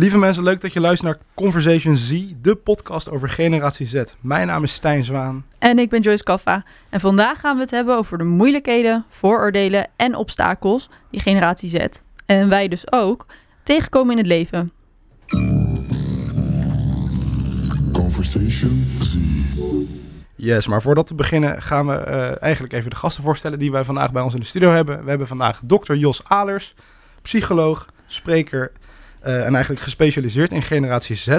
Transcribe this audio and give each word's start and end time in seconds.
Lieve 0.00 0.18
mensen, 0.18 0.42
leuk 0.42 0.60
dat 0.60 0.72
je 0.72 0.80
luistert 0.80 1.12
naar 1.12 1.20
Conversation 1.34 1.96
Z, 1.96 2.22
de 2.36 2.54
podcast 2.54 3.10
over 3.10 3.28
Generatie 3.28 3.86
Z. 3.86 4.02
Mijn 4.20 4.46
naam 4.46 4.62
is 4.62 4.72
Stijn 4.72 5.04
Zwaan. 5.04 5.44
En 5.58 5.78
ik 5.78 5.90
ben 5.90 6.00
Joyce 6.00 6.24
Kaffa. 6.24 6.64
En 6.88 7.00
vandaag 7.00 7.40
gaan 7.40 7.56
we 7.56 7.62
het 7.62 7.70
hebben 7.70 7.96
over 7.96 8.18
de 8.18 8.24
moeilijkheden, 8.24 9.04
vooroordelen 9.08 9.88
en 9.96 10.14
obstakels 10.14 10.90
die 11.10 11.20
Generatie 11.20 11.68
Z, 11.68 11.86
en 12.26 12.48
wij 12.48 12.68
dus 12.68 12.92
ook, 12.92 13.26
tegenkomen 13.62 14.12
in 14.12 14.18
het 14.18 14.26
leven. 14.26 14.72
Conversation 17.92 18.86
Z. 19.00 19.16
Yes, 20.34 20.66
maar 20.66 20.82
voordat 20.82 21.08
we 21.08 21.14
beginnen 21.14 21.62
gaan 21.62 21.86
we 21.86 22.04
uh, 22.08 22.42
eigenlijk 22.42 22.72
even 22.72 22.90
de 22.90 22.96
gasten 22.96 23.22
voorstellen 23.22 23.58
die 23.58 23.72
wij 23.72 23.84
vandaag 23.84 24.12
bij 24.12 24.22
ons 24.22 24.34
in 24.34 24.40
de 24.40 24.46
studio 24.46 24.70
hebben. 24.70 25.02
We 25.02 25.08
hebben 25.08 25.26
vandaag 25.26 25.60
dokter 25.64 25.96
Jos 25.96 26.20
Alers, 26.24 26.74
psycholoog, 27.22 27.86
spreker 28.06 28.72
en 29.20 29.54
eigenlijk 29.54 29.80
gespecialiseerd 29.82 30.52
in 30.52 30.62
generatie 30.62 31.16
Z. 31.16 31.28
Uh, 31.28 31.36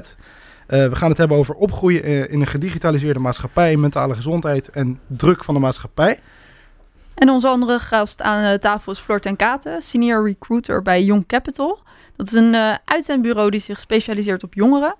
we 0.67 0.95
gaan 0.95 1.09
het 1.09 1.17
hebben 1.17 1.37
over 1.37 1.55
opgroeien 1.55 2.29
in 2.29 2.39
een 2.39 2.47
gedigitaliseerde 2.47 3.19
maatschappij, 3.19 3.77
mentale 3.77 4.15
gezondheid 4.15 4.69
en 4.69 4.99
druk 5.07 5.43
van 5.43 5.53
de 5.53 5.59
maatschappij. 5.59 6.19
En 7.13 7.29
onze 7.29 7.47
andere 7.47 7.79
gast 7.79 8.21
aan 8.21 8.59
tafel 8.59 8.91
is 8.91 8.99
Floor 8.99 9.19
ten 9.19 9.35
Katen, 9.35 9.81
senior 9.81 10.25
recruiter 10.25 10.81
bij 10.81 11.03
Young 11.03 11.25
Capital. 11.27 11.79
Dat 12.15 12.27
is 12.27 12.33
een 12.33 12.53
uh, 12.53 12.75
uitzendbureau 12.85 13.49
die 13.49 13.59
zich 13.59 13.79
specialiseert 13.79 14.43
op 14.43 14.53
jongeren. 14.53 14.95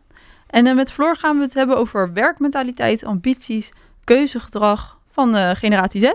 En 0.48 0.76
met 0.76 0.92
Floor 0.92 1.16
gaan 1.16 1.38
we 1.38 1.44
het 1.44 1.54
hebben 1.54 1.78
over 1.78 2.14
werkmentaliteit, 2.14 3.04
ambities, 3.04 3.72
keuzegedrag 4.04 4.98
van 5.12 5.56
generatie 5.56 6.02
Z. 6.02 6.12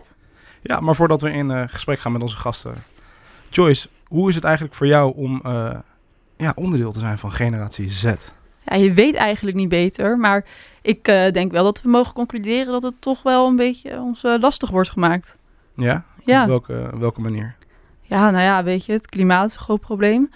Ja, 0.63 0.81
maar 0.81 0.95
voordat 0.95 1.21
we 1.21 1.31
in 1.31 1.69
gesprek 1.69 2.01
gaan 2.01 2.13
met 2.13 2.23
onze 2.23 2.37
gasten. 2.37 2.75
Joyce, 3.49 3.89
hoe 4.07 4.29
is 4.29 4.35
het 4.35 4.45
eigenlijk 4.45 4.75
voor 4.75 4.87
jou 4.87 5.13
om 5.17 5.43
ja, 6.37 6.53
onderdeel 6.55 6.93
te 6.93 6.99
zijn 6.99 7.19
van 7.19 7.33
generatie 7.33 7.89
Z? 7.89 8.05
Ja, 8.65 8.77
je 8.77 8.93
weet 8.93 9.15
eigenlijk 9.15 9.57
niet 9.57 9.69
beter, 9.69 10.19
maar 10.19 10.45
ik 10.83 11.05
denk 11.05 11.53
wel 11.53 11.65
dat 11.65 11.83
we 11.83 11.89
mogen 11.89 12.15
concluderen 12.15 12.73
dat 12.73 12.83
het 12.83 12.95
toch 12.99 13.23
wel 13.23 13.47
een 13.47 13.57
beetje 13.57 14.01
ons 14.01 14.23
lastig 14.23 14.71
wordt 14.71 14.91
gemaakt. 14.91 15.37
Ja? 15.77 16.05
ja. 16.25 16.43
Op 16.43 16.49
welke, 16.49 16.91
welke 16.99 17.21
manier? 17.21 17.57
Ja, 18.03 18.31
nou 18.31 18.43
ja, 18.43 18.65
weet 18.65 18.85
je, 18.85 18.93
het 18.93 19.07
klimaat 19.07 19.49
is 19.49 19.55
een 19.55 19.61
groot 19.61 19.81
probleem. 19.81 20.31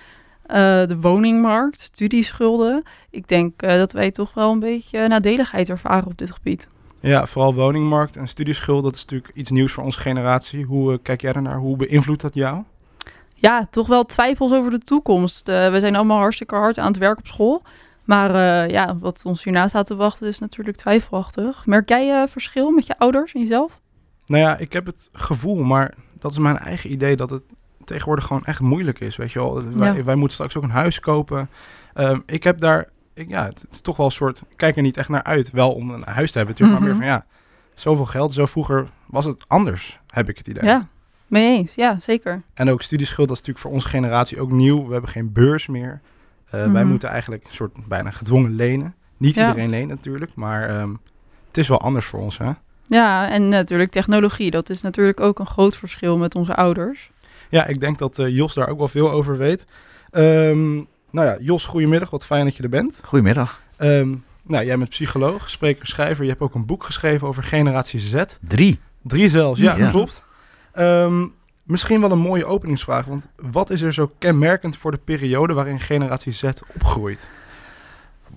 de 0.87 0.97
woningmarkt, 1.01 1.81
studieschulden. 1.81 2.83
Ik 3.11 3.29
denk 3.29 3.61
dat 3.61 3.93
wij 3.93 4.11
toch 4.11 4.35
wel 4.35 4.53
een 4.53 4.59
beetje 4.59 5.09
nadeligheid 5.09 5.69
ervaren 5.69 6.07
op 6.07 6.19
dit 6.19 6.31
gebied. 6.31 6.69
Ja, 7.01 7.27
vooral 7.27 7.55
woningmarkt 7.55 8.17
en 8.17 8.29
studieschuld, 8.29 8.83
dat 8.83 8.95
is 8.95 9.01
natuurlijk 9.01 9.31
iets 9.35 9.51
nieuws 9.51 9.73
voor 9.73 9.85
onze 9.85 9.99
generatie. 9.99 10.65
Hoe 10.65 10.99
kijk 11.03 11.21
jij 11.21 11.33
ernaar? 11.33 11.59
Hoe 11.59 11.77
beïnvloedt 11.77 12.21
dat 12.21 12.35
jou? 12.35 12.63
Ja, 13.41 13.67
toch 13.71 13.87
wel 13.87 14.05
twijfels 14.05 14.53
over 14.53 14.71
de 14.71 14.79
toekomst. 14.79 15.49
Uh, 15.49 15.71
we 15.71 15.81
zijn 15.81 15.97
allemaal 15.97 16.19
hartstikke 16.19 16.55
hard 16.55 16.79
aan 16.79 16.87
het 16.87 16.99
werk 16.99 17.19
op 17.19 17.27
school. 17.27 17.63
Maar 18.05 18.31
uh, 18.31 18.71
ja, 18.71 18.99
wat 18.99 19.23
ons 19.25 19.45
hierna 19.45 19.69
staat 19.69 19.87
te 19.87 19.97
wachten 19.97 20.29
is 20.29 20.39
natuurlijk 20.39 20.77
twijfelachtig. 20.77 21.67
Merk 21.67 21.89
jij 21.89 22.29
verschil 22.29 22.71
met 22.71 22.87
je 22.87 22.99
ouders 22.99 23.33
en 23.33 23.41
jezelf? 23.41 23.81
Nou 24.27 24.43
ja, 24.43 24.59
ik 24.59 24.73
heb 24.73 24.87
het 24.87 25.09
gevoel, 25.13 25.63
maar 25.63 25.95
dat 26.19 26.31
is 26.31 26.39
mijn 26.39 26.57
eigen 26.59 26.93
idee 26.93 27.17
dat 27.17 27.31
het 27.31 27.43
tegenwoordig 27.85 28.25
gewoon 28.25 28.45
echt 28.45 28.61
moeilijk 28.61 29.01
is. 29.01 29.17
Weet 29.17 29.33
je 29.33 29.39
wel, 29.39 29.63
wij, 29.75 30.05
wij 30.05 30.15
moeten 30.15 30.35
straks 30.35 30.57
ook 30.57 30.63
een 30.63 30.71
huis 30.71 31.01
kopen. 31.01 31.51
Ehm, 31.95 32.21
ik 32.27 32.43
heb 32.43 32.59
daar 32.59 32.89
ja, 33.15 33.45
het, 33.45 33.67
is 33.71 33.81
toch 33.81 33.97
wel 33.97 34.07
een 34.07 34.13
soort, 34.13 34.43
ik 34.49 34.57
kijk 34.57 34.77
er 34.77 34.83
niet 34.83 34.97
echt 34.97 35.09
naar 35.09 35.23
uit. 35.23 35.51
Wel 35.51 35.73
om 35.73 35.91
een 35.91 36.05
huis 36.05 36.33
te 36.33 36.39
hebben 36.39 36.57
natuurlijk, 36.57 36.81
maar 36.81 36.89
meer 36.89 36.99
mhm. 36.99 37.09
van 37.09 37.25
ja, 37.25 37.27
zoveel 37.75 38.07
geld. 38.07 38.33
Zo 38.33 38.47
vroeger 38.47 38.89
was 39.07 39.25
het 39.25 39.45
anders, 39.49 39.99
heb 40.07 40.29
ik 40.29 40.39
het 40.39 40.47
idee. 40.47 40.65
Ja, 40.65 40.89
mee 41.31 41.57
eens. 41.57 41.75
Ja, 41.75 42.01
zeker. 42.01 42.43
En 42.55 42.71
ook 42.71 42.83
studieschuld, 42.83 43.29
dat 43.29 43.37
is 43.37 43.43
natuurlijk 43.47 43.67
voor 43.67 43.75
onze 43.75 43.89
generatie 43.89 44.41
ook 44.41 44.51
nieuw. 44.51 44.87
We 44.87 44.93
hebben 44.93 45.11
geen 45.11 45.33
beurs 45.33 45.67
meer. 45.67 46.01
Uh, 46.47 46.51
Wij 46.51 46.69
mhm. 46.69 46.87
moeten 46.87 47.09
eigenlijk 47.09 47.45
een 47.45 47.55
soort 47.55 47.89
bijna 47.89 48.11
gedwongen 48.11 48.55
lenen. 48.55 48.95
Niet 49.17 49.37
iedereen 49.37 49.71
leent 49.71 49.89
natuurlijk, 49.89 50.35
maar 50.35 50.69
ehm, 50.69 50.91
het 51.47 51.59
is 51.59 51.69
wel 51.69 51.81
anders 51.81 52.07
voor 52.07 52.21
ons, 52.21 52.39
hè? 52.39 52.51
Ja, 52.87 53.31
en 53.31 53.49
natuurlijk 53.49 53.91
technologie. 53.91 54.51
Dat 54.51 54.71
is 54.71 54.83
natuurlijk 54.83 55.21
ook 55.21 55.39
een 55.39 55.47
groot 55.47 55.77
verschil 55.77 56.19
met 56.19 56.35
onze 56.35 56.55
ouders. 56.55 57.11
Ja, 57.49 57.67
ik 57.67 57.81
denk 57.81 57.99
dat 57.99 58.19
uh, 58.19 58.29
Jos 58.29 58.55
daar 58.55 58.69
ook 58.69 58.79
wel 58.79 58.89
veel 58.89 59.11
over 59.11 59.37
weet. 59.37 59.67
Um, 60.13 60.87
nou 61.11 61.27
ja, 61.27 61.37
Jos, 61.41 61.65
goedemiddag. 61.65 62.11
Wat 62.11 62.27
fijn 62.27 62.45
dat 62.45 62.57
je 62.57 62.63
er 62.63 62.69
bent. 62.69 63.01
Goedemiddag. 63.05 63.63
Um, 63.79 64.25
nou, 64.43 64.65
jij 64.65 64.77
bent 64.77 64.89
psycholoog, 64.89 65.51
spreker, 65.51 65.87
schrijver. 65.87 66.25
Je 66.25 66.31
hebt 66.31 66.43
ook 66.43 66.55
een 66.55 66.67
boek 66.67 66.85
geschreven 66.85 67.29
over 67.29 67.43
generatie 67.43 68.01
Z. 68.01 68.25
Drie. 68.41 68.81
Drie 69.03 69.29
zelfs, 69.29 69.61
ja, 69.61 69.77
dat 69.77 69.91
klopt. 69.91 70.25
Um, 70.79 71.33
misschien 71.63 72.01
wel 72.01 72.11
een 72.11 72.19
mooie 72.19 72.45
openingsvraag, 72.45 73.07
want 73.07 73.29
wat 73.37 73.71
is 73.71 73.83
er 73.83 73.95
zo 73.95 74.11
kenmerkend 74.19 74.77
voor 74.77 74.91
de 74.91 75.01
periode 75.05 75.53
waarin 75.53 75.81
generatie 75.81 76.33
Z 76.33 76.45
opgroeit? 76.75 77.29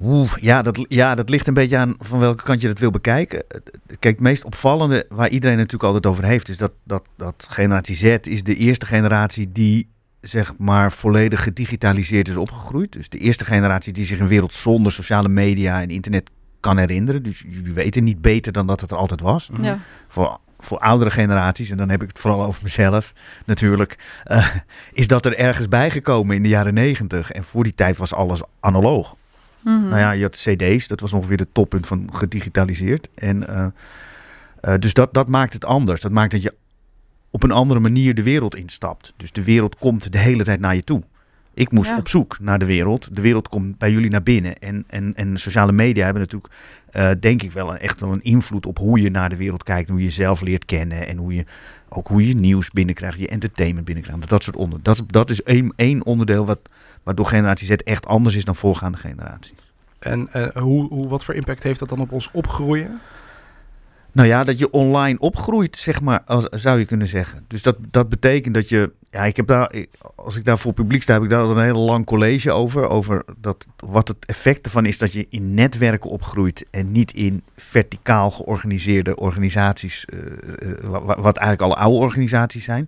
Oeh, 0.01 0.33
ja, 0.35 0.61
dat, 0.61 0.85
ja, 0.87 1.15
dat 1.15 1.29
ligt 1.29 1.47
een 1.47 1.53
beetje 1.53 1.77
aan 1.77 1.95
van 1.99 2.19
welke 2.19 2.43
kant 2.43 2.61
je 2.61 2.67
dat 2.67 2.79
wil 2.79 2.91
bekijken. 2.91 3.43
Kijk, 3.85 4.15
het 4.15 4.19
meest 4.19 4.43
opvallende 4.43 5.05
waar 5.09 5.29
iedereen 5.29 5.57
natuurlijk 5.57 5.83
altijd 5.83 6.05
over 6.05 6.23
heeft, 6.23 6.49
is 6.49 6.57
dat, 6.57 6.71
dat, 6.83 7.03
dat 7.17 7.47
generatie 7.49 7.95
Z 7.95 8.17
is 8.21 8.43
de 8.43 8.55
eerste 8.55 8.85
generatie 8.85 9.51
die 9.51 9.87
zeg 10.21 10.53
maar 10.57 10.91
volledig 10.91 11.43
gedigitaliseerd 11.43 12.27
is 12.27 12.35
opgegroeid. 12.35 12.91
Dus 12.91 13.09
de 13.09 13.17
eerste 13.17 13.45
generatie 13.45 13.93
die 13.93 14.05
zich 14.05 14.19
een 14.19 14.27
wereld 14.27 14.53
zonder 14.53 14.91
sociale 14.91 15.29
media 15.29 15.81
en 15.81 15.89
internet 15.89 16.29
kan 16.59 16.77
herinneren. 16.77 17.23
Dus 17.23 17.43
jullie 17.47 17.73
weten 17.73 18.03
niet 18.03 18.21
beter 18.21 18.51
dan 18.51 18.67
dat 18.67 18.81
het 18.81 18.91
er 18.91 18.97
altijd 18.97 19.21
was. 19.21 19.49
Ja. 19.61 19.79
Voor, 20.07 20.39
voor 20.63 20.77
oudere 20.77 21.11
generaties, 21.11 21.69
en 21.69 21.77
dan 21.77 21.89
heb 21.89 22.01
ik 22.01 22.07
het 22.07 22.19
vooral 22.19 22.43
over 22.43 22.63
mezelf 22.63 23.13
natuurlijk, 23.45 23.97
uh, 24.27 24.55
is 24.91 25.07
dat 25.07 25.25
er 25.25 25.37
ergens 25.37 25.67
bijgekomen 25.67 26.35
in 26.35 26.43
de 26.43 26.49
jaren 26.49 26.73
negentig. 26.73 27.31
En 27.31 27.43
voor 27.43 27.63
die 27.63 27.73
tijd 27.75 27.97
was 27.97 28.13
alles 28.13 28.41
analoog. 28.59 29.15
Mm 29.61 29.87
Nou 29.87 29.99
ja, 29.99 30.11
je 30.11 30.21
had 30.21 30.35
cd's, 30.35 30.87
dat 30.87 30.99
was 30.99 31.13
ongeveer 31.13 31.37
de 31.37 31.47
toppunt 31.51 31.87
van 31.87 32.09
gedigitaliseerd. 32.13 33.09
En 33.15 33.43
uh, 33.49 33.65
uh, 34.61 34.79
dus 34.79 34.93
dat, 34.93 35.13
dat 35.13 35.27
maakt 35.27 35.53
het 35.53 35.65
anders. 35.65 36.01
Dat 36.01 36.11
maakt 36.11 36.31
dat 36.31 36.41
je 36.41 36.53
op 37.29 37.43
een 37.43 37.51
andere 37.51 37.79
manier 37.79 38.15
de 38.15 38.23
wereld 38.23 38.55
instapt. 38.55 39.13
Dus 39.17 39.31
de 39.31 39.43
wereld 39.43 39.75
komt 39.75 40.11
de 40.11 40.17
hele 40.17 40.43
tijd 40.43 40.59
naar 40.59 40.75
je 40.75 40.83
toe. 40.83 41.03
Ik 41.53 41.71
moest 41.71 41.97
op 41.97 42.07
zoek 42.07 42.39
naar 42.39 42.59
de 42.59 42.65
wereld. 42.65 43.15
De 43.15 43.21
wereld 43.21 43.47
komt 43.47 43.77
bij 43.77 43.91
jullie 43.91 44.09
naar 44.09 44.23
binnen. 44.23 44.57
En, 44.57 44.83
en, 44.87 45.15
en 45.15 45.37
sociale 45.37 45.71
media 45.71 46.03
hebben 46.03 46.21
natuurlijk, 46.21 46.53
uh, 46.91 47.09
denk 47.19 47.41
ik 47.41 47.51
wel, 47.51 47.75
echt 47.75 47.99
wel 48.01 48.11
een 48.11 48.23
invloed 48.23 48.65
op 48.65 48.77
hoe 48.77 49.01
je 49.01 49.09
naar 49.09 49.29
de 49.29 49.35
wereld 49.35 49.63
kijkt. 49.63 49.89
Hoe 49.89 49.97
je 49.97 50.03
jezelf 50.03 50.41
leert 50.41 50.65
kennen. 50.65 51.07
En 51.07 51.17
hoe 51.17 51.35
je 51.35 51.45
ook 51.89 52.07
hoe 52.07 52.27
je 52.27 52.35
nieuws 52.35 52.69
binnenkrijgt, 52.69 53.19
je 53.19 53.27
entertainment 53.27 53.85
binnenkrijgt. 53.85 54.29
Dat 54.29 54.43
soort 54.43 54.55
onder. 54.55 54.79
Dat, 54.81 55.03
dat 55.07 55.29
is 55.29 55.43
één, 55.43 55.73
één 55.75 56.05
onderdeel 56.05 56.45
wat, 56.45 56.59
waardoor 57.03 57.25
generatie 57.25 57.65
Z 57.65 57.71
echt 57.71 58.05
anders 58.05 58.35
is 58.35 58.45
dan 58.45 58.55
voorgaande 58.55 58.97
generaties. 58.97 59.53
En 59.99 60.29
uh, 60.35 60.47
hoe, 60.47 60.87
hoe, 60.87 61.07
wat 61.07 61.23
voor 61.25 61.33
impact 61.33 61.63
heeft 61.63 61.79
dat 61.79 61.89
dan 61.89 61.99
op 61.99 62.11
ons 62.11 62.29
opgroeien? 62.31 62.99
Nou 64.11 64.27
ja, 64.27 64.43
dat 64.43 64.59
je 64.59 64.71
online 64.71 65.19
opgroeit, 65.19 65.77
zeg 65.77 66.01
maar, 66.01 66.21
als, 66.25 66.45
zou 66.49 66.79
je 66.79 66.85
kunnen 66.85 67.07
zeggen. 67.07 67.45
Dus 67.47 67.61
dat, 67.61 67.77
dat 67.91 68.09
betekent 68.09 68.53
dat 68.53 68.69
je. 68.69 68.91
Ja, 69.13 69.23
ik 69.23 69.35
heb 69.35 69.47
daar, 69.47 69.71
als 70.15 70.35
ik 70.35 70.45
daar 70.45 70.57
voor 70.57 70.73
publiek 70.73 71.01
sta, 71.01 71.13
heb 71.13 71.23
ik 71.23 71.29
daar 71.29 71.43
een 71.43 71.63
heel 71.63 71.79
lang 71.79 72.05
college 72.05 72.51
over. 72.51 72.87
Over 72.87 73.25
dat, 73.37 73.67
wat 73.77 74.07
het 74.07 74.25
effect 74.25 74.65
ervan 74.65 74.85
is 74.85 74.97
dat 74.97 75.13
je 75.13 75.25
in 75.29 75.53
netwerken 75.53 76.09
opgroeit. 76.09 76.65
En 76.71 76.91
niet 76.91 77.13
in 77.13 77.43
verticaal 77.55 78.29
georganiseerde 78.29 79.15
organisaties. 79.15 80.05
Uh, 80.13 80.19
wat 80.99 81.37
eigenlijk 81.37 81.61
alle 81.61 81.75
oude 81.75 81.97
organisaties 81.97 82.63
zijn. 82.63 82.87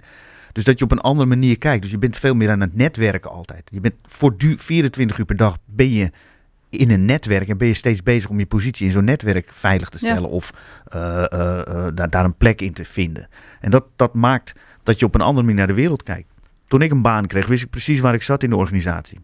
Dus 0.52 0.64
dat 0.64 0.80
je 0.80 0.86
op 0.86 0.92
een 0.92 1.00
andere 1.00 1.30
manier 1.30 1.58
kijkt. 1.58 1.82
Dus 1.82 1.92
je 1.92 1.98
bent 1.98 2.18
veel 2.18 2.36
meer 2.36 2.50
aan 2.50 2.62
het 2.62 2.76
netwerken 2.76 3.32
altijd. 3.32 3.70
Je 3.74 3.80
bent 3.80 3.96
voor 4.04 4.36
24 4.38 5.18
uur 5.18 5.26
per 5.26 5.38
dag 5.38 5.58
ben 5.66 5.92
je 5.92 6.12
in 6.70 6.92
een 6.92 7.06
netwerk 7.06 7.48
en 7.48 7.58
ben 7.58 7.68
je 7.68 7.74
steeds 7.74 8.04
bezig 8.04 8.30
om 8.30 8.40
je 8.40 8.46
positie 8.46 8.86
in 8.86 8.92
zo'n 8.92 9.04
netwerk 9.04 9.50
veilig 9.52 9.90
te 9.90 9.98
stellen 9.98 10.30
of 10.30 10.54
uh, 10.96 11.26
daar, 11.94 12.10
daar 12.10 12.26
een 12.26 12.38
plek 12.38 12.62
in 12.62 12.74
te 12.74 12.86
vinden. 12.86 13.28
En 13.60 13.72
dat, 13.72 13.86
dat 13.96 14.14
maakt 14.14 14.54
dat 14.86 15.00
je 15.00 15.06
op 15.06 15.16
een 15.16 15.22
andere 15.22 15.42
manier 15.42 15.58
naar 15.58 15.68
de 15.68 15.74
wereld 15.82 16.04
kijkt. 16.04 16.30
Toen 16.68 16.82
ik 16.82 16.92
een 16.92 17.02
baan 17.02 17.28
kreeg, 17.28 17.48
wist 17.48 17.64
ik 17.64 17.70
precies 17.70 18.00
waar 18.00 18.14
ik 18.14 18.24
zat 18.24 18.44
in 18.44 18.50
de 18.50 18.56
organisatie. 18.56 19.20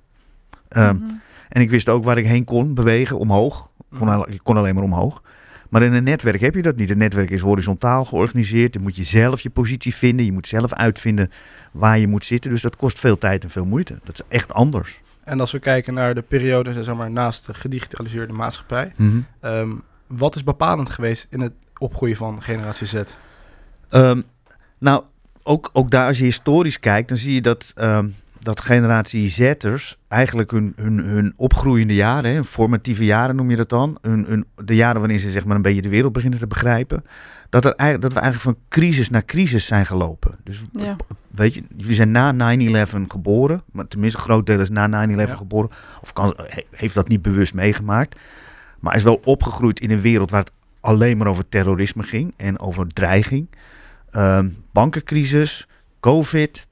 Um, 0.70 0.96
mm 0.96 1.22
En 1.50 1.62
ik 1.62 1.70
wist 1.70 1.90
ook 1.90 2.04
waar 2.04 2.18
ik 2.18 2.26
heen 2.26 2.44
kon 2.44 2.74
bewegen, 2.74 3.18
omhoog. 3.18 3.70
Kon, 3.98 4.08
mhm. 4.08 4.38
kon 4.44 4.58
alleen 4.58 4.76
maar 4.76 4.84
omhoog. 4.84 5.22
Maar 5.70 5.82
in 5.82 5.94
een 5.94 6.04
netwerk 6.04 6.42
heb 6.42 6.56
je 6.56 6.62
dat 6.62 6.76
niet. 6.76 6.90
Een 6.90 6.98
netwerk 6.98 7.30
is 7.30 7.42
horizontaal 7.42 8.06
georganiseerd. 8.06 8.74
Dan 8.74 8.82
moet 8.82 8.96
je 8.96 9.04
zelf 9.04 9.42
je 9.42 9.50
positie 9.50 9.96
vinden. 9.96 10.26
Je 10.26 10.32
moet 10.32 10.48
zelf 10.48 10.74
uitvinden 10.74 11.32
waar 11.72 12.00
je 12.00 12.08
moet 12.08 12.26
zitten. 12.26 12.52
Dus 12.52 12.62
dat 12.62 12.76
kost 12.76 13.00
veel 13.00 13.18
tijd 13.18 13.44
en 13.44 13.50
veel 13.50 13.66
moeite. 13.66 14.00
Dat 14.04 14.14
is 14.14 14.22
echt 14.28 14.54
anders. 14.54 15.02
En 15.24 15.40
als 15.40 15.52
we 15.52 15.60
kijken 15.60 15.94
naar 15.94 16.16
de 16.16 16.22
periode 16.22 16.84
zeg 16.84 16.96
maar, 16.96 17.12
naast 17.12 17.46
de 17.46 17.54
gedigitaliseerde 17.54 18.34
maatschappij, 18.34 18.94
mhm. 18.96 19.20
ehm, 19.40 19.72
wat 20.08 20.36
is 20.36 20.44
bepalend 20.44 20.90
geweest 20.90 21.28
in 21.30 21.40
het 21.40 21.54
opgroeien 21.78 22.16
van 22.16 22.42
generatie 22.42 22.88
Z? 22.88 23.02
Um, 23.90 24.24
nou, 24.80 25.04
ook, 25.44 25.70
ook 25.74 25.92
daar 25.92 26.08
als 26.08 26.18
je 26.18 26.24
historisch 26.24 26.80
kijkt, 26.80 27.08
dan 27.10 27.18
zie 27.18 27.34
je 27.34 27.42
dat 27.42 27.74
um, 27.82 28.16
dat 28.40 28.62
generatie 28.62 29.30
Z'ers 29.30 29.98
eigenlijk 30.08 30.52
hun, 30.52 30.74
hun, 30.76 30.98
hun 30.98 31.34
opgroeiende 31.36 31.94
jaren, 31.96 32.32
hè, 32.34 32.44
formatieve 32.44 33.06
jaren 33.06 33.36
noem 33.36 33.50
je 33.50 33.56
dat 33.56 33.70
dan, 33.70 33.98
hun, 34.02 34.26
hun, 34.26 34.46
de 34.66 34.76
jaren 34.76 35.00
waarin 35.00 35.20
ze 35.20 35.32
zeg 35.32 35.46
maar 35.46 35.56
een 35.56 35.62
beetje 35.62 35.82
de 35.82 35.90
wereld 35.90 36.14
beginnen 36.14 36.40
te 36.40 36.48
begrijpen, 36.48 37.06
dat, 37.50 37.66
er, 37.66 37.72
eigenlijk- 37.76 38.02
dat 38.02 38.14
we 38.14 38.20
eigenlijk 38.28 38.58
van 38.58 38.66
crisis 38.70 39.10
naar 39.10 39.26
crisis 39.26 39.66
zijn 39.66 39.86
gelopen. 39.86 40.36
Dus 40.44 40.66
Ja. 40.72 40.96
weet 41.32 41.54
je, 41.54 41.64
jullie 41.78 41.96
zijn 41.96 42.12
na 42.12 42.32
9-11 42.32 43.06
geboren, 43.08 43.62
maar 43.72 43.88
tenminste 43.88 44.18
een 44.20 44.24
groot 44.26 44.46
deel 44.46 44.60
is 44.60 44.70
na 44.70 44.88
9-11 45.08 45.30
Ja. 45.30 45.36
geboren, 45.36 45.70
of 46.02 46.14
kan, 46.14 46.34
he- 46.38 46.64
heeft 46.72 46.94
dat 46.94 47.08
niet 47.08 47.22
bewust 47.22 47.54
meegemaakt, 47.54 48.20
maar 48.80 48.96
is 48.96 49.04
wel 49.04 49.22
opgegroeid 49.24 49.80
in 49.80 49.92
een 49.92 50.02
wereld 50.02 50.32
waar 50.32 50.40
het 50.40 50.52
alleen 50.80 51.18
maar 51.18 51.28
over 51.28 51.50
terrorisme 51.50 52.04
ging 52.04 52.34
en 52.38 52.60
over 52.60 52.88
dreiging. 52.88 53.48
Ehm, 54.12 54.50
bankencrisis, 54.74 55.68
COVID, 56.00 56.68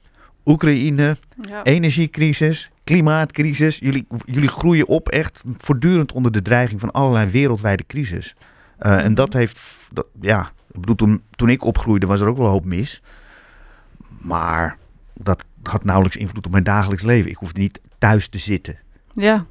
Oekraïne, 0.46 1.18
Ja. 1.42 1.64
energiecrisis, 1.64 2.72
klimaatcrisis. 2.84 3.78
Jullie, 3.78 4.08
jullie 4.26 4.50
groeien 4.50 4.88
op 4.88 5.10
echt 5.10 5.44
voortdurend 5.58 6.12
onder 6.12 6.32
de 6.32 6.42
dreiging 6.42 6.80
van 6.80 6.92
allerlei 6.92 7.30
wereldwijde 7.30 7.86
crisis. 7.88 8.36
Eh, 8.78 9.04
En 9.06 9.14
dat 9.14 9.34
heeft, 9.34 9.88
dat, 9.94 10.08
ja, 10.22 10.52
ik 10.74 10.80
bedoel, 10.80 10.96
toen, 10.96 11.24
toen 11.36 11.50
ik 11.50 11.64
opgroeide 11.64 12.06
was 12.06 12.22
er 12.22 12.28
ook 12.28 12.38
wel 12.38 12.46
een 12.46 12.52
hoop 12.52 12.66
mis. 12.66 13.02
Maar 14.22 14.78
dat 15.14 15.46
had 15.64 15.84
nauwelijks 15.84 16.18
invloed 16.18 16.46
op 16.46 16.52
mijn 16.52 16.64
dagelijks 16.64 17.04
leven. 17.04 17.30
Ik 17.32 17.38
hoefde 17.38 17.62
niet 17.62 17.82
thuis 17.98 18.28
te 18.28 18.38
zitten, 18.38 18.78
ja, 19.12 19.46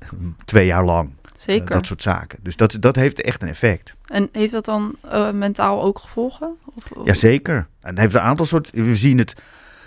twee 0.44 0.66
jaar 0.66 0.84
lang. 0.84 1.10
Eh, 1.38 1.44
zeker. 1.44 1.70
dat 1.70 1.86
soort 1.86 2.02
zaken. 2.02 2.38
Dus 2.42 2.56
dat, 2.56 2.76
dat 2.80 2.96
heeft 2.96 3.20
echt 3.20 3.42
een 3.42 3.48
effect. 3.48 3.94
En 4.06 4.28
heeft 4.32 4.52
dat 4.52 4.64
dan 4.64 4.96
eh, 5.10 5.32
mentaal 5.32 5.82
ook 5.82 5.98
gevolgen? 5.98 6.56
Of, 6.74 6.84
Jazeker. 7.04 7.66
En 7.80 7.90
het 7.90 7.98
heeft 7.98 8.14
een 8.14 8.20
aantal 8.20 8.46
soorten. 8.46 8.84
We 8.84 8.96
zien 8.96 9.18
het 9.18 9.34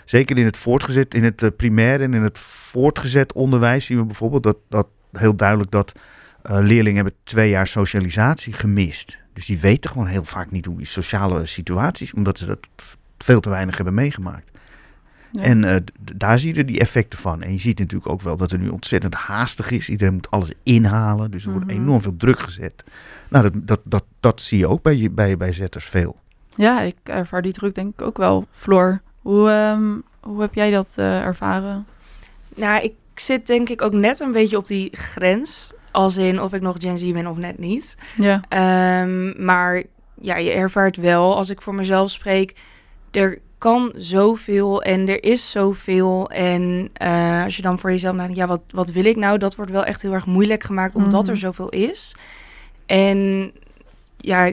zeker 0.05 0.37
in 0.37 0.45
het 0.45 0.57
voortgezet, 0.57 1.13
in 1.13 1.23
het 1.23 1.41
eh, 1.41 1.49
primair 1.57 2.01
en 2.01 2.13
in 2.13 2.21
het 2.21 2.39
voortgezet 2.39 3.33
onderwijs 3.33 3.85
zien 3.85 3.97
we 3.97 4.05
bijvoorbeeld 4.05 4.43
dat, 4.43 4.57
dat 4.69 4.87
heel 5.11 5.35
duidelijk 5.35 5.71
dat 5.71 5.91
eh, 6.41 6.57
leerlingen 6.59 6.95
hebben 6.95 7.13
twee 7.23 7.49
jaar 7.49 7.67
socialisatie 7.67 8.53
gemist. 8.53 9.17
Dus 9.33 9.45
die 9.45 9.59
weten 9.59 9.89
gewoon 9.89 10.07
heel 10.07 10.25
vaak 10.25 10.51
niet 10.51 10.65
hoe 10.65 10.77
die 10.77 10.85
sociale 10.85 11.45
situaties, 11.45 12.13
omdat 12.13 12.37
ze 12.37 12.45
dat 12.45 12.67
veel 13.17 13.39
te 13.39 13.49
weinig 13.49 13.75
hebben 13.75 13.93
meegemaakt. 13.93 14.49
Ja. 15.31 15.41
En 15.41 15.63
eh, 15.63 15.75
daar 16.15 16.39
zie 16.39 16.55
je 16.55 16.65
die 16.65 16.79
effecten 16.79 17.19
van. 17.19 17.41
En 17.41 17.51
je 17.51 17.57
ziet 17.57 17.79
natuurlijk 17.79 18.11
ook 18.11 18.21
wel 18.21 18.37
dat 18.37 18.51
er 18.51 18.59
nu 18.59 18.69
ontzettend 18.69 19.13
haastig 19.13 19.71
is. 19.71 19.89
Iedereen 19.89 20.13
moet 20.13 20.31
alles 20.31 20.51
inhalen. 20.63 21.31
Dus 21.31 21.45
er 21.45 21.51
wordt 21.51 21.65
Mhm. 21.67 21.75
enorm 21.81 22.01
veel 22.01 22.17
druk 22.17 22.39
gezet. 22.39 22.83
Nou, 23.29 23.43
dat, 23.51 23.67
dat, 23.67 23.79
dat, 23.83 24.03
dat 24.19 24.41
zie 24.41 24.57
je 24.57 24.67
ook 24.67 24.81
bij, 24.81 24.95
je- 24.95 25.09
bij, 25.09 25.37
bij 25.37 25.51
zetters 25.51 25.85
veel. 25.85 26.19
Ja, 26.55 26.81
ik 26.81 26.95
ervaar 27.03 27.41
die 27.41 27.53
druk 27.53 27.75
denk 27.75 27.93
ik 27.93 28.01
ook 28.01 28.17
wel. 28.17 28.47
Floor, 28.51 29.01
hoe, 29.21 29.49
ehm, 29.49 29.89
hoe 30.19 30.41
heb 30.41 30.53
jij 30.53 30.71
dat 30.71 30.93
eh, 30.95 31.21
ervaren? 31.21 31.85
Nou, 32.55 32.83
ik 32.83 32.93
zit 33.15 33.47
denk 33.47 33.69
ik 33.69 33.81
ook 33.81 33.93
net 33.93 34.19
een 34.19 34.31
beetje 34.31 34.57
op 34.57 34.67
die 34.67 34.89
grens. 34.97 35.73
Als 35.91 36.17
in 36.17 36.41
of 36.41 36.53
ik 36.53 36.61
nog 36.61 36.75
Gen 36.79 36.97
Z 36.97 37.11
ben 37.11 37.27
of 37.27 37.37
net 37.37 37.57
niet. 37.57 37.97
Ja, 38.17 38.41
Ehm, 38.49 39.43
maar 39.45 39.83
ja, 40.21 40.37
je 40.37 40.51
ervaart 40.51 40.97
wel, 40.97 41.35
als 41.35 41.49
ik 41.49 41.61
voor 41.61 41.75
mezelf 41.75 42.11
spreek, 42.11 42.55
er 43.11 43.39
kan 43.61 43.91
zoveel 43.95 44.81
en 44.81 45.07
er 45.09 45.23
is 45.23 45.51
zoveel. 45.51 46.29
En 46.29 46.89
eh, 46.93 47.43
als 47.43 47.55
je 47.55 47.61
dan 47.61 47.79
voor 47.79 47.91
jezelf 47.91 48.15
nadenkt, 48.15 48.37
ja, 48.37 48.47
wat, 48.47 48.61
wat 48.71 48.91
wil 48.91 49.05
ik 49.05 49.15
nou? 49.15 49.37
Dat 49.37 49.55
wordt 49.55 49.71
wel 49.71 49.83
echt 49.83 50.01
heel 50.01 50.13
erg 50.13 50.25
moeilijk 50.25 50.63
gemaakt, 50.63 50.95
omdat 50.95 51.21
Mhm. 51.21 51.31
er 51.31 51.37
zoveel 51.37 51.69
is. 51.69 52.15
En 52.85 53.51
ja, 54.17 54.51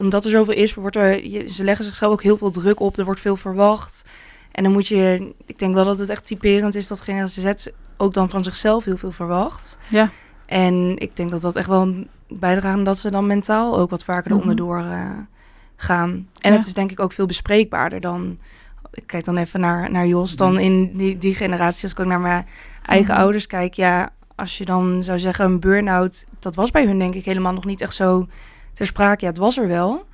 omdat 0.00 0.24
er 0.24 0.30
zoveel 0.30 0.54
is, 0.54 0.74
wordt 0.74 0.96
er, 0.96 1.26
je- 1.26 1.46
ze 1.48 1.64
leggen 1.64 1.84
zichzelf 1.84 2.12
ook 2.12 2.22
heel 2.22 2.36
veel 2.38 2.50
druk 2.50 2.80
op. 2.80 2.96
Er 2.98 3.04
wordt 3.04 3.20
veel 3.20 3.36
verwacht. 3.36 4.04
En 4.52 4.62
dan 4.62 4.72
moet 4.72 4.86
je, 4.86 5.32
ik 5.46 5.58
denk 5.58 5.74
wel 5.74 5.84
dat 5.84 5.98
het 5.98 6.08
echt 6.08 6.26
typerend 6.26 6.74
is 6.74 6.86
dat 6.86 7.00
generatie 7.00 7.42
Z 7.56 7.66
ook 7.96 8.14
dan 8.14 8.30
van 8.30 8.44
zichzelf 8.44 8.84
heel 8.84 8.96
veel 8.96 9.10
verwacht. 9.12 9.78
ja, 9.88 10.10
En 10.46 10.94
ik 10.96 11.16
denk 11.16 11.30
dat 11.30 11.40
dat 11.42 11.56
echt 11.56 11.66
wel 11.68 11.94
bijdraagt 12.28 12.84
dat 12.84 12.98
ze 12.98 13.10
dan 13.10 13.26
mentaal 13.26 13.78
ook 13.78 13.90
wat 13.90 14.04
vaker 14.04 14.30
Mhm. 14.30 14.32
eronder 14.32 14.56
door 14.56 14.78
eh, 14.78 15.18
gaan. 15.80 16.10
En 16.40 16.50
Ja. 16.50 16.56
het 16.56 16.66
is 16.66 16.74
denk 16.74 16.90
ik 16.90 17.00
ook 17.00 17.12
veel 17.12 17.26
bespreekbaarder 17.26 18.00
dan... 18.00 18.38
Ik 18.92 19.06
kijk 19.06 19.24
dan 19.24 19.36
even 19.36 19.60
naar, 19.60 19.90
naar 19.90 20.06
Jos, 20.06 20.36
dan 20.36 20.52
Mhm. 20.52 20.62
in 20.62 20.96
die, 20.96 21.16
die 21.18 21.34
generatie. 21.34 21.82
Als 21.82 21.92
ik 21.92 22.00
ook 22.00 22.06
naar 22.06 22.20
mijn 22.20 22.46
eigen 22.84 23.12
Mhm. 23.14 23.22
ouders 23.22 23.46
kijk, 23.46 23.74
ja... 23.74 24.10
Als 24.34 24.58
je 24.58 24.64
dan 24.64 25.02
zou 25.02 25.18
zeggen 25.18 25.44
een 25.44 25.60
burn-out, 25.60 26.26
dat 26.38 26.54
was 26.54 26.70
bij 26.70 26.84
hun 26.86 26.98
denk 26.98 27.14
ik 27.14 27.24
helemaal 27.24 27.52
nog 27.52 27.64
niet 27.64 27.80
echt 27.80 27.94
zo 27.94 28.26
ter 28.72 28.86
sprake. 28.86 29.24
Ja, 29.24 29.30
het 29.30 29.38
was 29.38 29.58
er 29.58 29.66
wel. 29.68 30.06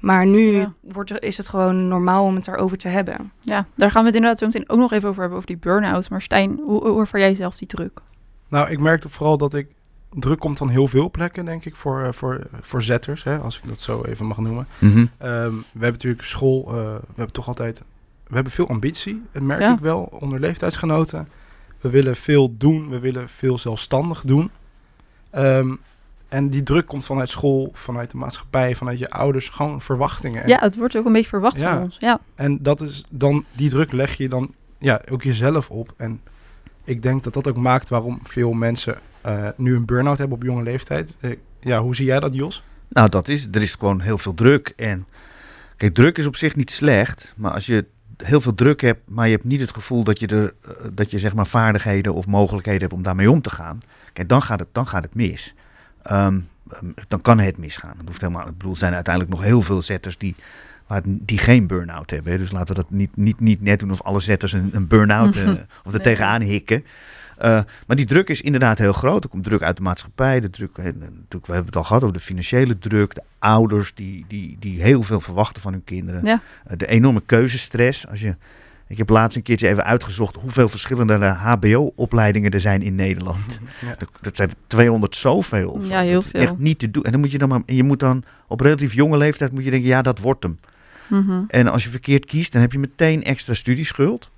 Maar 0.00 0.26
nu 0.26 0.40
Ja. 0.50 0.72
wordt 0.80 1.10
er, 1.10 1.22
is 1.22 1.36
het 1.36 1.48
gewoon 1.48 1.88
normaal 1.88 2.24
om 2.24 2.34
het 2.34 2.44
daarover 2.44 2.76
te 2.76 2.88
hebben. 2.88 3.32
ja, 3.40 3.66
daar 3.74 3.90
gaan 3.90 4.00
we 4.00 4.06
het 4.06 4.16
inderdaad 4.16 4.38
zo 4.38 4.46
meteen 4.46 4.68
ook 4.68 4.78
nog 4.78 4.92
even 4.92 5.08
over 5.08 5.20
hebben, 5.20 5.36
over 5.38 5.50
die 5.50 5.58
burn-out. 5.58 6.10
Maar 6.10 6.22
Stijn, 6.22 6.60
hoe, 6.64 6.88
hoe 6.88 7.00
ervaar 7.00 7.20
jij 7.20 7.34
zelf 7.34 7.56
die 7.56 7.68
druk? 7.68 8.00
Nou, 8.48 8.70
ik 8.70 8.80
merkte 8.80 9.08
vooral 9.08 9.36
dat 9.38 9.54
ik... 9.54 9.66
Druk 10.14 10.38
komt 10.38 10.58
van 10.58 10.68
heel 10.68 10.88
veel 10.88 11.10
plekken, 11.10 11.44
denk 11.44 11.64
ik, 11.64 11.76
voor, 11.76 12.02
eh, 12.02 12.12
voor, 12.12 12.46
voor 12.60 12.82
zetters, 12.82 13.24
hè, 13.24 13.38
als 13.38 13.56
ik 13.62 13.68
dat 13.68 13.80
zo 13.80 14.02
even 14.04 14.26
mag 14.26 14.38
noemen. 14.38 14.66
Ehm, 14.80 14.90
we 15.18 15.62
hebben 15.72 15.90
natuurlijk 15.92 16.22
school, 16.22 16.64
eh, 16.68 16.74
we 16.74 17.00
hebben 17.14 17.32
toch 17.32 17.48
altijd, 17.48 17.82
we 18.26 18.34
hebben 18.34 18.52
veel 18.52 18.68
ambitie, 18.68 19.22
dat 19.32 19.42
merk 19.42 19.60
Ja. 19.60 19.72
ik 19.72 19.78
wel, 19.78 20.02
onder 20.20 20.40
leeftijdsgenoten. 20.40 21.28
We 21.80 21.90
willen 21.90 22.16
veel 22.16 22.54
doen, 22.58 22.88
we 22.88 22.98
willen 22.98 23.28
veel 23.28 23.58
zelfstandig 23.58 24.20
doen. 24.24 24.50
Ehm, 25.30 25.74
en 26.28 26.48
die 26.48 26.62
druk 26.62 26.86
komt 26.86 27.04
vanuit 27.04 27.28
school, 27.28 27.70
vanuit 27.72 28.10
de 28.10 28.16
maatschappij, 28.16 28.74
vanuit 28.76 28.98
je 28.98 29.10
ouders, 29.10 29.48
gewoon 29.48 29.80
verwachtingen. 29.80 30.42
En, 30.42 30.48
Ja, 30.48 30.58
het 30.60 30.76
wordt 30.76 30.96
ook 30.96 31.06
een 31.06 31.12
beetje 31.12 31.28
verwacht 31.28 31.58
Ja. 31.58 31.72
van 31.74 31.82
ons. 31.82 31.96
Ja, 32.00 32.20
en 32.34 32.62
dat 32.62 32.80
is 32.80 33.04
dan, 33.10 33.44
die 33.56 33.68
druk 33.70 33.92
leg 33.92 34.16
je 34.16 34.28
dan 34.28 34.54
ja, 34.78 35.00
ook 35.10 35.22
jezelf 35.22 35.70
op. 35.70 35.94
En 35.96 36.20
ik 36.84 37.02
denk 37.02 37.24
dat 37.24 37.34
dat 37.34 37.48
ook 37.48 37.56
maakt 37.56 37.88
waarom 37.88 38.20
veel 38.22 38.52
mensen 38.52 38.98
eh, 39.20 39.48
nu 39.56 39.74
een 39.74 39.84
burn-out 39.84 40.18
hebben 40.18 40.36
op 40.36 40.42
jonge 40.42 40.62
leeftijd. 40.62 41.16
Eh, 41.20 41.36
ja, 41.60 41.80
hoe 41.80 41.94
zie 41.94 42.06
jij 42.06 42.20
dat, 42.20 42.34
Jos? 42.34 42.62
Nou, 42.88 43.08
dat 43.08 43.28
is, 43.28 43.48
er 43.52 43.62
is 43.62 43.74
gewoon 43.74 44.00
heel 44.00 44.18
veel 44.18 44.34
druk. 44.34 44.72
En 44.76 45.06
kijk, 45.76 45.94
druk 45.94 46.18
is 46.18 46.26
op 46.26 46.36
zich 46.36 46.56
niet 46.56 46.70
slecht, 46.70 47.34
maar 47.36 47.52
als 47.52 47.66
je 47.66 47.86
heel 48.16 48.40
veel 48.40 48.54
druk 48.54 48.80
hebt, 48.80 49.00
maar 49.08 49.26
je 49.26 49.32
hebt 49.32 49.44
niet 49.46 49.60
het 49.60 49.72
gevoel 49.72 50.04
dat 50.04 50.20
je 50.20 50.26
er, 50.26 50.54
eh, 50.60 50.86
dat 50.92 51.10
je 51.10 51.18
zeg 51.18 51.34
maar 51.34 51.46
vaardigheden 51.46 52.14
of 52.14 52.26
mogelijkheden 52.26 52.80
hebt 52.80 52.92
om 52.92 53.02
daarmee 53.02 53.30
om 53.30 53.40
te 53.40 53.50
gaan, 53.50 53.78
kijk, 54.12 54.28
dan 54.28 54.42
gaat 54.42 54.60
het, 54.60 54.68
dan 54.72 54.86
gaat 54.86 55.04
het 55.04 55.14
mis. 55.14 55.54
Ehm, 56.02 56.40
ehm, 56.70 56.86
dan 57.08 57.20
kan 57.20 57.38
het 57.38 57.58
misgaan. 57.58 57.94
Dat 57.96 58.06
hoeft 58.06 58.20
helemaal. 58.20 58.48
Ik 58.48 58.56
bedoel, 58.56 58.72
er 58.72 58.78
zijn 58.78 58.94
uiteindelijk 58.94 59.34
nog 59.34 59.44
heel 59.44 59.60
veel 59.60 59.82
zetters 59.82 60.18
die, 60.18 60.34
die 61.04 61.38
geen 61.38 61.66
burn-out 61.66 62.10
hebben. 62.10 62.32
hè. 62.32 62.38
Dus 62.38 62.52
laten 62.52 62.74
we 62.74 62.80
dat 62.82 62.90
niet, 62.90 63.16
niet, 63.16 63.40
niet 63.40 63.62
net 63.62 63.80
doen 63.80 63.90
of 63.90 64.02
alle 64.02 64.20
zetters 64.20 64.52
een, 64.52 64.70
een 64.72 64.86
burn-out 64.86 65.36
eh, 65.36 65.50
of 65.86 65.94
er 65.94 66.00
tegenaan 66.00 66.40
hikken. 66.40 66.84
Eh, 67.38 67.60
maar 67.86 67.96
die 67.96 68.06
druk 68.06 68.28
is 68.28 68.40
inderdaad 68.40 68.78
heel 68.78 68.92
groot. 68.92 69.24
Er 69.24 69.30
komt 69.30 69.44
druk 69.44 69.62
uit 69.62 69.76
de 69.76 69.82
maatschappij. 69.82 70.40
De 70.40 70.50
druk, 70.50 70.76
natuurlijk, 70.76 71.46
we 71.46 71.52
hebben 71.52 71.66
het 71.66 71.76
al 71.76 71.84
gehad 71.84 72.02
over 72.02 72.14
de 72.16 72.22
financiële 72.22 72.78
druk. 72.78 73.14
De 73.14 73.22
ouders 73.38 73.94
die, 73.94 74.24
die, 74.28 74.56
die 74.60 74.82
heel 74.82 75.02
veel 75.02 75.20
verwachten 75.20 75.62
van 75.62 75.72
hun 75.72 75.84
kinderen. 75.84 76.24
Ja. 76.24 76.40
Eh, 76.64 76.76
de 76.76 76.86
enorme 76.86 77.22
keuzestress. 77.26 78.08
Als 78.08 78.20
je, 78.20 78.36
ik 78.86 78.98
heb 78.98 79.08
laatst 79.08 79.36
een 79.36 79.42
keertje 79.42 79.68
even 79.68 79.84
uitgezocht 79.84 80.36
hoeveel 80.36 80.68
verschillende 80.68 81.24
HBO-opleidingen 81.26 82.50
er 82.50 82.60
zijn 82.60 82.82
in 82.82 82.94
Nederland. 82.94 83.60
Ja. 83.80 83.94
Dat- 83.98 84.08
Dat 84.20 84.36
zijn 84.36 84.48
er 84.48 84.54
200 84.66 85.16
zoveel. 85.16 85.80
Ja, 85.82 86.00
heel 86.00 86.22
veel. 86.22 86.40
Echt 86.40 86.58
niet 86.58 86.78
te 86.78 86.90
doen. 86.90 87.04
En 87.04 87.10
dan 87.12 87.20
moet 87.20 87.30
je 87.30 87.38
dan 87.38 87.48
maar, 87.48 87.62
je 87.66 87.82
moet 87.82 88.00
dan 88.00 88.24
op 88.48 88.60
relatief 88.60 88.94
jonge 88.94 89.16
leeftijd 89.16 89.52
moet 89.52 89.64
je 89.64 89.70
denken, 89.70 89.88
ja, 89.88 90.02
dat 90.02 90.18
wordt 90.18 90.42
hem. 90.42 90.58
Mhm. 91.12 91.44
En 91.48 91.68
als 91.68 91.84
je 91.84 91.90
verkeerd 91.90 92.24
kiest, 92.24 92.52
dan 92.52 92.60
heb 92.60 92.72
je 92.72 92.78
meteen 92.78 93.24
extra 93.24 93.54
studieschuld. 93.54 94.30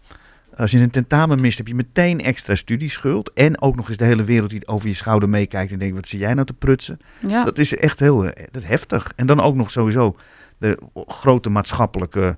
Als 0.56 0.70
je 0.70 0.78
een 0.78 0.90
tentamen 0.90 1.40
mist, 1.40 1.58
heb 1.58 1.66
je 1.68 1.74
meteen 1.74 2.20
extra 2.20 2.54
studieschuld. 2.54 3.32
En 3.32 3.60
ook 3.60 3.76
nog 3.76 3.88
eens 3.88 3.96
de 3.96 4.04
hele 4.04 4.24
wereld 4.24 4.50
die 4.50 4.66
over 4.66 4.88
je 4.88 4.94
schouder 4.94 5.28
meekijkt 5.28 5.72
en 5.72 5.78
denkt, 5.78 5.94
wat 5.94 6.08
zie 6.08 6.18
jij 6.18 6.34
nou 6.34 6.46
te 6.46 6.52
prutsen? 6.52 7.00
ja. 7.26 7.44
Dat 7.44 7.58
is 7.58 7.76
echt 7.76 8.00
heel 8.00 8.24
eh, 8.24 8.46
dat 8.50 8.62
is 8.62 8.68
heftig. 8.68 9.12
En 9.16 9.26
dan 9.26 9.40
ook 9.40 9.54
nog 9.54 9.70
sowieso 9.70 10.16
de 10.58 10.78
grote 10.94 11.50
maatschappelijke 11.50 12.36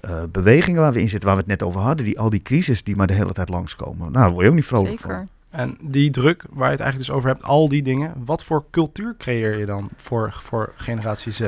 eh, 0.00 0.22
bewegingen 0.32 0.80
waar 0.80 0.92
we 0.92 1.00
in 1.00 1.08
zitten, 1.08 1.28
waar 1.28 1.38
we 1.38 1.44
het 1.48 1.60
net 1.60 1.68
over 1.68 1.80
hadden. 1.80 2.04
Die, 2.04 2.18
al 2.18 2.30
die 2.30 2.42
crisis 2.42 2.82
die 2.82 2.96
maar 2.96 3.06
de 3.06 3.14
hele 3.14 3.32
tijd 3.32 3.48
langskomen. 3.48 3.98
Nou, 3.98 4.12
daar 4.12 4.30
word 4.30 4.42
je 4.42 4.48
ook 4.48 4.56
niet 4.56 4.66
vrolijk 4.66 5.00
zeker. 5.00 5.14
van. 5.14 5.28
En 5.50 5.76
die 5.80 6.10
druk 6.10 6.44
waar 6.50 6.66
je 6.66 6.76
het 6.76 6.80
eigenlijk 6.80 6.98
dus 6.98 7.10
over 7.10 7.28
hebt, 7.28 7.42
al 7.42 7.68
die 7.68 7.82
dingen, 7.82 8.12
wat 8.24 8.44
voor 8.44 8.64
cultuur 8.70 9.14
creëer 9.18 9.58
je 9.58 9.66
dan 9.66 9.88
voor, 9.96 10.36
voor 10.42 10.72
generatie 10.76 11.32
Z? 11.32 11.40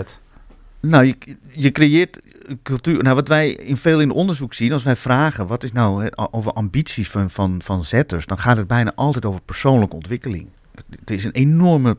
Nou, 0.80 1.04
je, 1.04 1.16
je 1.49 1.73
creëert 1.73 2.18
cultuur. 2.62 3.02
Nou, 3.02 3.14
wat 3.14 3.28
wij 3.28 3.50
in 3.50 3.76
veel 3.76 4.00
in 4.00 4.11
onderzoek 4.11 4.54
zien, 4.54 4.73
als 4.73 4.83
wij 4.83 4.97
vragen 4.97 5.47
wat 5.47 5.62
is 5.62 5.73
nou 5.73 6.11
over 6.30 6.52
ambities 6.52 7.09
van, 7.09 7.30
van, 7.30 7.62
van 7.62 7.85
zetters, 7.85 8.26
dan 8.26 8.38
gaat 8.38 8.56
het 8.56 8.66
bijna 8.66 8.92
altijd 8.95 9.25
over 9.25 9.40
persoonlijke 9.40 9.95
ontwikkeling. 9.95 10.49
Er 11.04 11.14
is 11.14 11.25
een 11.25 11.33
enorme, 11.33 11.97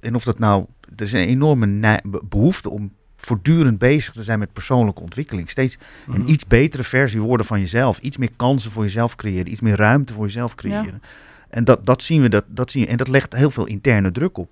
en 0.00 0.14
of 0.14 0.24
dat 0.24 0.38
nou, 0.38 0.64
er 0.96 1.04
is 1.04 1.12
een 1.12 1.26
enorme 1.26 2.00
behoefte 2.28 2.70
om 2.70 2.92
voortdurend 3.16 3.78
bezig 3.78 4.14
te 4.14 4.22
zijn 4.22 4.38
met 4.38 4.52
persoonlijke 4.52 5.02
ontwikkeling. 5.02 5.50
Steeds 5.50 5.78
Mhm. 6.06 6.20
een 6.20 6.30
iets 6.30 6.46
betere 6.46 6.82
versie 6.82 7.20
worden 7.20 7.46
van 7.46 7.60
jezelf, 7.60 7.98
iets 7.98 8.16
meer 8.16 8.30
kansen 8.36 8.70
voor 8.70 8.82
jezelf 8.82 9.16
creëren, 9.16 9.50
iets 9.50 9.60
meer 9.60 9.76
ruimte 9.76 10.12
voor 10.12 10.24
jezelf 10.24 10.54
creëren. 10.54 11.02
En 11.48 11.64
dat, 11.64 11.86
dat 11.86 12.02
zien 12.02 12.22
we, 12.22 12.28
dat, 12.28 12.44
dat 12.46 12.70
zien 12.70 12.84
we, 12.84 12.88
en 12.90 12.96
dat 12.96 13.08
legt 13.08 13.32
heel 13.36 13.50
veel 13.50 13.66
interne 13.66 14.12
druk 14.12 14.38
op. 14.38 14.48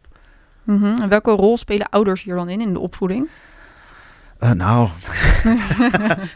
Mhm. 0.63 0.85
En 0.85 1.09
welke 1.09 1.31
rol 1.31 1.57
spelen 1.57 1.89
ouders 1.89 2.23
hier 2.23 2.35
dan 2.35 2.49
in, 2.49 2.61
in 2.61 2.73
de 2.73 2.79
opvoeding? 2.79 3.29
Uh, 4.41 4.51
nou, 4.51 4.89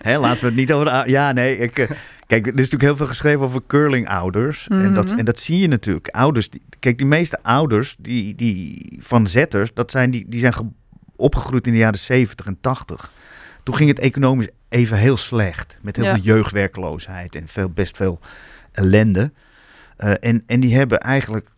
laten 0.21 0.40
we 0.40 0.47
het 0.47 0.54
niet 0.54 0.73
over... 0.73 1.09
Ja, 1.09 1.33
nee, 1.33 1.57
ik... 1.59 1.78
Uh, 1.78 1.90
kijk, 2.26 2.42
er 2.47 2.52
is 2.52 2.54
natuurlijk 2.54 2.83
heel 2.83 2.97
veel 2.97 3.07
geschreven 3.07 3.40
over 3.40 3.61
curling-ouders. 3.66 4.69
Mm 4.69 4.76
-hmm. 4.76 4.87
en, 4.87 4.95
dat, 4.95 5.09
Mhm. 5.09 5.19
en 5.19 5.25
dat 5.25 5.40
zie 5.40 5.59
je 5.59 5.69
natuurlijk. 5.69 6.09
Ouders, 6.09 6.50
die, 6.50 6.62
kijk, 6.78 6.99
die 6.99 7.07
meeste 7.07 7.38
ouders 7.42 7.97
die, 7.99 8.35
die, 8.35 8.97
van 9.00 9.26
zetters... 9.26 9.75
Dat 9.75 9.90
zijn, 9.90 10.11
die, 10.11 10.25
die 10.28 10.40
zijn 10.40 10.54
opgegroeid 11.16 11.66
in 11.66 11.73
de 11.73 11.78
jaren 11.78 11.99
70 11.99 12.47
en 12.47 12.59
80. 12.61 13.12
Toen 13.62 13.75
ging 13.76 13.88
het 13.88 13.99
economisch 13.99 14.49
even 14.69 14.97
heel 14.97 15.16
slecht. 15.16 15.78
Met 15.80 15.97
heel 15.97 16.04
Ja. 16.04 16.14
veel 16.14 16.23
jeugdwerkloosheid 16.23 17.35
en 17.35 17.49
veel, 17.49 17.71
best 17.71 17.97
veel 17.97 18.21
ellende. 18.73 19.33
Uh, 19.99 20.12
en, 20.21 20.42
en 20.47 20.61
die 20.61 20.75
hebben 20.76 21.00
eigenlijk 21.00 21.50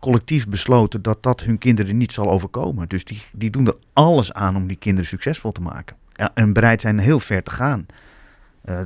collectief 0.00 0.48
besloten 0.48 1.02
dat 1.02 1.22
dat 1.22 1.42
hun 1.42 1.58
kinderen 1.58 1.96
niet 1.96 2.12
zal 2.12 2.30
overkomen. 2.30 2.88
Dus 2.88 3.04
die, 3.04 3.22
die 3.32 3.50
doen 3.50 3.66
er 3.66 3.76
alles 3.92 4.32
aan 4.32 4.56
om 4.56 4.66
die 4.66 4.76
kinderen 4.76 5.06
succesvol 5.08 5.52
te 5.52 5.60
maken. 5.60 5.96
Ja, 6.12 6.30
en 6.34 6.52
bereid 6.52 6.80
zijn 6.80 6.98
heel 6.98 7.20
ver 7.20 7.42
te 7.42 7.50
gaan. 7.50 7.86
Uh, 8.64 8.80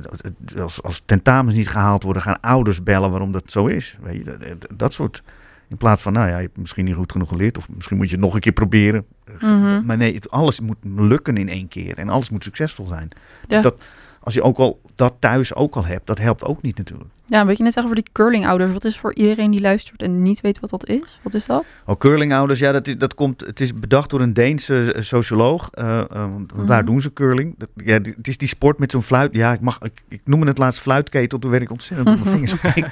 als, 0.61 0.83
als 0.83 1.01
tentamens 1.05 1.55
niet 1.55 1.69
gehaald 1.69 2.03
worden, 2.03 2.21
gaan 2.21 2.39
ouders 2.39 2.83
bellen 2.83 3.09
waarom 3.09 3.31
dat 3.31 3.51
zo 3.51 3.65
is. 3.65 3.97
Weet 4.01 4.25
je, 4.25 4.57
dat, 4.57 4.79
dat 4.79 4.93
soort. 4.93 5.23
In 5.69 5.77
plaats 5.77 6.01
van, 6.01 6.13
nou 6.13 6.27
ja, 6.27 6.35
je 6.35 6.41
hebt 6.41 6.57
misschien 6.57 6.85
niet 6.85 6.95
goed 6.95 7.11
genoeg 7.11 7.29
geleerd. 7.29 7.57
Of 7.57 7.69
misschien 7.69 7.97
moet 7.97 8.09
je 8.09 8.15
het 8.15 8.23
nog 8.23 8.33
een 8.33 8.39
keer 8.39 8.51
proberen. 8.51 9.05
Mhm. 9.39 9.85
Maar 9.85 9.97
nee, 9.97 10.13
het, 10.13 10.31
alles 10.31 10.59
moet 10.59 10.77
lukken 10.83 11.37
in 11.37 11.49
één 11.49 11.67
keer. 11.67 11.97
En 11.97 12.09
alles 12.09 12.29
moet 12.29 12.43
succesvol 12.43 12.87
zijn. 12.87 13.09
Dus 13.47 13.61
dat, 13.61 13.83
als 14.19 14.33
je 14.33 14.41
ook 14.41 14.57
al 14.57 14.81
dat 14.95 15.13
thuis 15.19 15.53
ook 15.53 15.75
al 15.75 15.85
hebt, 15.85 16.07
dat 16.07 16.17
helpt 16.17 16.45
ook 16.45 16.61
niet 16.61 16.77
natuurlijk. 16.77 17.09
Ja, 17.25 17.45
wat 17.45 17.57
je 17.57 17.63
net 17.63 17.73
zeggen 17.73 17.91
over 17.91 18.03
die 18.03 18.13
curlingouders. 18.13 18.71
Wat 18.71 18.85
is 18.85 18.97
voor 18.97 19.13
iedereen 19.15 19.51
die 19.51 19.61
luistert 19.61 20.01
en 20.01 20.21
niet 20.21 20.41
weet 20.41 20.59
wat 20.59 20.69
dat 20.69 20.87
is? 20.87 21.19
Wat 21.21 21.33
is 21.33 21.45
dat? 21.45 21.65
Oh, 21.85 21.97
curlingouders, 21.97 22.59
ja, 22.59 22.71
dat, 22.71 22.87
is, 22.87 22.97
dat 22.97 23.13
komt, 23.15 23.41
het 23.41 23.59
is 23.61 23.73
bedacht 23.79 24.09
door 24.09 24.21
een 24.21 24.33
Deense 24.33 24.95
socioloog. 24.99 25.69
uh, 25.79 25.85
uh, 25.85 26.03
want 26.31 26.53
Mhm. 26.55 26.65
daar 26.65 26.85
doen 26.85 27.01
ze 27.01 27.13
curling. 27.13 27.55
Dat, 27.57 27.69
ja, 27.75 27.99
die- 27.99 28.13
het 28.17 28.27
is 28.27 28.37
die 28.37 28.47
sport 28.47 28.79
met 28.79 28.91
zo'n 28.91 29.01
fluit. 29.03 29.33
Ja, 29.33 29.53
ik, 29.53 29.59
mag, 29.59 29.77
ik, 29.81 30.03
ik 30.09 30.21
noemde 30.25 30.47
het 30.47 30.57
laatst 30.57 30.81
fluitketel. 30.81 31.39
Toen 31.39 31.51
werd 31.51 31.63
ik 31.63 31.71
ontzettend 31.71 32.09
op 32.09 32.23
mijn 32.23 32.29
vingers 32.35 32.53
gekeken. 32.53 32.91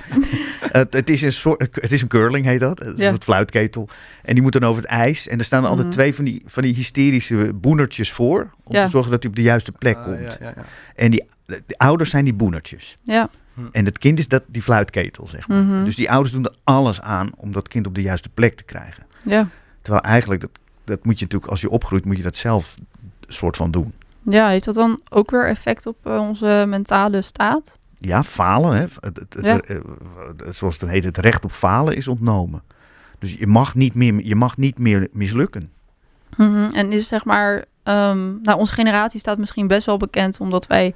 het, 0.60 0.94
het, 0.94 1.10
is 1.10 1.22
een 1.22 1.32
soort, 1.32 1.62
het 1.72 1.92
is 1.92 2.02
een 2.02 2.08
curling, 2.08 2.46
heet 2.46 2.60
dat. 2.60 2.80
Het 2.80 2.94
is 2.98 3.04
Ja. 3.04 3.10
een 3.10 3.22
fluitketel. 3.24 3.90
En 4.24 4.34
die 4.34 4.44
moet 4.44 4.54
dan 4.54 4.64
over 4.64 4.82
het 4.82 4.92
ijs. 4.92 5.28
En 5.28 5.38
er 5.38 5.46
staan 5.46 5.66
altijd 5.66 5.88
Mhm. 5.88 5.96
twee 5.96 6.16
van 6.16 6.26
die, 6.26 6.42
van 6.46 6.64
die 6.64 6.74
hysterische 6.74 7.52
boenertjes 7.56 8.12
voor. 8.12 8.50
Om 8.64 8.76
Ja. 8.76 8.84
te 8.84 8.90
zorgen 8.90 9.12
dat 9.12 9.22
hij 9.22 9.30
op 9.32 9.36
de 9.38 9.44
juiste 9.44 9.72
plek 9.72 9.98
Ah, 9.98 10.04
komt. 10.04 10.20
ja, 10.20 10.38
ja, 10.40 10.54
ja. 10.56 10.64
En 10.96 11.12
die, 11.12 11.24
de 11.46 11.64
ouders 11.78 12.10
zijn 12.10 12.24
die 12.24 12.34
boenertjes. 12.34 12.98
Ja. 13.04 13.30
En 13.72 13.86
het 13.86 13.98
kind 13.98 14.20
is 14.20 14.28
dat, 14.28 14.44
die 14.48 14.62
fluitketel, 14.62 15.28
zeg 15.28 15.48
maar. 15.48 15.64
Mhm. 15.64 15.84
Dus 15.84 15.96
die 15.96 16.12
ouders 16.12 16.34
doen 16.34 16.46
er 16.46 16.56
alles 16.64 17.02
aan 17.02 17.30
om 17.38 17.52
dat 17.52 17.68
kind 17.68 17.88
op 17.88 17.96
de 17.96 18.02
juiste 18.02 18.30
plek 18.30 18.56
te 18.56 18.64
krijgen. 18.64 19.04
Ja. 19.26 19.48
Terwijl 19.82 20.04
eigenlijk, 20.04 20.42
dat, 20.42 20.50
dat 20.84 21.06
moet 21.06 21.18
je 21.20 21.24
natuurlijk, 21.24 21.52
als 21.52 21.62
je 21.62 21.70
opgroeit, 21.70 22.06
moet 22.06 22.18
je 22.18 22.24
dat 22.24 22.36
zelf 22.36 22.76
soort 23.28 23.58
van 23.58 23.72
doen. 23.72 23.94
ja, 24.24 24.48
heeft 24.50 24.66
dat 24.66 24.76
dan 24.76 25.00
ook 25.10 25.32
weer 25.32 25.48
effect 25.48 25.86
op 25.86 25.98
eh, 26.04 26.20
onze 26.20 26.66
mentale 26.68 27.22
staat? 27.22 27.80
Ja, 27.98 28.24
falen, 28.24 28.74
hè. 28.76 28.82
Het, 28.82 29.00
het, 29.02 29.34
het- 29.34 29.44
Ja. 29.46 29.60
eh, 29.62 29.78
zoals 30.50 30.80
het 30.80 30.90
heet, 30.90 31.04
het 31.04 31.18
recht 31.18 31.44
op 31.44 31.52
falen 31.52 31.96
is 31.96 32.08
ontnomen. 32.08 32.64
Dus 33.20 33.34
je 33.34 33.48
mag 33.48 33.76
niet 33.76 33.94
meer, 33.94 34.26
je 34.26 34.36
mag 34.36 34.58
niet 34.58 34.78
meer 34.80 35.08
mislukken. 35.12 35.72
Mhm. 36.38 36.70
En 36.74 36.92
is 36.92 37.08
zeg 37.08 37.26
maar, 37.26 37.66
ehm, 37.84 38.42
nou, 38.42 38.60
onze 38.60 38.74
generatie 38.74 39.20
staat 39.20 39.38
misschien 39.38 39.68
best 39.68 39.86
wel 39.86 39.98
bekend 39.98 40.40
omdat 40.40 40.68
wij 40.68 40.94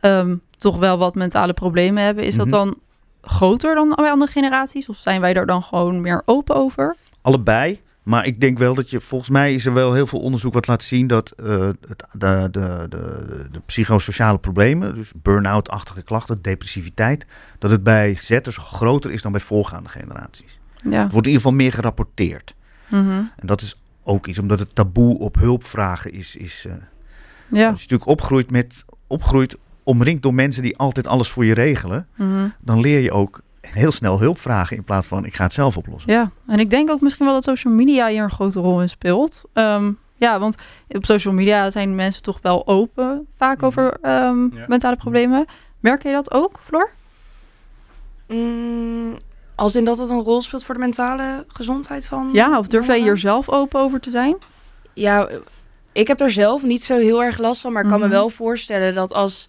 ehm, 0.00 0.36
toch 0.58 0.78
wel 0.78 0.98
wat 0.98 1.14
mentale 1.14 1.52
problemen 1.52 2.02
hebben. 2.04 2.24
Is 2.24 2.36
Mhm. 2.36 2.48
dat 2.48 2.48
dan 2.60 2.78
groter 3.22 3.74
dan 3.74 3.92
bij 3.96 4.10
andere 4.10 4.30
generaties? 4.30 4.88
Of 4.88 4.96
zijn 4.96 5.20
wij 5.20 5.32
daar 5.32 5.46
dan 5.46 5.62
gewoon 5.62 6.00
meer 6.00 6.22
open 6.24 6.54
over? 6.54 6.96
Allebei. 7.22 7.80
Maar 8.02 8.26
ik 8.26 8.40
denk 8.40 8.58
wel 8.58 8.74
dat 8.74 8.90
je, 8.90 9.00
volgens 9.00 9.30
mij 9.30 9.54
is 9.54 9.66
er 9.66 9.72
wel 9.74 9.92
heel 9.92 10.06
veel 10.06 10.20
onderzoek 10.20 10.52
wat 10.52 10.66
laat 10.66 10.82
zien 10.82 11.06
dat 11.06 11.30
eh, 11.30 11.58
het, 11.58 12.04
de, 12.12 12.48
de, 12.50 12.86
de, 12.88 13.46
de 13.50 13.60
psychosociale 13.66 14.38
problemen, 14.38 14.94
dus 14.94 15.12
burn-out-achtige 15.16 16.02
klachten, 16.02 16.42
depressiviteit, 16.42 17.26
dat 17.58 17.70
het 17.70 17.82
bij 17.82 18.16
zetters 18.20 18.56
groter 18.56 19.10
is 19.10 19.22
dan 19.22 19.32
bij 19.32 19.40
voorgaande 19.40 19.88
generaties. 19.88 20.58
Ja. 20.82 21.02
Het 21.02 21.12
wordt 21.12 21.26
in 21.26 21.32
ieder 21.32 21.40
geval 21.40 21.52
meer 21.52 21.72
gerapporteerd. 21.72 22.54
Mhm. 22.86 23.08
En 23.36 23.46
dat 23.46 23.60
is 23.60 23.80
ook 24.02 24.26
iets, 24.26 24.38
omdat 24.38 24.58
het 24.58 24.74
taboe 24.74 25.18
op 25.18 25.34
hulp 25.36 25.64
vragen 25.66 26.12
is. 26.12 26.36
is 26.36 26.64
eh, 26.68 26.72
Ja. 26.72 26.78
Als 27.48 27.58
je 27.82 27.82
natuurlijk 27.90 28.06
opgroeit, 28.10 28.50
met, 28.50 28.84
opgroeit 29.06 29.56
omringd 29.88 30.22
door 30.22 30.34
mensen 30.34 30.62
die 30.62 30.76
altijd 30.76 31.06
alles 31.06 31.28
voor 31.30 31.44
je 31.44 31.54
regelen, 31.54 32.08
Mhm. 32.14 32.48
dan 32.60 32.80
leer 32.80 33.00
je 33.00 33.12
ook 33.12 33.40
heel 33.60 33.92
snel 33.92 34.20
hulp 34.20 34.38
vragen 34.38 34.76
in 34.76 34.84
plaats 34.84 35.06
van 35.06 35.24
ik 35.24 35.34
ga 35.34 35.44
het 35.44 35.52
zelf 35.52 35.76
oplossen. 35.76 36.12
Ja, 36.12 36.30
en 36.46 36.58
ik 36.58 36.70
denk 36.70 36.90
ook 36.90 37.00
misschien 37.00 37.24
wel 37.26 37.34
dat 37.34 37.44
social 37.44 37.72
media 37.74 38.08
hier 38.08 38.22
een 38.22 38.30
grote 38.30 38.60
rol 38.60 38.80
in 38.82 38.88
speelt. 38.88 39.42
Ehm, 39.52 39.92
ja, 40.16 40.38
want 40.38 40.56
op 40.88 41.04
social 41.04 41.34
media 41.34 41.70
zijn 41.70 41.94
mensen 41.94 42.22
toch 42.22 42.38
wel 42.42 42.66
open 42.66 43.26
vaak 43.36 43.56
Mhm. 43.56 43.66
over 43.66 43.96
ehm, 44.02 44.56
Ja. 44.56 44.64
mentale 44.68 44.96
problemen. 44.96 45.44
Merk 45.80 46.02
je 46.02 46.12
dat 46.12 46.32
ook, 46.32 46.60
Floor? 46.64 46.90
Mm, 48.26 49.16
als 49.54 49.76
in 49.76 49.84
dat 49.84 49.98
het 49.98 50.08
een 50.10 50.22
rol 50.22 50.42
speelt 50.42 50.64
voor 50.64 50.74
de 50.74 50.80
mentale 50.80 51.44
gezondheid 51.48 52.06
van. 52.06 52.28
Ja, 52.32 52.58
of 52.58 52.66
durf 52.66 52.86
jij 52.86 53.00
hier 53.00 53.16
zelf 53.16 53.48
open 53.48 53.80
over 53.80 54.00
te 54.00 54.10
zijn? 54.10 54.36
Ja, 54.92 55.28
ik 55.92 56.06
heb 56.08 56.20
er 56.20 56.30
zelf 56.30 56.62
niet 56.62 56.82
zo 56.82 56.96
heel 56.96 57.22
erg 57.22 57.38
last 57.38 57.60
van, 57.60 57.72
maar 57.72 57.82
ik 57.82 57.88
kan 57.88 57.98
Mhm. 57.98 58.08
me 58.08 58.14
wel 58.14 58.28
voorstellen 58.28 58.94
dat 58.94 59.12
als, 59.12 59.48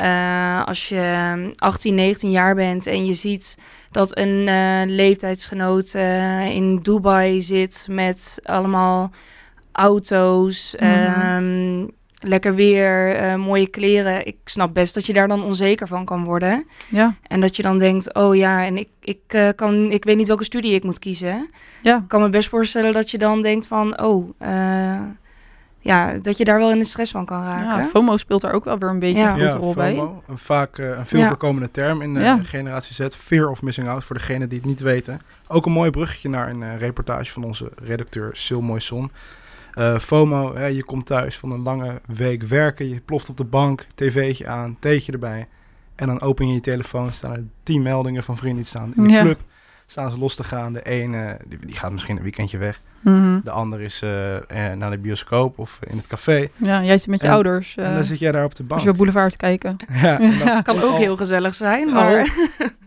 eh, 0.00 0.64
als 0.64 0.88
je 0.88 1.50
18, 1.56 1.94
19 1.94 2.30
jaar 2.30 2.54
bent 2.54 2.86
en 2.86 3.04
je 3.06 3.12
ziet 3.14 3.58
dat 3.90 4.18
een 4.18 4.48
eh, 4.48 4.80
leeftijdsgenoot 4.86 5.94
eh, 5.94 6.50
in 6.50 6.78
Dubai 6.82 7.40
zit 7.40 7.86
met 7.90 8.38
allemaal 8.42 9.10
auto's, 9.72 10.74
Mhm. 10.80 10.84
ehm, 10.90 11.86
lekker 12.22 12.54
weer, 12.54 13.16
mooie 13.38 13.66
kleren. 13.66 14.26
Ik 14.26 14.36
snap 14.44 14.74
best 14.74 14.94
dat 14.94 15.06
je 15.06 15.12
daar 15.12 15.28
dan 15.28 15.42
onzeker 15.44 15.88
van 15.88 16.04
kan 16.04 16.24
worden. 16.24 16.66
Ja, 16.88 17.14
En 17.22 17.40
dat 17.40 17.56
je 17.56 17.62
dan 17.62 17.78
denkt, 17.78 18.14
oh 18.14 18.36
ja, 18.36 18.64
en 18.64 18.76
ik, 18.78 18.88
ik, 19.00 19.52
kan, 19.56 19.90
ik 19.90 20.04
weet 20.04 20.16
niet 20.16 20.26
welke 20.26 20.44
studie 20.44 20.74
ik 20.74 20.84
moet 20.84 20.98
kiezen. 20.98 21.50
ja. 21.82 21.96
Ik 21.96 22.08
kan 22.08 22.20
me 22.20 22.28
best 22.30 22.48
voorstellen 22.48 22.92
dat 22.92 23.10
je 23.10 23.18
dan 23.18 23.42
denkt 23.42 23.66
van, 23.66 24.00
oh, 24.02 24.30
ja, 25.80 26.18
dat 26.18 26.36
je 26.36 26.44
daar 26.44 26.58
wel 26.58 26.70
in 26.70 26.78
de 26.78 26.84
stress 26.84 27.10
van 27.12 27.24
kan 27.24 27.42
raken. 27.42 27.66
ja 27.66 27.84
FOMO 27.84 28.16
speelt 28.16 28.40
daar 28.40 28.52
ook 28.52 28.64
wel 28.64 28.78
weer 28.78 28.88
een 28.90 28.98
beetje 28.98 29.18
Ja. 29.22 29.32
een 29.32 29.38
grote 29.38 29.54
Ja, 29.56 29.60
rol 29.60 29.74
bij. 29.74 29.94
FOMO, 29.94 30.22
een 30.28 30.38
vaak 30.38 30.78
eh, 30.78 30.86
een 30.88 31.06
veel 31.06 31.20
Ja. 31.20 31.28
voorkomende 31.28 31.70
term 31.70 32.02
in 32.02 32.14
de 32.14 32.20
Ja. 32.20 32.38
generatie 32.42 32.94
Z. 32.94 33.14
Fear 33.16 33.48
of 33.50 33.62
missing 33.62 33.88
out, 33.88 34.04
voor 34.04 34.16
degenen 34.16 34.48
die 34.48 34.58
het 34.58 34.66
niet 34.66 34.80
weten. 34.80 35.20
Ook 35.48 35.66
een 35.66 35.72
mooi 35.72 35.90
bruggetje 35.90 36.28
naar 36.28 36.48
een 36.50 36.62
eh, 36.62 36.78
reportage 36.78 37.30
van 37.32 37.44
onze 37.44 37.70
redacteur 37.82 38.30
Sil 38.44 38.60
Moisson. 38.62 39.10
Eh, 39.72 39.98
FOMO, 39.98 40.54
hè, 40.56 40.66
je 40.66 40.84
komt 40.84 41.06
thuis 41.06 41.38
van 41.38 41.52
een 41.52 41.62
lange 41.62 42.00
week 42.06 42.42
werken, 42.42 42.88
je 42.88 43.00
ploft 43.00 43.28
op 43.28 43.36
de 43.36 43.44
bank, 43.44 43.86
tv'tje 43.94 44.46
aan, 44.46 44.76
theetje 44.78 45.12
erbij. 45.12 45.48
En 45.94 46.06
dan 46.06 46.20
open 46.20 46.46
je 46.48 46.54
je 46.54 46.60
telefoon, 46.60 47.12
staan 47.12 47.32
er 47.32 47.44
tien 47.62 47.82
meldingen 47.82 48.22
van 48.22 48.36
vrienden 48.36 48.58
die 48.62 48.70
staan 48.70 48.92
in 48.96 49.02
de 49.02 49.12
Ja. 49.12 49.22
club. 49.22 49.40
Staan 49.90 50.10
ze 50.10 50.18
los 50.18 50.34
te 50.34 50.44
gaan. 50.44 50.72
De 50.72 50.82
ene 50.82 51.36
die, 51.46 51.58
die 51.66 51.76
gaat 51.76 51.92
misschien 51.92 52.16
een 52.16 52.22
weekendje 52.22 52.58
weg. 52.58 52.80
Mhm. 53.00 53.40
De 53.44 53.50
ander 53.50 53.80
is 53.80 54.02
eh, 54.02 54.36
eh, 54.36 54.76
naar 54.78 54.90
de 54.90 54.98
bioscoop 54.98 55.58
of 55.58 55.78
in 55.90 55.96
het 55.96 56.06
café. 56.06 56.48
Ja, 56.56 56.82
jij 56.84 56.98
zit 56.98 57.06
met 57.08 57.20
je 57.20 57.26
En- 57.26 57.32
ouders. 57.32 57.74
en 57.76 57.84
eh 57.84 57.94
dan 57.94 58.04
zit 58.04 58.18
jij 58.18 58.32
daar 58.32 58.44
op 58.44 58.50
de 58.54 58.58
als 58.58 58.68
bank. 58.68 58.80
je 58.82 58.90
op 58.90 58.96
boulevard 58.96 59.30
te 59.30 59.36
kijken. 59.36 59.76
Ja, 60.02 60.16
dan. 60.18 60.62
Kan 60.62 60.76
ook 60.82 60.90
al- 60.90 60.96
heel 60.96 61.16
gezellig 61.16 61.54
zijn, 61.54 61.92
maar... 61.92 62.28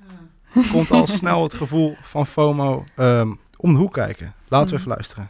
komt 0.71 0.91
al 0.91 1.07
snel 1.07 1.43
het 1.43 1.53
gevoel 1.53 1.95
van 2.01 2.25
FOMO 2.27 2.83
ehm, 2.95 3.31
om 3.57 3.73
de 3.73 3.79
hoek 3.79 3.93
kijken. 3.93 4.33
Laten 4.47 4.67
we 4.67 4.73
Mm. 4.73 4.77
even 4.79 4.89
luisteren. 4.91 5.29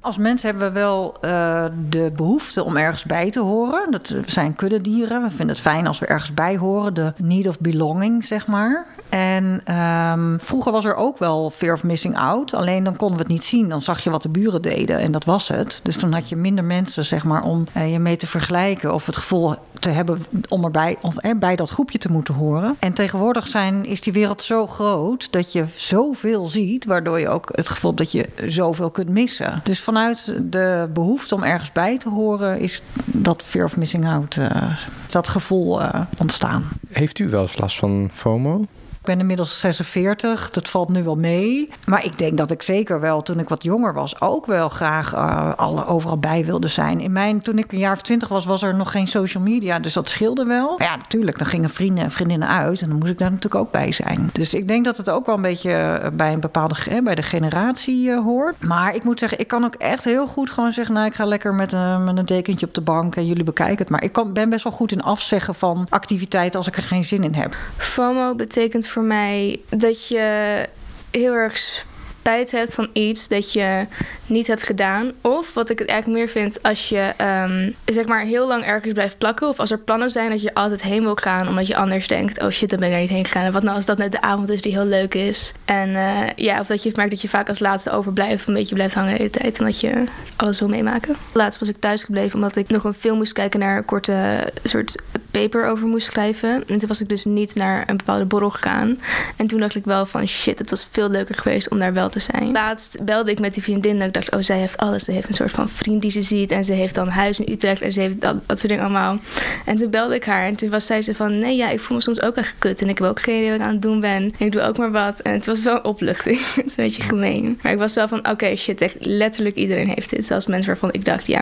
Als 0.00 0.18
mens 0.18 0.42
hebben 0.42 0.62
we 0.72 0.78
wel 0.78 1.16
eh, 1.20 1.64
de 1.88 2.12
behoefte 2.16 2.64
om 2.64 2.76
ergens 2.76 3.04
bij 3.04 3.30
te 3.30 3.40
horen. 3.40 3.90
Dat, 3.90 4.14
zijn 4.26 4.54
kuddedieren. 4.54 5.22
We 5.22 5.28
vinden 5.28 5.48
het 5.48 5.60
fijn 5.60 5.86
als 5.86 5.98
we 5.98 6.06
ergens 6.06 6.34
bij 6.34 6.56
horen. 6.56 6.94
De 6.94 7.12
need 7.22 7.48
of 7.48 7.58
belonging, 7.58 8.24
zeg 8.24 8.46
maar. 8.46 8.86
En 9.10 9.60
ehm, 9.64 10.38
vroeger 10.38 10.72
was 10.72 10.84
er 10.84 10.94
ook 10.94 11.18
wel 11.18 11.50
fear 11.50 11.74
of 11.74 11.82
missing 11.82 12.18
out. 12.18 12.54
Alleen 12.54 12.84
dan 12.84 12.96
konden 12.96 13.16
we 13.16 13.22
het 13.22 13.32
niet 13.32 13.44
zien. 13.44 13.68
Dan 13.68 13.82
zag 13.82 14.04
je 14.04 14.10
wat 14.10 14.22
de 14.22 14.28
buren 14.28 14.62
deden 14.62 14.98
en 14.98 15.12
dat 15.12 15.24
was 15.24 15.48
het. 15.48 15.80
Dus 15.82 15.98
dan 15.98 16.12
had 16.12 16.28
je 16.28 16.36
minder 16.36 16.64
mensen, 16.64 17.04
zeg 17.04 17.24
maar, 17.24 17.42
om 17.42 17.64
eh, 17.72 17.92
je 17.92 17.98
mee 17.98 18.16
te 18.16 18.26
vergelijken. 18.26 18.94
Of 18.94 19.06
het 19.06 19.16
gevoel 19.16 19.54
te 19.78 19.90
hebben 19.90 20.24
om 20.48 20.64
erbij 20.64 20.96
of, 21.00 21.16
eh, 21.16 21.30
bij 21.36 21.56
dat 21.56 21.70
groepje 21.70 21.98
te 21.98 22.12
moeten 22.12 22.34
horen. 22.34 22.76
En 22.78 22.92
tegenwoordig 22.92 23.46
zijn, 23.46 23.84
is 23.84 24.00
die 24.00 24.12
wereld 24.12 24.42
zo 24.42 24.66
groot 24.66 25.32
dat 25.32 25.52
je 25.52 25.64
zoveel 25.74 26.46
ziet. 26.46 26.84
Waardoor 26.84 27.20
je 27.20 27.28
ook 27.28 27.48
het 27.54 27.68
gevoel 27.68 27.90
hebt 27.90 28.02
dat 28.02 28.12
je 28.12 28.28
zoveel 28.46 28.90
kunt 28.90 29.08
missen. 29.08 29.60
Dus 29.64 29.80
vanuit 29.80 30.34
de 30.42 30.88
behoefte 30.92 31.34
om 31.34 31.42
ergens 31.42 31.72
bij 31.72 31.98
te 31.98 32.08
horen, 32.08 32.58
is 32.60 32.82
dat 33.04 33.42
fear 33.42 33.64
of 33.64 33.76
missing 33.76 34.08
out, 34.08 34.36
eh, 34.36 34.76
dat 35.06 35.28
gevoel 35.28 35.80
ontstaan. 36.18 36.68
Heeft 36.88 37.18
u 37.18 37.28
wel 37.28 37.40
eens 37.40 37.58
last 37.58 37.78
van 37.78 38.10
FOMO? 38.12 38.64
Ik 39.00 39.06
ben 39.06 39.20
inmiddels 39.20 39.60
46, 39.60 40.50
dat 40.50 40.68
valt 40.68 40.88
nu 40.88 41.04
wel 41.04 41.14
mee. 41.14 41.68
Maar 41.86 42.04
ik 42.04 42.18
denk 42.18 42.36
dat 42.36 42.50
ik 42.50 42.62
zeker 42.62 43.00
wel, 43.00 43.22
toen 43.22 43.38
ik 43.38 43.48
wat 43.48 43.62
jonger 43.62 43.94
was, 43.94 44.20
ook 44.20 44.46
wel 44.46 44.68
graag 44.68 45.14
uh, 45.14 45.52
alle, 45.54 45.86
overal 45.86 46.18
bij 46.18 46.44
wilde 46.44 46.68
zijn. 46.68 47.00
In 47.00 47.12
mijn, 47.12 47.42
toen 47.42 47.58
ik 47.58 47.72
een 47.72 47.78
jaar 47.78 47.92
of 47.92 48.02
twintig 48.02 48.28
was, 48.28 48.44
was 48.44 48.62
er 48.62 48.74
nog 48.74 48.90
geen 48.90 49.06
social 49.06 49.42
media, 49.42 49.78
dus 49.78 49.92
dat 49.92 50.08
scheelde 50.08 50.44
wel. 50.44 50.74
Maar 50.78 50.86
ja, 50.86 50.96
natuurlijk, 50.96 51.38
dan 51.38 51.46
gingen 51.46 51.70
vrienden 51.70 52.04
en 52.04 52.10
vriendinnen 52.10 52.48
uit 52.48 52.82
en 52.82 52.88
dan 52.88 52.98
moest 52.98 53.10
ik 53.10 53.18
daar 53.18 53.30
natuurlijk 53.30 53.64
ook 53.64 53.70
bij 53.70 53.92
zijn. 53.92 54.30
Dus 54.32 54.54
ik 54.54 54.68
denk 54.68 54.84
dat 54.84 54.96
het 54.96 55.10
ook 55.10 55.26
wel 55.26 55.34
een 55.34 55.42
beetje 55.42 55.72
eh, 55.72 56.10
bij 56.10 56.32
een 56.32 56.40
bepaalde 56.40 57.02
bij 57.02 57.14
de 57.14 57.22
generatie 57.22 58.14
hoort. 58.14 58.64
Maar 58.64 58.94
ik 58.94 59.04
moet 59.04 59.18
zeggen, 59.18 59.38
ik 59.38 59.48
kan 59.48 59.64
ook 59.64 59.74
echt 59.74 60.04
heel 60.04 60.26
goed 60.26 60.50
gewoon 60.50 60.72
zeggen, 60.72 60.94
nou, 60.94 61.06
ik 61.06 61.14
ga 61.14 61.24
lekker 61.24 61.54
met, 61.54 61.72
uh, 61.72 62.04
met 62.04 62.16
een 62.16 62.24
dekentje 62.24 62.66
op 62.66 62.74
de 62.74 62.80
bank 62.80 63.16
en 63.16 63.26
jullie 63.26 63.44
bekijken 63.44 63.78
het. 63.78 63.90
Maar 63.90 64.04
ik 64.04 64.12
kan, 64.12 64.32
ben 64.32 64.50
best 64.50 64.64
wel 64.64 64.72
goed 64.72 64.92
in 64.92 65.02
afzeggen 65.02 65.54
van 65.54 65.86
activiteiten 65.88 66.58
als 66.58 66.68
ik 66.68 66.76
er 66.76 66.82
geen 66.82 67.04
zin 67.04 67.24
in 67.24 67.34
heb. 67.34 67.54
FOMO 67.76 68.34
betekent 68.34 68.88
voor 68.90 69.02
mij 69.02 69.60
dat 69.68 70.08
je 70.08 70.68
heel 71.10 71.32
erg 71.32 71.86
spijt 72.20 72.50
hebt 72.50 72.74
van 72.74 72.88
iets 72.92 73.28
dat 73.28 73.52
je 73.52 73.86
niet 74.26 74.46
hebt 74.46 74.62
gedaan. 74.62 75.12
Of 75.20 75.54
wat 75.54 75.70
ik 75.70 75.78
het 75.78 75.88
eigenlijk 75.88 76.20
meer 76.20 76.28
vind, 76.28 76.62
als 76.62 76.88
je 76.88 77.12
um, 77.20 77.74
zeg 77.84 78.06
maar 78.06 78.24
heel 78.24 78.46
lang 78.46 78.62
ergens 78.62 78.92
blijft 78.92 79.18
plakken. 79.18 79.48
Of 79.48 79.58
als 79.58 79.70
er 79.70 79.78
plannen 79.78 80.10
zijn 80.10 80.30
dat 80.30 80.42
je 80.42 80.54
altijd 80.54 80.82
heen 80.82 81.02
wil 81.02 81.14
gaan. 81.14 81.48
Omdat 81.48 81.66
je 81.66 81.76
anders 81.76 82.06
denkt, 82.06 82.42
oh 82.42 82.48
shit, 82.48 82.70
dan 82.70 82.78
ben 82.78 82.88
ik 82.88 82.94
er 82.94 83.00
niet 83.00 83.10
heen 83.10 83.24
gegaan. 83.24 83.44
En 83.44 83.52
wat 83.52 83.62
nou 83.62 83.76
als 83.76 83.86
dat 83.86 83.98
net 83.98 84.12
de 84.12 84.20
avond 84.20 84.48
is 84.50 84.62
die 84.62 84.72
heel 84.72 84.84
leuk 84.84 85.14
is. 85.14 85.52
En 85.64 85.88
uh, 85.88 86.20
ja, 86.36 86.60
of 86.60 86.66
dat 86.66 86.82
je 86.82 86.92
merkt 86.94 87.10
dat 87.10 87.22
je 87.22 87.28
vaak 87.28 87.48
als 87.48 87.58
laatste 87.58 87.90
overblijft. 87.90 88.46
Een 88.46 88.54
beetje 88.54 88.74
blijft 88.74 88.94
hangen 88.94 89.12
de 89.12 89.16
hele 89.16 89.30
tijd. 89.30 89.58
Omdat 89.58 89.80
je 89.80 90.04
alles 90.36 90.58
wil 90.58 90.68
meemaken. 90.68 91.16
Laatst 91.32 91.60
was 91.60 91.68
ik 91.68 91.76
thuis 91.78 92.02
gebleven 92.02 92.34
omdat 92.34 92.56
ik 92.56 92.68
nog 92.68 92.84
een 92.84 92.94
film 92.94 93.16
moest 93.16 93.32
kijken 93.32 93.60
naar 93.60 93.76
een 93.76 93.84
korte 93.84 94.48
soort 94.64 94.96
paper 95.30 95.66
over 95.66 95.86
moest 95.86 96.06
schrijven. 96.06 96.68
En 96.68 96.78
toen 96.78 96.88
was 96.88 97.00
ik 97.00 97.08
dus 97.08 97.24
niet 97.24 97.54
naar 97.54 97.82
een 97.86 97.96
bepaalde 97.96 98.24
borrel 98.24 98.50
gegaan. 98.50 98.98
En 99.36 99.46
toen 99.46 99.60
dacht 99.60 99.74
ik 99.74 99.84
wel 99.84 100.06
van 100.06 100.28
shit, 100.28 100.58
het 100.58 100.70
was 100.70 100.88
veel 100.90 101.10
leuker 101.10 101.34
geweest 101.34 101.70
om 101.70 101.78
daar 101.78 101.92
wel 101.92 102.09
te 102.10 102.20
zijn. 102.20 102.52
Laatst 102.52 103.04
belde 103.04 103.30
ik 103.30 103.40
met 103.40 103.54
die 103.54 103.62
vriendin 103.62 103.98
dat 103.98 104.06
ik 104.06 104.12
dacht, 104.12 104.30
oh 104.30 104.40
zij 104.40 104.58
heeft 104.58 104.76
alles. 104.76 105.04
Ze 105.04 105.12
heeft 105.12 105.28
een 105.28 105.34
soort 105.34 105.50
van 105.50 105.68
vriend 105.68 106.02
die 106.02 106.10
ze 106.10 106.22
ziet 106.22 106.50
en 106.50 106.64
ze 106.64 106.72
heeft 106.72 106.94
dan 106.94 107.08
huis 107.08 107.40
in 107.40 107.52
Utrecht 107.52 107.80
en 107.80 107.92
ze 107.92 108.00
heeft 108.00 108.20
dat, 108.20 108.36
dat 108.46 108.58
soort 108.58 108.68
dingen 108.68 108.84
allemaal. 108.84 109.18
En 109.64 109.78
toen 109.78 109.90
belde 109.90 110.14
ik 110.14 110.24
haar 110.24 110.46
en 110.46 110.56
toen 110.56 110.70
was 110.70 110.86
zij 110.86 111.02
ze 111.02 111.14
van, 111.14 111.38
nee 111.38 111.56
ja, 111.56 111.70
ik 111.70 111.80
voel 111.80 111.96
me 111.96 112.02
soms 112.02 112.22
ook 112.22 112.36
echt 112.36 112.54
kut 112.58 112.82
en 112.82 112.88
ik 112.88 112.98
heb 112.98 113.08
ook 113.08 113.20
geen 113.20 113.36
idee 113.36 113.50
wat 113.50 113.60
ik 113.60 113.66
aan 113.66 113.72
het 113.72 113.82
doen 113.82 114.00
ben. 114.00 114.34
En 114.38 114.46
ik 114.46 114.52
doe 114.52 114.62
ook 114.62 114.78
maar 114.78 114.90
wat. 114.90 115.20
En 115.20 115.32
het 115.32 115.46
was 115.46 115.60
wel 115.62 115.74
een 115.74 115.84
opluchting. 115.84 116.38
het 116.54 116.66
is 116.66 116.76
een 116.76 116.84
beetje 116.84 117.02
gemeen. 117.02 117.58
Maar 117.62 117.72
ik 117.72 117.78
was 117.78 117.94
wel 117.94 118.08
van, 118.08 118.18
oké 118.18 118.30
okay, 118.30 118.56
shit, 118.56 118.80
echt 118.80 118.96
letterlijk 118.98 119.56
iedereen 119.56 119.88
heeft 119.88 120.10
dit. 120.10 120.26
Zelfs 120.26 120.46
mensen 120.46 120.70
waarvan 120.70 120.92
ik 120.92 121.04
dacht, 121.04 121.26
ja, 121.26 121.40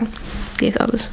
die 0.55 0.67
heeft 0.67 0.79
alles. 0.79 1.09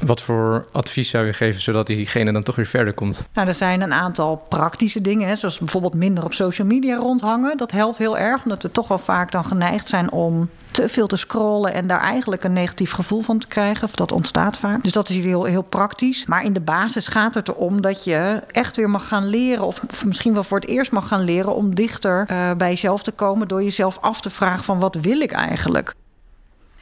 Wat 0.00 0.22
voor 0.22 0.66
advies 0.72 1.10
zou 1.10 1.26
je 1.26 1.32
geven 1.32 1.60
zodat 1.60 1.86
diegene 1.86 2.32
dan 2.32 2.42
toch 2.42 2.56
weer 2.56 2.66
verder 2.66 2.92
komt? 2.92 3.28
Nou, 3.34 3.48
er 3.48 3.54
zijn 3.54 3.80
een 3.80 3.92
aantal 3.92 4.36
praktische 4.48 5.00
dingen, 5.00 5.28
hè, 5.28 5.36
zoals 5.36 5.58
bijvoorbeeld 5.58 5.94
minder 5.94 6.24
op 6.24 6.34
social 6.34 6.66
media 6.66 6.96
rondhangen. 6.96 7.56
Dat 7.56 7.70
helpt 7.70 7.98
heel 7.98 8.18
erg, 8.18 8.42
omdat 8.42 8.62
we 8.62 8.70
toch 8.70 8.88
vaak 8.98 9.32
dan 9.32 9.44
geneigd 9.44 9.86
zijn 9.86 10.10
om 10.10 10.48
te 10.70 10.88
veel 10.88 11.06
te 11.06 11.16
scrollen 11.16 11.72
en 11.72 11.86
daar 11.86 12.00
eigenlijk 12.00 12.44
een 12.44 12.52
negatief 12.52 12.92
gevoel 12.92 13.20
van 13.20 13.38
te 13.38 13.46
krijgen. 13.46 13.84
Of 13.84 13.94
dat 13.94 14.12
ontstaat 14.12 14.56
vaak. 14.56 14.82
Dus 14.82 14.92
dat 14.92 15.08
is 15.08 15.16
heel, 15.16 15.44
heel 15.44 15.62
praktisch. 15.62 16.26
Maar 16.26 16.44
in 16.44 16.52
de 16.52 16.60
basis 16.60 17.06
gaat 17.08 17.34
het 17.34 17.48
erom 17.48 17.80
dat 17.80 18.04
je 18.04 18.42
echt 18.50 18.76
weer 18.76 18.90
mag 18.90 19.08
gaan 19.08 19.26
leren, 19.26 19.66
of, 19.66 20.04
misschien 20.04 20.34
wel 20.34 20.44
voor 20.44 20.58
het 20.58 20.68
eerst 20.68 20.92
mag 20.92 21.08
gaan 21.08 21.24
leren 21.24 21.54
om 21.54 21.74
dichter 21.74 22.26
uh, 22.30 22.52
bij 22.52 22.68
jezelf 22.68 23.02
te 23.02 23.12
komen 23.12 23.48
door 23.48 23.62
jezelf 23.62 23.98
af 24.00 24.20
te 24.20 24.30
vragen 24.30 24.64
van 24.64 24.78
wat 24.78 24.94
wil 24.94 25.20
ik 25.20 25.32
eigenlijk? 25.32 25.94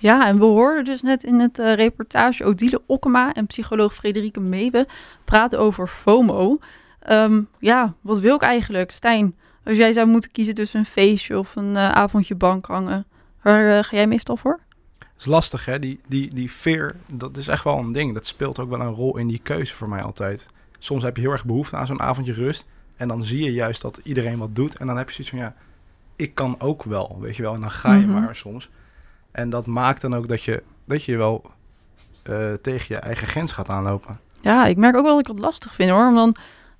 Ja, 0.00 0.26
en 0.26 0.38
we 0.38 0.44
hoorden 0.44 0.84
dus 0.84 1.02
net 1.02 1.24
in 1.24 1.40
het 1.40 1.58
uh, 1.58 1.74
reportage 1.74 2.44
Odile 2.44 2.82
Okkema 2.86 3.32
en 3.32 3.46
psycholoog 3.46 3.94
Frederike 3.94 4.40
Meebe 4.40 4.86
praten 5.24 5.58
over 5.58 5.86
FOMO. 5.86 6.58
Um, 7.10 7.48
ja, 7.58 7.94
wat 8.00 8.18
wil 8.18 8.34
ik 8.34 8.42
eigenlijk? 8.42 8.90
Stijn, 8.90 9.34
als 9.68 9.76
jij 9.76 9.92
zou 9.92 10.06
moeten 10.06 10.30
kiezen 10.30 10.54
tussen 10.54 10.80
een 10.80 10.86
feestje 10.86 11.38
of 11.38 11.56
een 11.56 11.72
uh, 11.72 11.90
avondje 11.90 12.34
bank 12.34 12.66
hangen, 12.66 13.06
waar 13.42 13.76
uh, 13.76 13.82
ga 13.82 13.96
jij 13.96 14.06
meestal 14.06 14.36
voor? 14.36 14.60
Dat 14.98 15.08
is 15.18 15.26
lastig, 15.26 15.64
hè? 15.64 15.78
Die, 15.78 16.00
die, 16.06 16.34
die 16.34 16.48
fear, 16.48 16.94
dat 17.06 17.36
is 17.36 17.48
echt 17.48 17.64
wel 17.64 17.78
een 17.78 17.92
ding. 17.92 18.14
Dat 18.14 18.26
speelt 18.26 18.58
ook 18.58 18.70
wel 18.70 18.80
een 18.80 18.94
rol 18.94 19.16
in 19.16 19.28
die 19.28 19.40
keuze 19.42 19.74
voor 19.74 19.88
mij 19.88 20.02
altijd. 20.02 20.46
Soms 20.78 21.02
heb 21.02 21.16
je 21.16 21.22
heel 21.22 21.32
erg 21.32 21.44
behoefte 21.44 21.76
aan 21.76 21.86
zo'n 21.86 22.00
avondje 22.00 22.32
rust. 22.32 22.66
En 22.96 23.08
dan 23.08 23.24
zie 23.24 23.44
je 23.44 23.52
juist 23.52 23.82
dat 23.82 24.00
iedereen 24.02 24.38
wat 24.38 24.54
doet. 24.54 24.76
En 24.76 24.86
dan 24.86 24.96
heb 24.96 25.08
je 25.08 25.14
zoiets 25.14 25.30
van, 25.30 25.42
ja, 25.42 25.54
ik 26.16 26.34
kan 26.34 26.60
ook 26.60 26.82
wel, 26.82 27.16
weet 27.20 27.36
je 27.36 27.42
wel. 27.42 27.54
En 27.54 27.60
dan 27.60 27.70
ga 27.70 27.92
je 27.92 28.06
mm 28.06 28.12
-hmm. 28.12 28.24
maar 28.24 28.36
soms. 28.36 28.70
En 29.30 29.50
dat 29.50 29.66
maakt 29.66 30.00
dan 30.00 30.14
ook 30.14 30.28
dat 30.28 30.42
je 30.42 30.62
dat 30.84 31.04
je 31.04 31.16
wel 31.16 31.50
uh, 32.30 32.52
tegen 32.52 32.94
je 32.94 33.00
eigen 33.00 33.26
grens 33.26 33.52
gaat 33.52 33.68
aanlopen. 33.68 34.20
Ja, 34.40 34.66
ik 34.66 34.76
merk 34.76 34.96
ook 34.96 35.04
wel 35.04 35.16
dat 35.16 35.20
ik 35.20 35.32
het 35.32 35.38
lastig 35.38 35.74
vind 35.74 35.90
hoor. 35.90 36.12
Dan 36.14 36.36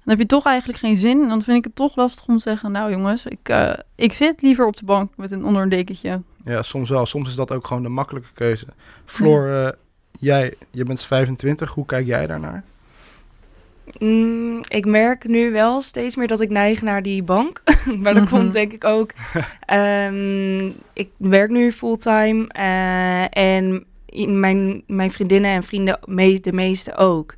heb 0.09 0.19
je 0.19 0.27
toch 0.27 0.47
eigenlijk 0.47 0.79
geen 0.79 0.97
zin. 0.97 1.23
En 1.23 1.29
dan 1.29 1.43
vind 1.43 1.59
ik 1.59 1.65
het 1.65 1.75
toch 1.75 1.97
lastig 1.97 2.27
om 2.27 2.37
te 2.37 2.43
zeggen... 2.43 2.73
nou 2.73 2.91
jongens, 2.91 3.27
ik, 3.27 3.49
uh, 3.49 3.73
ik 3.95 4.13
zit 4.13 4.43
liever 4.43 4.67
op 4.67 4.77
de 4.77 4.85
bank 4.85 5.13
met 5.17 5.31
een 5.31 5.45
onder 5.45 5.63
een 5.63 5.69
dekentje. 5.69 6.23
Ja, 6.45 6.63
soms 6.63 6.91
wel. 6.91 7.07
Soms 7.07 7.29
is 7.29 7.35
dat 7.35 7.53
ook 7.53 7.67
gewoon 7.67 7.83
de 7.83 7.89
makkelijke 7.89 8.33
keuze. 8.35 8.67
Floor, 9.05 9.49
ja. 9.49 9.67
uh, 9.67 9.73
jij 10.19 10.55
je 10.71 10.85
bent 10.85 11.05
25. 11.05 11.73
Hoe 11.73 11.87
kijk 11.87 12.07
jij 12.07 12.27
daarnaar? 12.27 12.65
Mm, 13.99 14.61
ik 14.69 14.87
merk 14.87 15.25
nu 15.25 15.53
wel 15.53 15.81
steeds 15.81 16.17
meer 16.17 16.27
dat 16.27 16.41
ik 16.41 16.51
neig 16.51 16.83
naar 16.83 17.03
die 17.03 17.23
bank. 17.23 17.63
maar 18.03 18.15
dat 18.15 18.29
komt 18.29 18.53
denk 18.53 18.73
ik 18.73 18.85
ook. 18.85 19.11
um, 19.73 20.67
ik 20.93 21.09
werk 21.17 21.51
nu 21.51 21.73
fulltime 21.73 22.49
uh, 22.59 23.37
en 23.37 23.85
mijn, 24.27 24.83
mijn 24.87 25.13
vriendinnen 25.13 25.51
en 25.51 25.63
vrienden, 25.63 25.99
me, 26.05 26.41
de 26.41 26.53
meeste 26.53 26.97
ook. 26.97 27.35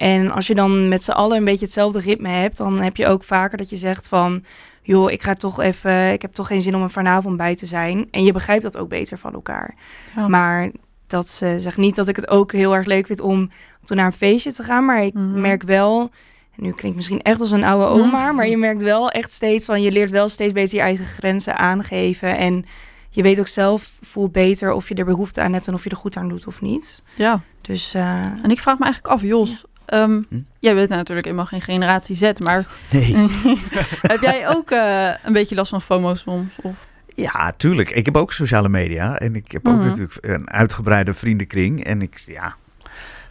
En 0.00 0.30
als 0.30 0.46
je 0.46 0.54
dan 0.54 0.88
met 0.88 1.02
z'n 1.02 1.10
allen 1.10 1.36
een 1.36 1.44
beetje 1.44 1.64
hetzelfde 1.64 2.00
ritme 2.00 2.28
hebt, 2.28 2.56
dan 2.56 2.80
heb 2.80 2.96
je 2.96 3.06
ook 3.06 3.24
vaker 3.24 3.58
dat 3.58 3.70
je 3.70 3.76
zegt 3.76 4.08
van, 4.08 4.44
joh, 4.82 5.10
ik 5.10 5.22
ga 5.22 5.34
toch 5.34 5.60
even, 5.60 6.12
ik 6.12 6.22
heb 6.22 6.32
toch 6.32 6.46
geen 6.46 6.62
zin 6.62 6.74
om 6.74 6.82
er 6.82 6.90
vanavond 6.90 7.36
bij 7.36 7.54
te 7.54 7.66
zijn. 7.66 8.08
En 8.10 8.24
je 8.24 8.32
begrijpt 8.32 8.62
dat 8.62 8.76
ook 8.76 8.88
beter 8.88 9.18
van 9.18 9.32
elkaar. 9.32 9.74
Ja. 10.16 10.28
Maar 10.28 10.70
dat 11.06 11.40
uh, 11.42 11.54
zegt 11.56 11.76
niet 11.76 11.94
dat 11.94 12.08
ik 12.08 12.16
het 12.16 12.28
ook 12.28 12.52
heel 12.52 12.74
erg 12.74 12.86
leuk 12.86 13.06
vind 13.06 13.20
om 13.20 13.50
toen 13.84 13.96
naar 13.96 14.06
een 14.06 14.12
feestje 14.12 14.52
te 14.52 14.62
gaan. 14.62 14.84
Maar 14.84 15.04
ik 15.04 15.14
mm 15.14 15.32
-hmm. 15.32 15.40
merk 15.40 15.62
wel, 15.62 16.10
nu 16.56 16.72
klinkt 16.72 16.96
misschien 16.96 17.22
echt 17.22 17.40
als 17.40 17.50
een 17.50 17.64
oude 17.64 17.86
oma, 17.86 18.18
mm 18.18 18.26
-hmm. 18.26 18.36
maar 18.36 18.48
je 18.48 18.56
merkt 18.56 18.82
wel 18.82 19.10
echt 19.10 19.32
steeds 19.32 19.66
van, 19.66 19.82
je 19.82 19.92
leert 19.92 20.10
wel 20.10 20.28
steeds 20.28 20.52
beter 20.52 20.76
je 20.76 20.84
eigen 20.84 21.06
grenzen 21.06 21.56
aangeven. 21.56 22.36
En 22.36 22.64
je 23.10 23.22
weet 23.22 23.40
ook 23.40 23.48
zelf, 23.48 23.98
voelt 24.00 24.32
beter 24.32 24.72
of 24.72 24.88
je 24.88 24.94
er 24.94 25.04
behoefte 25.04 25.40
aan 25.40 25.52
hebt 25.52 25.66
en 25.66 25.74
of 25.74 25.84
je 25.84 25.90
er 25.90 25.96
goed 25.96 26.16
aan 26.16 26.28
doet 26.28 26.46
of 26.46 26.60
niet. 26.60 27.02
Ja. 27.16 27.40
Dus, 27.60 27.94
uh, 27.94 28.24
en 28.24 28.50
ik 28.50 28.60
vraag 28.60 28.78
me 28.78 28.84
eigenlijk 28.84 29.14
af, 29.14 29.22
Jos. 29.22 29.64
Ja. 29.90 30.02
Um, 30.02 30.26
hm? 30.28 30.40
Jij 30.58 30.74
bent 30.74 30.88
natuurlijk 30.88 31.26
helemaal 31.26 31.46
geen 31.46 31.60
generatie 31.60 32.16
Z, 32.16 32.32
maar 32.42 32.66
nee. 32.90 33.14
heb 34.12 34.20
jij 34.20 34.48
ook 34.48 34.70
uh, 34.70 35.10
een 35.24 35.32
beetje 35.32 35.54
last 35.54 35.70
van 35.70 35.82
FOMO 35.82 36.14
soms? 36.14 36.54
Of? 36.62 36.88
Ja, 37.14 37.52
tuurlijk. 37.56 37.90
Ik 37.90 38.04
heb 38.04 38.16
ook 38.16 38.32
sociale 38.32 38.68
media 38.68 39.18
en 39.18 39.34
ik 39.34 39.52
heb 39.52 39.68
ook 39.68 39.74
mm 39.74 39.80
-hmm. 39.80 39.88
natuurlijk 39.88 40.18
een 40.20 40.50
uitgebreide 40.50 41.14
vriendenkring. 41.14 41.84
En 41.84 42.02
ik, 42.02 42.18
ja. 42.26 42.54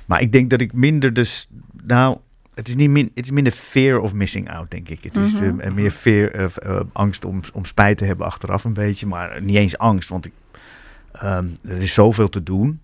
Maar 0.06 0.22
ik 0.22 0.32
denk 0.32 0.50
dat 0.50 0.62
ik 0.62 0.74
minder 0.74 1.14
dus, 1.14 1.48
nou, 1.84 2.18
het 2.54 2.68
is, 2.68 2.76
niet 2.76 2.90
min, 2.90 3.12
het 3.14 3.26
is 3.26 3.32
minder 3.32 3.54
fear 3.54 4.00
of 4.00 4.14
missing 4.14 4.52
out, 4.52 4.72
denk 4.72 4.90
ik. 4.90 5.04
Het 5.04 5.16
is 5.16 5.32
mm 5.32 5.40
-hmm. 5.40 5.60
uh, 5.60 5.72
meer 5.72 5.92
fear, 5.92 6.36
uh, 6.36 6.46
uh, 6.66 6.80
angst 6.94 7.26
om, 7.26 7.42
om 7.54 7.66
spijt 7.66 7.98
te 7.98 8.06
hebben 8.06 8.26
achteraf 8.26 8.64
een 8.64 8.74
beetje. 8.74 9.06
Maar 9.06 9.42
niet 9.42 9.56
eens 9.56 9.78
angst, 9.78 10.10
want 10.10 10.26
ik, 10.26 10.34
um, 11.24 11.54
er 11.64 11.78
is 11.78 11.94
zoveel 11.94 12.30
te 12.30 12.44
doen. 12.44 12.82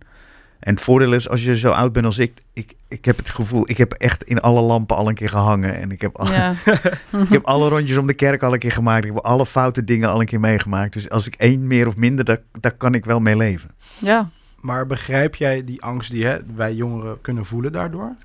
En 0.65 0.73
het 0.73 0.83
voordeel 0.83 1.13
is, 1.13 1.29
als 1.29 1.43
je 1.43 1.57
zo 1.57 1.69
oud 1.69 1.93
bent 1.93 2.05
als 2.05 2.17
ik, 2.17 2.41
ik, 2.53 2.73
ik 2.87 3.05
heb 3.05 3.17
het 3.17 3.29
gevoel, 3.29 3.69
ik 3.69 3.77
heb 3.77 3.91
echt 3.91 4.23
in 4.23 4.39
alle 4.39 4.61
lampen 4.61 4.95
al 4.95 5.07
een 5.07 5.15
keer 5.15 5.29
gehangen. 5.29 5.75
En 5.75 5.91
ik 5.91 6.01
heb, 6.01 6.17
al, 6.17 6.27
ja. 6.27 6.53
ik 7.25 7.29
heb 7.29 7.43
alle 7.43 7.69
rondjes 7.69 7.97
om 7.97 8.07
de 8.07 8.13
kerk 8.13 8.43
al 8.43 8.53
een 8.53 8.59
keer 8.59 8.71
gemaakt. 8.71 9.05
Ik 9.05 9.13
heb 9.13 9.23
alle 9.23 9.45
foute 9.45 9.83
dingen 9.83 10.09
al 10.09 10.19
een 10.19 10.25
keer 10.25 10.39
meegemaakt. 10.39 10.93
Dus 10.93 11.09
als 11.09 11.27
ik 11.27 11.35
één 11.35 11.67
meer 11.67 11.87
of 11.87 11.95
minder, 11.95 12.25
daar, 12.25 12.41
daar 12.59 12.71
kan 12.71 12.93
ik 12.93 13.05
wel 13.05 13.19
mee 13.19 13.37
leven. 13.37 13.69
Ja. 13.99 14.29
Maar 14.61 14.85
begrijp 14.85 15.35
jij 15.35 15.63
die 15.63 15.81
angst 15.81 16.11
die 16.11 16.25
hè, 16.25 16.37
wij 16.55 16.73
jongeren 16.73 17.21
kunnen 17.21 17.45
voelen 17.45 17.71
daardoor? 17.71 18.15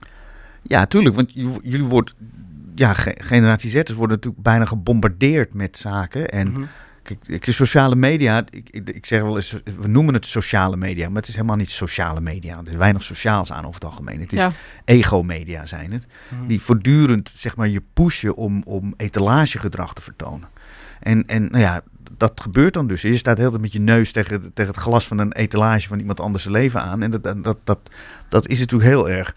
Ja, 0.62 0.86
tuurlijk. 0.86 1.14
Want 1.14 1.32
jullie 1.62 1.84
worden, 1.84 2.14
ja, 2.74 2.92
generatie 3.16 3.70
Z'ers 3.70 3.92
worden 3.92 4.16
natuurlijk 4.16 4.42
bijna 4.42 4.64
gebombardeerd 4.64 5.54
met 5.54 5.78
zaken. 5.78 6.28
En 6.28 6.48
mm 6.48 6.54
-hmm. 6.54 6.68
Kijk, 7.18 7.44
de 7.44 7.52
sociale 7.52 7.96
media, 7.96 8.44
ik, 8.50 8.68
ik, 8.84 9.06
zeg 9.06 9.22
wel 9.22 9.36
eens, 9.36 9.60
we 9.80 9.88
noemen 9.88 10.14
het 10.14 10.26
sociale 10.26 10.76
media, 10.76 11.08
maar 11.08 11.16
het 11.16 11.28
is 11.28 11.34
helemaal 11.34 11.56
niet 11.56 11.70
sociale 11.70 12.20
media. 12.20 12.58
Er 12.58 12.70
is 12.70 12.76
weinig 12.76 13.02
sociaals 13.02 13.52
aan 13.52 13.64
over 13.64 13.74
het 13.74 13.84
algemeen. 13.84 14.20
Het 14.20 14.32
is 14.32 14.38
ja. 14.38 14.52
ego-media 14.84 15.66
zijn 15.66 15.92
het. 15.92 16.04
Hmm. 16.28 16.46
Die 16.46 16.60
voortdurend, 16.60 17.30
zeg 17.34 17.56
maar, 17.56 17.68
je 17.68 17.82
pushen 17.92 18.36
om, 18.36 18.62
om 18.62 18.94
etalagegedrag 18.96 19.94
te 19.94 20.02
vertonen. 20.02 20.48
En, 21.00 21.26
en 21.26 21.42
nou 21.50 21.62
ja, 21.62 21.82
dat 22.16 22.40
gebeurt 22.40 22.74
dan 22.74 22.86
dus. 22.86 23.02
Je 23.02 23.16
staat 23.16 23.38
heel 23.38 23.50
met 23.50 23.72
je 23.72 23.80
neus 23.80 24.12
tegen, 24.12 24.52
tegen 24.54 24.72
het 24.72 24.80
glas 24.80 25.06
van 25.06 25.18
een 25.18 25.32
etalage 25.32 25.88
van 25.88 25.98
iemand 25.98 26.20
anders 26.20 26.44
leven 26.44 26.82
aan. 26.82 27.02
En 27.02 27.10
dat, 27.10 27.22
dat, 27.22 27.58
dat, 27.64 27.78
dat 28.28 28.48
is 28.48 28.58
natuurlijk 28.58 28.90
heel 28.90 29.10
erg, 29.10 29.34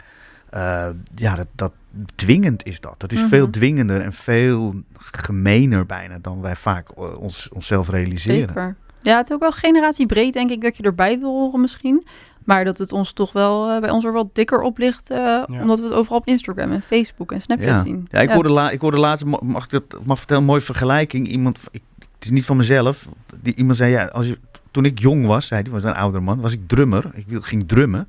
uh, 0.53 0.87
ja, 1.15 1.35
dat, 1.35 1.47
dat 1.55 1.71
dwingend 2.15 2.65
is 2.65 2.79
dat. 2.79 2.95
Dat 2.97 3.11
is 3.11 3.17
mm 3.17 3.23
-hmm. 3.23 3.31
veel 3.33 3.49
dwingender 3.49 4.01
en 4.01 4.13
veel 4.13 4.73
gemener 4.97 5.85
bijna 5.85 6.17
dan 6.21 6.41
wij 6.41 6.55
vaak 6.55 6.89
uh, 6.97 7.17
ons, 7.19 7.49
onszelf 7.49 7.89
realiseren. 7.89 8.47
Zeker. 8.47 8.75
Ja, 9.01 9.17
het 9.17 9.29
is 9.29 9.33
ook 9.35 9.41
wel 9.41 9.51
generatiebreed, 9.51 10.33
denk 10.33 10.49
ik, 10.51 10.61
dat 10.61 10.77
je 10.77 10.83
erbij 10.83 11.19
wil 11.19 11.29
horen 11.29 11.61
misschien. 11.61 12.05
Maar 12.43 12.63
dat 12.63 12.77
het 12.77 12.91
ons 12.91 13.13
toch 13.13 13.31
wel 13.31 13.69
eh, 13.69 13.79
bij 13.79 13.89
ons 13.89 14.05
er 14.05 14.11
wat 14.11 14.27
dikker 14.33 14.61
op 14.61 14.77
ligt. 14.77 15.09
eh, 15.09 15.43
Omdat 15.47 15.79
we 15.79 15.85
het 15.85 15.93
overal 15.93 16.17
op 16.17 16.27
Instagram 16.27 16.71
en 16.71 16.81
Facebook 16.81 17.31
en 17.31 17.41
Snapchat 17.41 17.69
Ja, 17.69 17.81
zien. 17.81 18.07
ja 18.09 18.19
ik, 18.19 18.29
Hoorde 18.29 18.49
la, 18.51 18.69
ik 18.69 18.81
hoorde 18.81 18.97
laatst, 18.99 19.25
mag 19.25 19.63
ik 19.63 19.69
dat 19.69 19.83
mag 20.05 20.17
vertellen, 20.17 20.41
een 20.41 20.47
mooie 20.47 20.61
vergelijking. 20.61 21.27
Iemand, 21.27 21.59
ik, 21.71 21.81
het 21.99 22.23
is 22.23 22.29
niet 22.29 22.45
van 22.45 22.57
mezelf. 22.57 23.07
Die, 23.41 23.55
iemand 23.55 23.77
zei, 23.77 23.91
ja, 23.91 24.05
als 24.05 24.27
je, 24.27 24.37
toen 24.71 24.85
ik 24.85 24.99
jong 24.99 25.25
was, 25.25 25.47
zei 25.47 25.61
hij, 25.61 25.71
was 25.71 25.83
een 25.83 25.93
oudere 25.93 26.23
man, 26.23 26.41
was 26.41 26.53
ik 26.53 26.67
drummer. 26.67 27.11
Ik 27.13 27.25
wil, 27.27 27.41
ging 27.41 27.67
drummen. 27.67 28.07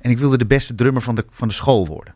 En 0.00 0.10
ik 0.10 0.18
wilde 0.18 0.38
de 0.38 0.46
beste 0.46 0.74
drummer 0.74 1.02
van 1.02 1.14
de, 1.14 1.24
van 1.28 1.48
de 1.48 1.54
school 1.54 1.86
worden. 1.86 2.14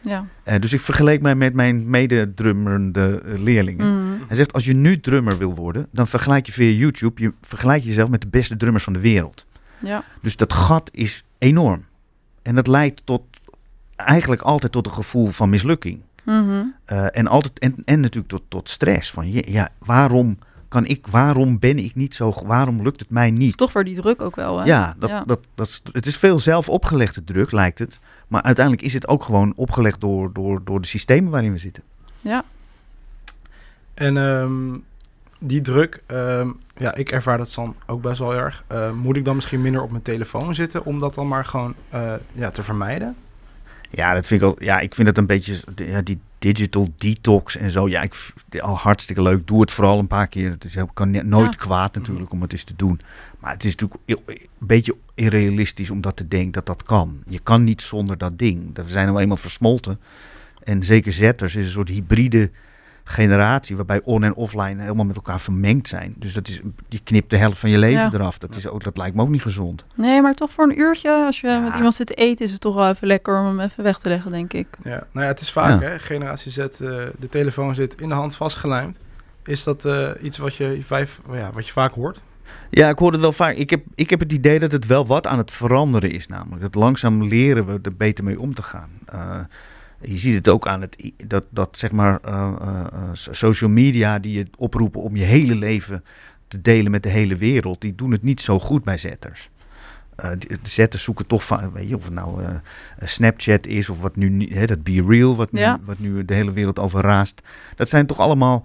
Ja. 0.00 0.26
Eh, 0.42 0.60
dus 0.60 0.72
ik 0.72 0.80
vergeleek 0.80 1.20
mij 1.20 1.34
met 1.34 1.54
mijn 1.54 1.90
mededrummerende 1.90 3.22
eh, 3.24 3.38
leerlingen. 3.38 3.86
Mm. 3.86 4.24
Hij 4.26 4.36
zegt, 4.36 4.52
als 4.52 4.64
je 4.64 4.74
nu 4.74 5.00
drummer 5.00 5.38
wil 5.38 5.54
worden, 5.54 5.88
dan 5.90 6.06
vergelijk 6.06 6.46
je 6.46 6.52
via 6.52 6.70
YouTube, 6.70 7.22
je 7.22 7.32
vergelijk 7.40 7.84
jezelf 7.84 8.08
met 8.08 8.20
de 8.20 8.26
beste 8.26 8.56
drummers 8.56 8.84
van 8.84 8.92
de 8.92 9.00
wereld. 9.00 9.46
ja. 9.78 10.04
Dus 10.22 10.36
dat 10.36 10.52
gat 10.52 10.90
is 10.92 11.24
enorm. 11.38 11.84
En 12.42 12.54
dat 12.54 12.66
leidt 12.66 13.02
tot, 13.04 13.22
eigenlijk 13.96 14.42
altijd 14.42 14.72
tot 14.72 14.86
een 14.86 14.92
gevoel 14.92 15.26
van 15.26 15.48
mislukking. 15.48 16.00
Mhm. 16.24 16.64
Eh, 16.84 17.16
en, 17.16 17.26
altijd, 17.26 17.58
en, 17.58 17.74
en 17.84 18.00
natuurlijk 18.00 18.28
tot, 18.28 18.42
tot 18.48 18.68
stress. 18.68 19.10
Van 19.10 19.32
ja, 19.32 19.68
waarom 19.78 20.38
kan 20.68 20.86
ik, 20.86 21.06
waarom 21.06 21.58
ben 21.58 21.78
ik 21.78 21.94
niet 21.94 22.14
zo, 22.14 22.32
waarom 22.46 22.82
lukt 22.82 23.00
het 23.00 23.10
mij 23.10 23.30
niet? 23.30 23.56
Toch 23.56 23.70
voor 23.70 23.84
die 23.84 23.94
druk 24.00 24.22
ook 24.22 24.36
wel. 24.36 24.58
Hè? 24.58 24.64
Ja, 24.64 24.94
dat, 24.98 25.08
Ja. 25.10 25.22
Dat, 25.26 25.40
dat, 25.54 25.66
is- 25.66 25.82
het 25.92 26.06
is 26.06 26.16
veel 26.16 26.38
zelf 26.38 26.68
opgelegde 26.68 27.24
druk, 27.24 27.52
lijkt 27.52 27.78
het. 27.78 27.98
Maar 28.28 28.42
uiteindelijk 28.42 28.86
is 28.86 28.92
het 28.92 29.08
ook 29.08 29.22
gewoon 29.24 29.52
opgelegd 29.56 30.00
door, 30.00 30.32
door, 30.32 30.60
door 30.64 30.80
de 30.80 30.86
systemen 30.86 31.30
waarin 31.30 31.52
we 31.52 31.58
zitten. 31.58 31.82
ja. 32.22 32.44
En 33.94 34.16
ehm, 34.16 34.78
die 35.38 35.60
druk, 35.60 36.02
ehm, 36.06 36.48
ja, 36.76 36.94
ik 36.94 37.10
ervaar 37.10 37.38
dat 37.38 37.52
dan 37.56 37.74
ook 37.86 38.02
best 38.02 38.18
wel 38.18 38.34
erg. 38.34 38.64
Eh, 38.66 38.92
moet 38.92 39.16
ik 39.16 39.24
dan 39.24 39.34
misschien 39.34 39.60
minder 39.60 39.82
op 39.82 39.90
mijn 39.90 40.02
telefoon 40.02 40.54
zitten 40.54 40.84
om 40.84 40.98
dat 40.98 41.14
dan 41.14 41.28
maar 41.28 41.44
gewoon 41.44 41.74
eh, 41.90 42.12
ja, 42.32 42.50
te 42.50 42.62
vermijden? 42.62 43.16
Ja, 43.90 44.14
dat 44.14 44.26
vind 44.26 44.42
ik 44.42 44.46
al. 44.48 44.62
Ja, 44.62 44.80
ik 44.80 44.94
vind 44.94 45.08
het 45.08 45.18
een 45.18 45.26
beetje 45.26 45.54
ja, 45.76 46.02
die 46.02 46.18
digital 46.38 46.92
detox 46.96 47.56
en 47.56 47.70
zo. 47.70 47.88
Ja, 47.88 48.02
ik 48.02 48.32
al 48.60 48.76
hartstikke 48.76 49.22
leuk. 49.22 49.46
Doe 49.46 49.60
het 49.60 49.70
vooral 49.70 49.98
een 49.98 50.06
paar 50.06 50.26
keer. 50.28 50.50
Het 50.50 50.64
is 50.64 50.76
kan 50.94 51.10
ne- 51.10 51.22
nooit 51.22 51.52
Ja. 51.52 51.58
kwaad 51.58 51.94
natuurlijk 51.94 52.32
om 52.32 52.42
het 52.42 52.52
eens 52.52 52.64
te 52.64 52.76
doen. 52.76 53.00
Maar 53.38 53.52
het 53.52 53.64
is 53.64 53.74
natuurlijk 53.76 54.00
een 54.06 54.48
beetje 54.58 54.96
irrealistisch 55.14 55.90
om 55.90 56.00
dat 56.00 56.16
te 56.16 56.28
denken 56.28 56.52
dat 56.52 56.66
dat 56.66 56.82
kan. 56.82 57.22
Je 57.28 57.38
kan 57.38 57.64
niet 57.64 57.82
zonder 57.82 58.18
dat 58.18 58.38
ding. 58.38 58.70
We 58.74 58.82
zijn 58.86 59.06
nou 59.06 59.20
eenmaal 59.20 59.36
versmolten. 59.36 60.00
En 60.62 60.84
zeker 60.84 61.12
zetters 61.12 61.56
is 61.56 61.64
een 61.64 61.70
soort 61.72 61.88
hybride 61.88 62.50
generatie 63.08 63.76
waarbij 63.76 64.00
on- 64.04 64.24
en 64.24 64.34
offline 64.34 64.80
helemaal 64.82 65.04
met 65.04 65.16
elkaar 65.16 65.40
vermengd 65.40 65.88
zijn. 65.88 66.14
Dus 66.18 66.32
dat 66.32 66.48
is, 66.48 66.60
je 66.88 67.00
knipt 67.04 67.30
de 67.30 67.36
helft 67.36 67.58
van 67.58 67.70
je 67.70 67.78
leven 67.78 68.02
Ja. 68.04 68.10
eraf. 68.12 68.38
Dat, 68.38 68.56
is 68.56 68.68
ook, 68.68 68.84
dat 68.84 68.96
lijkt 68.96 69.16
me 69.16 69.22
ook 69.22 69.28
niet 69.28 69.42
gezond. 69.42 69.84
Nee, 69.94 70.22
maar 70.22 70.34
toch 70.34 70.52
voor 70.52 70.64
een 70.64 70.78
uurtje, 70.78 71.10
als 71.26 71.40
je 71.40 71.46
Ja. 71.48 71.58
met 71.60 71.74
iemand 71.74 71.94
zit 71.94 72.06
te 72.06 72.14
eten, 72.14 72.44
is 72.44 72.52
het 72.52 72.60
toch 72.60 72.74
wel 72.74 72.88
even 72.90 73.06
lekker 73.06 73.38
om 73.40 73.46
hem 73.46 73.60
even 73.60 73.84
weg 73.84 73.98
te 73.98 74.08
leggen, 74.08 74.30
denk 74.32 74.52
ik. 74.52 74.66
Ja, 74.84 74.90
nou 74.90 75.06
ja, 75.12 75.32
het 75.32 75.40
is 75.40 75.52
vaak, 75.52 75.80
Ja. 75.82 75.88
hè, 75.88 75.98
generatie 75.98 76.50
Z, 76.52 76.58
eh, 76.58 76.68
de 77.18 77.28
telefoon 77.30 77.74
zit 77.74 78.00
in 78.00 78.08
de 78.08 78.14
hand 78.14 78.36
vastgelijmd. 78.36 78.98
Is 79.44 79.64
dat 79.64 79.84
eh, 79.84 80.08
iets 80.22 80.38
wat 80.38 80.54
je, 80.54 80.78
vijf, 80.82 81.20
ja, 81.32 81.50
wat 81.52 81.66
je 81.66 81.72
vaak 81.72 81.92
hoort? 81.92 82.20
Ja, 82.70 82.88
ik 82.88 82.98
hoor 82.98 83.12
het 83.12 83.20
wel 83.20 83.32
vaak. 83.32 83.54
Ik 83.56 83.70
heb, 83.70 83.84
ik 83.94 84.10
heb 84.10 84.20
het 84.20 84.32
idee 84.32 84.58
dat 84.58 84.72
het 84.72 84.86
wel 84.86 85.06
wat 85.06 85.26
aan 85.26 85.38
het 85.38 85.50
veranderen 85.50 86.10
is, 86.10 86.26
namelijk. 86.26 86.62
Dat 86.62 86.74
langzaam 86.74 87.24
leren 87.24 87.66
we 87.66 87.78
er 87.82 87.96
beter 87.96 88.24
mee 88.24 88.40
om 88.40 88.54
te 88.54 88.62
gaan. 88.62 88.88
Eh, 89.06 89.40
je 90.08 90.16
ziet 90.16 90.34
het 90.34 90.48
ook 90.48 90.66
aan 90.66 90.80
het, 90.80 91.12
dat, 91.26 91.46
dat 91.50 91.78
zeg 91.78 91.92
maar, 91.92 92.18
eh, 92.24 92.52
eh, 92.60 92.80
eh, 92.92 93.02
so- 93.12 93.32
social 93.32 93.70
media 93.70 94.18
die 94.18 94.38
je 94.38 94.46
oproepen 94.56 95.00
om 95.02 95.16
je 95.16 95.24
hele 95.24 95.54
leven 95.54 96.04
te 96.48 96.60
delen 96.60 96.90
met 96.90 97.02
de 97.02 97.08
hele 97.08 97.36
wereld, 97.36 97.80
die 97.80 97.94
doen 97.94 98.10
het 98.10 98.22
niet 98.22 98.40
zo 98.40 98.58
goed 98.58 98.84
bij 98.84 98.98
zetters. 98.98 99.50
De 100.16 100.58
zetters 100.62 101.02
zoeken 101.02 101.26
toch 101.26 101.44
van, 101.44 101.72
weet 101.72 101.88
je, 101.88 101.96
of 101.96 102.04
het 102.04 102.12
nou 102.12 102.42
Snapchat 102.98 103.66
is 103.66 103.88
of 103.88 104.00
wat 104.00 104.16
nu, 104.16 104.48
hè, 104.52 104.66
dat 104.66 104.82
Be 104.82 105.04
Real, 105.08 105.36
wat 105.36 105.52
nu, 105.52 105.60
Ja. 105.60 105.78
wat 105.84 105.98
nu 105.98 106.24
de 106.24 106.34
hele 106.34 106.52
wereld 106.52 106.78
overraast. 106.78 107.42
Dat 107.76 107.88
zijn 107.88 108.06
toch 108.06 108.18
allemaal, 108.18 108.64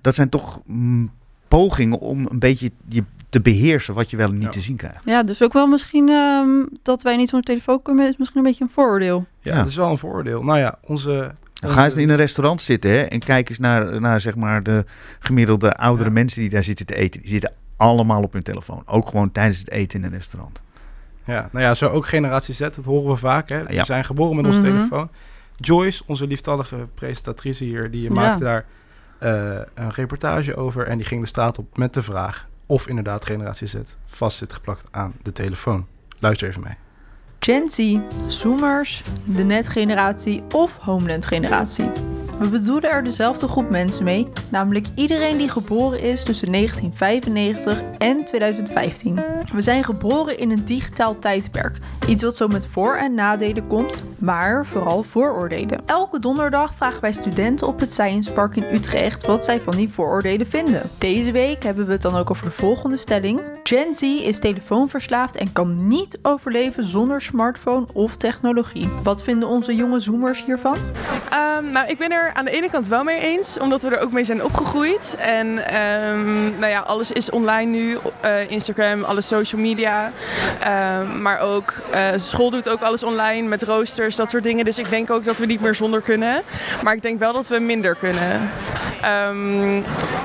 dat 0.00 0.14
zijn 0.14 0.28
toch 0.28 0.60
mm, 0.66 1.10
pogingen 1.48 1.98
om 1.98 2.26
een 2.30 2.38
beetje 2.38 2.70
je 2.88 3.04
te 3.34 3.40
beheersen 3.40 3.94
wat 3.94 4.10
je 4.10 4.16
wel 4.16 4.28
en 4.28 4.34
niet 4.34 4.42
Ja. 4.42 4.48
te 4.48 4.60
zien 4.60 4.76
krijgt. 4.76 5.00
Ja, 5.04 5.22
dus 5.22 5.42
ook 5.42 5.52
wel 5.52 5.66
misschien 5.66 6.08
ehm, 6.08 6.48
dat 6.82 7.02
wij 7.02 7.16
niet 7.16 7.28
zonder 7.28 7.48
telefoon 7.48 7.82
kunnen, 7.82 8.08
is 8.08 8.16
misschien 8.16 8.38
een 8.40 8.46
beetje 8.46 8.64
een 8.64 8.70
vooroordeel. 8.70 9.26
Ja, 9.40 9.52
Ja. 9.52 9.58
dat 9.58 9.66
is 9.66 9.76
wel 9.76 9.90
een 9.90 9.98
vooroordeel. 9.98 10.42
Nou 10.42 10.58
ja, 10.58 10.78
onze... 10.84 11.34
Ga 11.66 11.84
eens 11.84 11.94
in 11.94 12.08
een 12.10 12.16
restaurant 12.16 12.62
zitten 12.62 12.90
hè, 12.90 13.00
en 13.02 13.18
kijk 13.18 13.48
eens 13.48 13.58
naar, 13.58 14.00
naar 14.00 14.20
zeg 14.20 14.36
maar 14.36 14.62
de 14.62 14.84
gemiddelde 15.18 15.72
oudere 15.74 16.08
Ja. 16.08 16.14
mensen 16.14 16.40
die 16.40 16.50
daar 16.50 16.62
zitten 16.62 16.86
te 16.86 16.94
eten. 16.94 17.20
Die 17.20 17.30
zitten 17.30 17.52
allemaal 17.76 18.22
op 18.22 18.32
hun 18.32 18.42
telefoon. 18.42 18.82
Ook 18.86 19.08
gewoon 19.08 19.32
tijdens 19.32 19.58
het 19.58 19.70
eten 19.70 19.98
in 19.98 20.04
een 20.04 20.10
restaurant. 20.12 20.60
Ja, 21.24 21.48
nou 21.52 21.64
ja, 21.64 21.74
zo 21.74 21.88
ook 21.88 22.06
generatie 22.06 22.54
Z, 22.54 22.58
dat 22.58 22.84
horen 22.84 23.10
we 23.10 23.16
vaak. 23.16 23.48
Hè. 23.48 23.62
We 23.64 23.72
Ja. 23.72 23.84
zijn 23.84 24.04
geboren 24.04 24.36
met 24.36 24.46
onze 24.46 24.60
Mhm. 24.60 24.68
telefoon. 24.70 25.08
Joyce, 25.56 26.02
onze 26.06 26.26
lieftallige 26.26 26.76
presentatrice 26.94 27.64
hier, 27.64 27.90
die 27.90 28.02
Ja. 28.02 28.10
maakte 28.12 28.44
daar 28.44 28.64
eh, 29.18 29.58
een 29.74 29.90
reportage 29.90 30.56
over. 30.56 30.86
En 30.86 30.96
die 30.98 31.06
ging 31.06 31.20
de 31.20 31.26
straat 31.26 31.58
op 31.58 31.76
met 31.76 31.94
de 31.94 32.02
vraag 32.02 32.48
of 32.66 32.88
inderdaad 32.88 33.24
generatie 33.24 33.66
Z 33.66 33.74
vast 34.04 34.36
zit 34.36 34.52
geplakt 34.52 34.86
aan 34.90 35.14
de 35.22 35.32
telefoon. 35.32 35.86
Luister 36.18 36.48
even 36.48 36.62
mee. 36.62 36.83
Gen 37.44 37.68
Z, 37.68 37.98
Zoomers, 38.26 39.02
de 39.24 39.42
netgeneratie 39.42 40.42
of 40.52 40.76
Homeland-generatie. 40.80 41.90
We 42.38 42.48
bedoelen 42.48 42.90
er 42.90 43.04
dezelfde 43.04 43.48
groep 43.48 43.70
mensen 43.70 44.04
mee, 44.04 44.28
namelijk 44.50 44.86
iedereen 44.94 45.36
die 45.36 45.48
geboren 45.48 46.00
is 46.00 46.24
tussen 46.24 46.52
1995 46.52 47.82
en 47.98 48.24
2015. 48.24 49.20
We 49.52 49.60
zijn 49.60 49.84
geboren 49.84 50.38
in 50.38 50.50
een 50.50 50.64
digitaal 50.64 51.18
tijdperk, 51.18 51.78
iets 52.08 52.22
wat 52.22 52.36
zo 52.36 52.48
met 52.48 52.66
voor- 52.66 52.96
en 52.96 53.14
nadelen 53.14 53.66
komt, 53.66 53.94
maar 54.18 54.66
vooral 54.66 55.02
vooroordelen. 55.02 55.82
Elke 55.86 56.18
donderdag 56.18 56.74
vragen 56.74 57.00
wij 57.00 57.12
studenten 57.12 57.66
op 57.66 57.80
het 57.80 57.92
Science 57.92 58.32
Park 58.32 58.56
in 58.56 58.74
Utrecht 58.74 59.26
wat 59.26 59.44
zij 59.44 59.60
van 59.60 59.76
die 59.76 59.88
vooroordelen 59.88 60.46
vinden. 60.46 60.90
Deze 60.98 61.32
week 61.32 61.62
hebben 61.62 61.86
we 61.86 61.92
het 61.92 62.02
dan 62.02 62.16
ook 62.16 62.30
over 62.30 62.44
de 62.44 62.50
volgende 62.50 62.96
stelling. 62.96 63.40
Gen 63.62 63.94
Z 63.94 64.02
is 64.02 64.38
telefoonverslaafd 64.38 65.36
en 65.36 65.52
kan 65.52 65.88
niet 65.88 66.18
overleven 66.22 66.84
zonder 66.84 67.22
smartphone 67.34 67.86
of 67.92 68.16
technologie. 68.16 68.88
Wat 69.02 69.22
vinden 69.22 69.48
onze 69.48 69.74
jonge 69.74 70.00
zoomers 70.00 70.44
hiervan? 70.44 70.76
Ehm, 71.30 71.70
nou, 71.70 71.88
ik 71.88 71.98
ben 71.98 72.10
er 72.10 72.32
aan 72.34 72.44
de 72.44 72.50
ene 72.50 72.70
kant 72.70 72.88
wel 72.88 73.04
mee 73.04 73.20
eens, 73.20 73.58
omdat 73.58 73.82
we 73.82 73.88
er 73.88 74.02
ook 74.02 74.12
mee 74.12 74.24
zijn 74.24 74.44
opgegroeid. 74.44 75.16
En 75.18 75.68
ehm, 75.68 76.58
nou 76.58 76.66
ja, 76.66 76.80
alles 76.80 77.12
is 77.12 77.30
online 77.30 77.70
nu, 77.70 77.98
eh, 78.20 78.50
Instagram, 78.50 79.04
alle 79.04 79.20
social 79.20 79.60
media. 79.60 80.12
Ehm, 80.60 81.22
maar 81.22 81.40
ook 81.40 81.72
eh, 81.90 82.08
school 82.16 82.50
doet 82.50 82.68
ook 82.68 82.80
alles 82.80 83.02
online 83.02 83.48
met 83.48 83.62
roosters, 83.62 84.16
dat 84.16 84.30
soort 84.30 84.42
dingen. 84.42 84.64
Dus 84.64 84.78
ik 84.78 84.90
denk 84.90 85.10
ook 85.10 85.24
dat 85.24 85.38
we 85.38 85.46
niet 85.46 85.60
meer 85.60 85.74
zonder 85.74 86.00
kunnen. 86.00 86.42
Maar 86.82 86.94
ik 86.94 87.02
denk 87.02 87.18
wel 87.18 87.32
dat 87.32 87.48
we 87.48 87.58
minder 87.58 87.96
kunnen. 87.96 88.50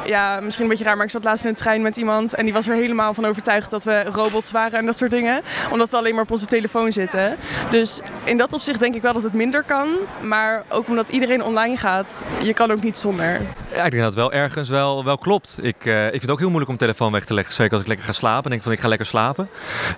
Ja, 0.05 0.39
misschien 0.39 0.63
een 0.63 0.69
beetje 0.69 0.85
raar, 0.85 0.95
maar 0.95 1.05
ik 1.05 1.11
zat 1.11 1.23
laatst 1.23 1.43
in 1.43 1.49
een 1.49 1.55
trein 1.55 1.81
met 1.81 1.97
iemand 1.97 2.33
en 2.33 2.43
die 2.43 2.53
was 2.53 2.67
er 2.67 2.75
helemaal 2.75 3.13
van 3.13 3.25
overtuigd 3.25 3.69
dat 3.69 3.83
we 3.83 4.03
robots 4.03 4.51
waren 4.51 4.79
en 4.79 4.85
dat 4.85 4.97
soort 4.97 5.11
dingen. 5.11 5.41
Omdat 5.71 5.91
we 5.91 5.97
alleen 5.97 6.13
maar 6.13 6.23
op 6.23 6.31
onze 6.31 6.45
zitten. 6.91 7.37
Dus 7.69 8.01
in 8.23 8.37
dat 8.37 8.53
opzicht 8.53 8.79
denk 8.79 8.95
ik 8.95 9.01
wel 9.01 9.13
dat 9.13 9.23
het 9.23 9.33
minder 9.33 9.63
kan. 9.63 9.87
Maar 10.21 10.63
ook 10.67 10.87
omdat 10.87 11.09
iedereen 11.09 11.43
online 11.43 11.77
gaat, 11.77 12.25
je 12.41 12.53
kan 12.53 12.71
ook 12.71 12.83
niet 12.83 12.97
zonder. 12.97 13.41
Ja, 13.73 13.85
ik 13.85 13.91
denk 13.91 14.03
dat 14.03 14.13
het 14.13 14.21
wel 14.21 14.31
ergens 14.31 14.69
wel, 14.69 15.03
wel 15.03 15.17
klopt. 15.17 15.57
Ik, 15.61 15.85
eh, 15.85 16.05
ik 16.05 16.09
vind 16.09 16.21
het 16.21 16.31
ook 16.31 16.39
heel 16.39 16.47
moeilijk 16.47 16.71
om 16.71 16.77
telefoon 16.77 17.11
weg 17.11 17.25
te 17.25 17.33
leggen. 17.33 17.53
Zeker 17.53 17.71
als 17.71 17.81
ik 17.81 17.87
lekker 17.87 18.05
ga 18.05 18.11
slapen. 18.11 18.49
Denk 18.49 18.63
van 18.63 18.71
ik 18.71 18.79
ga 18.79 18.87
lekker 18.87 19.07
slapen. 19.07 19.49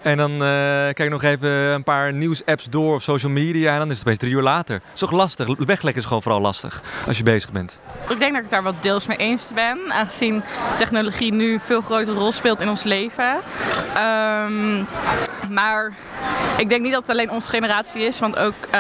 En 0.01 0.17
dan 0.17 0.31
eh, 0.31 0.39
kijk 0.39 0.99
ik 0.99 1.09
nog 1.09 1.23
even 1.23 1.51
een 1.51 1.83
paar 1.83 2.13
nieuwsapps 2.13 2.65
door 2.65 2.95
of 2.95 3.03
social 3.03 3.31
media. 3.31 3.73
En 3.73 3.79
dan 3.79 3.87
is 3.87 3.93
het 3.93 4.01
opeens 4.01 4.17
drie 4.17 4.33
uur 4.33 4.41
later. 4.41 4.75
Het 4.75 4.93
is 4.93 4.99
toch 4.99 5.11
lastig. 5.11 5.47
Wegleggen 5.57 6.01
is 6.01 6.07
gewoon 6.07 6.21
vooral 6.21 6.41
lastig 6.41 6.81
als 7.07 7.17
je 7.17 7.23
bezig 7.23 7.51
bent. 7.51 7.79
Ik 8.09 8.19
denk 8.19 8.33
dat 8.33 8.43
ik 8.43 8.49
daar 8.49 8.63
wel 8.63 8.75
deels 8.79 9.07
mee 9.07 9.17
eens 9.17 9.51
ben, 9.53 9.79
aangezien 9.91 10.43
technologie 10.77 11.33
nu 11.33 11.59
veel 11.59 11.81
grotere 11.81 12.17
rol 12.17 12.31
speelt 12.31 12.61
in 12.61 12.69
ons 12.69 12.83
leven. 12.83 13.39
Ehm, 13.93 14.83
maar 15.49 15.93
ik 16.57 16.69
denk 16.69 16.81
niet 16.81 16.91
dat 16.91 17.01
het 17.01 17.11
alleen 17.11 17.31
onze 17.31 17.49
generatie 17.49 18.01
is, 18.01 18.19
want 18.19 18.37
ook 18.37 18.53
eh, 18.69 18.79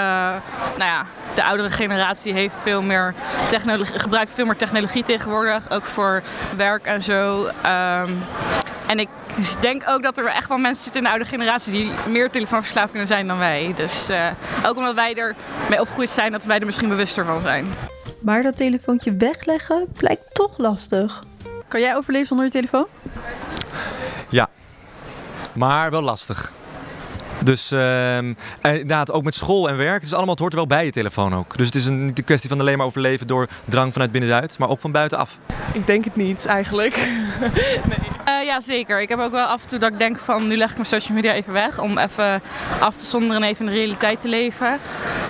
nou 0.77 0.91
ja, 0.91 1.05
de 1.33 1.43
oudere 1.43 1.69
generatie 1.69 2.33
heeft 2.33 2.55
veel 2.61 2.81
meer 2.81 3.13
technologie, 3.49 3.99
gebruikt 3.99 4.31
veel 4.33 4.45
meer 4.45 4.55
technologie 4.55 4.79
tegenwoordig, 4.99 5.69
ook 5.69 5.85
voor 5.85 6.21
werk 6.55 6.85
en 6.85 7.03
zo. 7.03 7.45
Ehm, 7.61 8.11
en 8.87 8.99
ik 8.99 9.07
denk 9.59 9.83
ook 9.87 10.03
dat 10.03 10.17
er 10.17 10.25
echt 10.25 10.47
wel 10.47 10.57
mensen 10.57 10.83
zitten 10.83 11.01
in 11.01 11.07
de 11.07 11.13
oude 11.13 11.29
generatie 11.29 11.71
die 11.71 11.91
meer 12.09 12.29
telefoonverslaafd 12.29 12.89
kunnen 12.89 13.07
zijn 13.07 13.27
dan 13.27 13.37
wij. 13.37 13.73
Dus 13.75 14.09
eh, 14.09 14.27
ook 14.65 14.77
omdat 14.77 14.95
wij 14.95 15.15
er 15.15 15.35
mee 15.69 15.79
opgegroeid 15.79 16.11
zijn, 16.11 16.31
dat 16.31 16.45
wij 16.45 16.59
er 16.59 16.65
misschien 16.65 16.89
bewuster 16.89 17.25
van 17.25 17.41
zijn. 17.41 17.67
Maar 18.21 18.41
dat 18.41 18.57
telefoontje 18.57 19.15
wegleggen 19.15 19.87
blijkt 19.97 20.23
toch 20.33 20.57
lastig. 20.57 21.23
Kan 21.67 21.79
jij 21.79 21.95
overleven 21.95 22.27
zonder 22.27 22.45
je 22.45 22.51
telefoon? 22.51 22.87
Ja, 24.29 24.49
maar 25.53 25.91
wel 25.91 26.01
lastig. 26.01 26.51
Dus 27.43 27.71
ehm, 27.71 28.33
en 28.61 28.71
inderdaad, 28.71 29.11
ook 29.11 29.23
met 29.23 29.35
school 29.35 29.69
en 29.69 29.77
werk. 29.77 29.93
Het, 29.93 30.03
is 30.03 30.13
allemaal, 30.13 30.29
het 30.29 30.39
hoort 30.39 30.51
er 30.51 30.57
wel 30.57 30.67
bij 30.67 30.85
je 30.85 30.91
telefoon 30.91 31.35
ook. 31.35 31.57
Dus 31.57 31.65
het 31.65 31.75
is 31.75 31.85
een, 31.85 32.05
niet 32.05 32.17
een 32.17 32.23
kwestie 32.23 32.49
van 32.49 32.59
alleen 32.59 32.77
maar 32.77 32.85
overleven 32.85 33.27
door 33.27 33.47
drang 33.65 33.93
vanuit 33.93 34.11
binnenuit, 34.11 34.59
maar 34.59 34.69
ook 34.69 34.79
van 34.79 34.91
buitenaf. 34.91 35.37
Ik 35.73 35.87
denk 35.87 36.05
het 36.05 36.15
niet 36.15 36.45
eigenlijk. 36.45 36.97
Eh, 38.25 38.45
ja, 38.45 38.59
zeker. 38.59 39.01
Ik 39.01 39.09
heb 39.09 39.19
ook 39.19 39.31
wel 39.31 39.45
af 39.45 39.61
en 39.61 39.67
toe 39.67 39.79
dat 39.79 39.91
ik 39.91 39.97
denk 39.97 40.17
van 40.17 40.47
nu 40.47 40.57
leg 40.57 40.69
ik 40.69 40.75
mijn 40.75 40.87
social 40.87 41.15
media 41.15 41.33
even 41.33 41.53
weg 41.53 41.79
om 41.79 41.97
even 41.97 42.41
af 42.79 42.95
te 42.95 43.05
zonderen 43.05 43.43
en 43.43 43.49
even 43.49 43.65
in 43.65 43.71
de 43.71 43.77
realiteit 43.77 44.21
te 44.21 44.27
leven. 44.27 44.79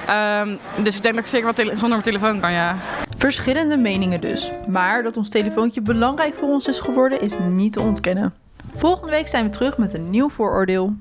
Ehm, 0.08 0.56
dus 0.84 0.96
ik 0.96 1.02
denk 1.02 1.16
dat 1.16 1.24
ik 1.24 1.30
zeker 1.30 1.46
wat 1.46 1.58
zonder 1.58 1.90
mijn 1.90 2.02
telefoon 2.02 2.40
kan, 2.40 2.52
ja. 2.52 2.76
Verschillende 3.18 3.78
meningen 3.78 4.22
dus. 4.22 4.52
Maar 4.68 5.04
dat 5.04 5.18
ons 5.18 5.30
telefoontje 5.30 5.82
belangrijk 5.82 6.34
voor 6.34 6.48
ons 6.48 6.68
is 6.68 6.80
geworden, 6.80 7.22
is 7.22 7.36
niet 7.50 7.74
te 7.74 7.82
ontkennen. 7.82 8.34
Volgende 8.74 9.12
week 9.12 9.28
zijn 9.28 9.44
we 9.44 9.50
terug 9.50 9.78
met 9.78 9.94
een 9.94 10.10
nieuw 10.10 10.30
vooroordeel. 10.30 10.96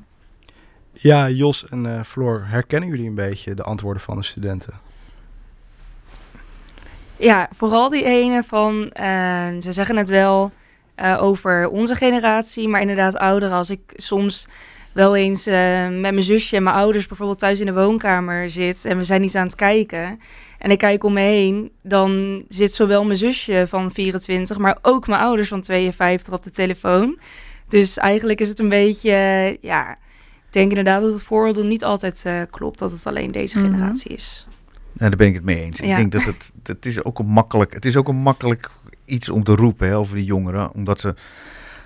Ja, 1.03 1.29
Jos 1.29 1.67
en 1.69 1.87
eh, 1.87 2.03
Floor, 2.05 2.45
herkennen 2.47 2.89
jullie 2.89 3.09
een 3.09 3.15
beetje 3.15 3.55
de 3.55 3.63
antwoorden 3.63 4.03
van 4.03 4.17
de 4.17 4.23
studenten? 4.23 4.81
Ja, 7.17 7.49
vooral 7.57 7.89
die 7.89 8.05
ene 8.05 8.43
van, 8.43 8.91
eh, 8.91 9.49
ze 9.61 9.73
zeggen 9.73 9.97
het 9.97 10.09
wel 10.09 10.53
eh, 10.95 11.23
over 11.23 11.69
onze 11.69 11.95
generatie, 11.95 12.69
maar 12.69 12.81
inderdaad 12.81 13.17
ouderen. 13.17 13.57
Als 13.57 13.71
ik 13.71 13.81
soms 13.95 14.49
wel 14.93 15.17
eens 15.17 15.45
met 15.45 16.01
mijn 16.01 16.23
zusje 16.23 16.57
en 16.57 16.63
mijn 16.63 16.77
ouders 16.77 17.07
bijvoorbeeld 17.07 17.39
thuis 17.39 17.61
in 17.61 17.67
de 17.67 17.73
woonkamer 17.73 18.51
zit 18.51 18.85
en 18.85 18.97
we 18.97 19.05
zijn 19.05 19.23
iets 19.23 19.35
aan 19.35 19.47
het 19.47 19.55
kijken 19.55 20.21
en 20.59 20.71
ik 20.71 20.79
kijk 20.79 21.05
om 21.05 21.13
me 21.13 21.21
heen, 21.21 21.73
dan 21.83 22.43
zit 22.49 22.73
zowel 22.73 23.05
mijn 23.05 23.19
zusje 23.19 23.65
van 23.69 23.91
24, 23.91 24.59
maar 24.59 24.79
ook 24.83 25.07
mijn 25.07 25.21
ouders 25.21 25.49
van 25.49 25.61
52 25.61 26.33
op 26.33 26.43
de 26.43 26.51
telefoon. 26.51 27.19
Dus 27.69 27.97
eigenlijk 27.97 28.41
is 28.41 28.49
het 28.49 28.59
een 28.59 28.69
beetje, 28.69 29.59
ja, 29.61 29.99
denk 30.53 30.69
inderdaad 30.69 31.03
dat 31.03 31.13
het 31.13 31.23
vooroordeel 31.23 31.65
niet 31.67 31.85
altijd 31.85 32.23
eh, 32.27 32.41
klopt, 32.51 32.79
dat 32.79 32.91
het 32.91 33.07
alleen 33.07 33.31
deze 33.33 33.59
Mhm. 33.59 33.71
generatie 33.71 34.11
is. 34.11 34.47
Nou, 34.93 35.09
daar 35.09 35.17
ben 35.19 35.27
ik 35.29 35.35
het 35.35 35.45
mee 35.45 35.63
eens. 35.63 35.79
Ja. 35.79 35.85
Ik 35.91 35.97
denk 35.97 36.13
dat 36.13 36.23
het, 36.35 36.53
het 36.63 36.87
is 36.87 37.05
ook 37.05 37.19
een 37.19 37.27
makkelijk, 37.27 37.75
het 37.75 37.85
is 37.85 37.97
ook 37.97 38.09
een 38.09 38.17
makkelijk 38.23 38.71
iets 39.05 39.29
om 39.29 39.45
te 39.45 39.55
roepen 39.55 39.89
hè, 39.89 39.97
over 39.97 40.17
de 40.17 40.25
jongeren, 40.25 40.75
omdat 40.75 41.01
ze 41.01 41.15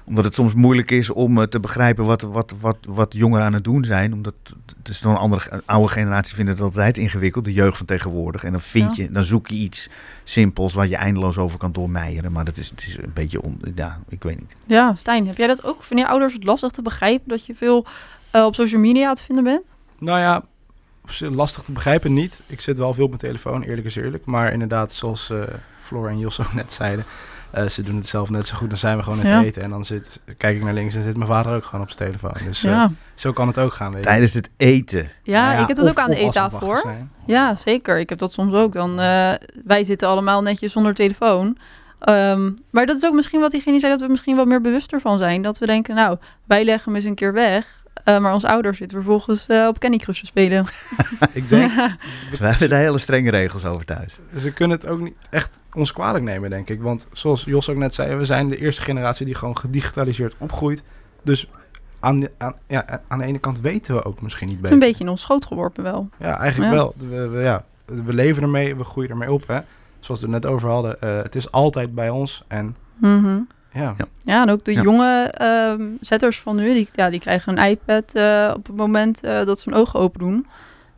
omdat 0.07 0.25
het 0.25 0.35
soms 0.35 0.55
moeilijk 0.55 0.91
is 0.91 1.11
om 1.11 1.39
eh, 1.41 1.47
te 1.47 1.61
begrijpen 1.61 2.05
wat, 2.05 2.21
wat, 2.23 2.55
wat, 2.61 2.77
wat 2.89 3.15
jongeren 3.15 3.45
aan 3.45 3.53
het 3.53 3.65
doen 3.65 3.85
zijn. 3.85 4.13
Omdat 4.13 4.35
het 4.79 4.89
is 4.89 5.01
door 5.01 5.13
een 5.13 5.19
andere 5.19 5.43
een 5.51 5.63
oude 5.65 5.89
generatie 5.89 6.35
vinden 6.35 6.55
het 6.55 6.63
altijd 6.63 6.99
ingewikkeld, 6.99 7.45
de 7.45 7.53
jeugd 7.53 7.77
van 7.77 7.87
tegenwoordig. 7.87 8.45
En 8.45 8.51
dan 8.53 8.61
vind 8.61 8.97
Ja. 8.97 9.03
je, 9.03 9.11
dan 9.11 9.25
zoek 9.25 9.47
je 9.49 9.55
iets 9.57 9.89
simpels 10.25 10.75
waar 10.75 10.87
je 10.89 10.97
eindeloos 10.97 11.39
over 11.39 11.59
kan 11.59 11.73
doormijeren. 11.73 12.33
Maar 12.33 12.45
dat 12.45 12.57
is, 12.57 12.71
het 12.71 12.83
is 12.83 12.97
een 12.97 13.11
beetje, 13.15 13.43
on, 13.43 13.61
ja, 13.75 13.99
ik 14.09 14.23
weet 14.23 14.41
niet. 14.41 14.57
Ja, 14.67 14.95
Stijn, 14.95 15.27
heb 15.27 15.37
jij 15.37 15.47
dat 15.47 15.65
ook? 15.65 15.83
Vinden 15.83 16.05
je 16.07 16.11
ouders 16.13 16.33
het 16.33 16.45
lastig 16.45 16.71
te 16.71 16.83
begrijpen 16.83 17.29
dat 17.29 17.47
je 17.47 17.55
veel 17.55 17.87
eh, 18.35 18.45
op 18.45 18.55
social 18.55 18.81
media 18.81 19.15
te 19.15 19.23
vinden 19.25 19.45
bent? 19.45 19.63
Nou 19.99 20.19
ja, 20.19 20.43
lastig 21.31 21.63
te 21.63 21.73
begrijpen 21.73 22.13
niet. 22.13 22.43
Ik 22.47 22.61
zit 22.61 22.79
wel 22.79 22.95
veel 22.95 23.05
op 23.05 23.09
mijn 23.11 23.21
telefoon, 23.23 23.63
eerlijk 23.63 23.87
is 23.87 23.97
eerlijk. 23.97 24.25
Maar 24.25 24.53
inderdaad, 24.53 24.93
zoals 24.93 25.31
eh 25.31 25.43
Floor 25.79 26.09
en 26.09 26.19
Jos 26.19 26.41
ook 26.43 26.53
net 26.55 26.73
zeiden... 26.73 27.05
eh, 27.51 27.69
ze 27.69 27.83
doen 27.83 27.97
het 27.97 28.07
zelf 28.07 28.31
net 28.31 28.47
zo 28.47 28.57
goed, 28.57 28.69
dan 28.71 28.79
zijn 28.79 28.97
we 28.97 29.03
gewoon 29.03 29.19
aan 29.19 29.25
het 29.25 29.35
Ja. 29.35 29.43
eten. 29.43 29.63
En 29.63 29.71
dan 29.71 29.85
zit, 29.85 30.21
kijk 30.37 30.57
ik 30.57 30.63
naar 30.65 30.73
links 30.75 30.95
en 30.95 31.03
zit 31.03 31.17
mijn 31.17 31.29
vader 31.29 31.55
ook 31.57 31.65
gewoon 31.65 31.81
op 31.81 31.91
zijn 31.91 32.11
telefoon. 32.11 32.47
Dus 32.49 32.65
eh, 32.65 32.71
ja. 32.71 32.93
zo 33.15 33.33
kan 33.33 33.47
het 33.47 33.59
ook 33.59 33.73
gaan, 33.75 33.93
weet. 33.93 34.03
Tijdens 34.03 34.35
het 34.35 34.51
eten. 34.57 35.11
Ja, 35.23 35.49
Nou 35.51 35.61
ik 35.63 35.69
heb 35.69 35.77
dat 35.77 35.85
of- 35.87 35.91
ook 35.91 35.99
aan 35.99 36.11
de 36.11 36.17
eettafel 36.17 36.77
zijn. 36.83 37.11
Ja, 37.27 37.55
zeker. 37.55 37.99
Ik 37.99 38.09
heb 38.09 38.19
dat 38.19 38.33
soms 38.33 38.55
ook. 38.55 38.73
Dan, 38.73 39.01
eh, 39.01 39.33
wij 39.65 39.85
zitten 39.85 40.09
allemaal 40.09 40.43
netjes 40.43 40.73
zonder 40.73 40.95
telefoon. 40.95 41.57
Ehm, 42.01 42.51
maar 42.71 42.87
dat 42.87 42.97
is 42.97 43.05
ook 43.05 43.15
misschien 43.15 43.41
wat 43.41 43.51
diegene 43.51 43.79
zei, 43.79 43.93
dat 43.93 44.01
we 44.01 44.09
misschien 44.09 44.37
wat 44.37 44.47
meer 44.47 44.61
bewuster 44.61 45.01
van 45.01 45.19
zijn. 45.19 45.43
Dat 45.43 45.59
we 45.59 45.67
denken, 45.67 45.95
nou, 45.95 46.19
wij 46.45 46.65
leggen 46.65 46.85
hem 46.85 46.95
eens 46.95 47.05
een 47.05 47.15
keer 47.15 47.33
weg. 47.33 47.83
Eh, 48.05 48.19
maar 48.19 48.33
onze 48.33 48.49
ouders 48.49 48.79
zitten 48.79 48.97
vervolgens 48.97 49.47
eh, 49.47 49.67
op 49.67 49.79
Candy 49.79 49.97
Crush 49.99 50.21
te 50.21 50.27
spelen. 50.27 50.65
Ik 51.33 51.49
denk, 51.49 51.73
We 52.39 52.47
hebben 52.47 52.69
daar 52.69 52.81
hele 52.81 52.99
strenge 52.99 53.31
regels 53.31 53.65
over 53.65 53.85
thuis. 53.85 54.19
ze 54.39 54.53
kunnen 54.53 54.77
het 54.77 54.87
ook 54.87 55.01
niet 55.01 55.15
echt 55.31 55.61
ons 55.73 55.93
kwalijk 55.93 56.25
nemen, 56.25 56.51
denk 56.51 56.69
ik. 56.69 56.83
Want 56.83 57.09
zoals 57.13 57.45
Jos 57.45 57.69
ook 57.71 57.77
net 57.77 57.95
zei, 57.95 58.15
we 58.17 58.25
zijn 58.25 58.49
de 58.49 58.59
eerste 58.59 58.83
generatie 58.83 59.27
die 59.27 59.35
gewoon 59.35 59.59
gedigitaliseerd 59.59 60.35
opgroeit. 60.39 60.83
Dus 61.23 61.49
aan, 62.01 62.21
de- 62.21 62.31
aan, 62.39 62.55
ja, 62.69 63.01
aan 63.09 63.19
de 63.19 63.25
ene 63.25 63.39
kant 63.39 63.61
weten 63.61 63.95
we 63.95 64.05
ook 64.05 64.23
misschien 64.23 64.47
niet 64.49 64.57
Het 64.57 64.65
is 64.67 64.71
een 64.73 64.79
beter. 64.79 64.91
beetje 64.93 65.05
in 65.05 65.11
ons 65.11 65.21
schoot 65.23 65.47
geworpen 65.47 65.83
wel. 65.83 66.09
Ja, 66.19 66.39
eigenlijk 66.39 66.73
Ja. 66.73 66.79
wel. 66.79 66.95
We, 67.09 67.29
we- 67.29 67.41
ja, 67.43 67.65
we 67.85 68.13
leven 68.13 68.43
ermee, 68.43 68.77
we 68.77 68.85
groeien 68.85 69.11
ermee 69.11 69.33
op. 69.33 69.47
Hè. 69.49 69.59
Zoals 70.01 70.21
we 70.21 70.27
het 70.31 70.43
net 70.43 70.53
over 70.53 70.69
hadden. 70.71 71.01
eh, 71.01 71.23
het 71.23 71.35
is 71.35 71.51
altijd 71.51 71.95
bij 71.95 72.11
ons. 72.11 72.45
En 72.49 72.77
Mhm. 72.97 73.39
Ja. 73.75 73.95
Ja, 74.25 74.43
en 74.43 74.51
ook 74.51 74.65
de 74.65 74.73
Ja. 74.73 74.83
jonge 74.83 75.23
ehm, 75.31 75.83
zetters 76.01 76.41
van 76.41 76.57
nu, 76.57 76.75
die, 76.75 76.89
ja, 76.93 77.11
die 77.11 77.21
krijgen 77.21 77.59
een 77.59 77.69
iPad 77.71 78.15
eh, 78.15 78.53
op 78.57 78.67
het 78.67 78.77
moment 78.77 79.23
eh, 79.23 79.45
dat 79.45 79.59
ze 79.61 79.71
hun 79.71 79.79
ogen 79.79 80.01
open 80.01 80.19
doen. 80.21 80.47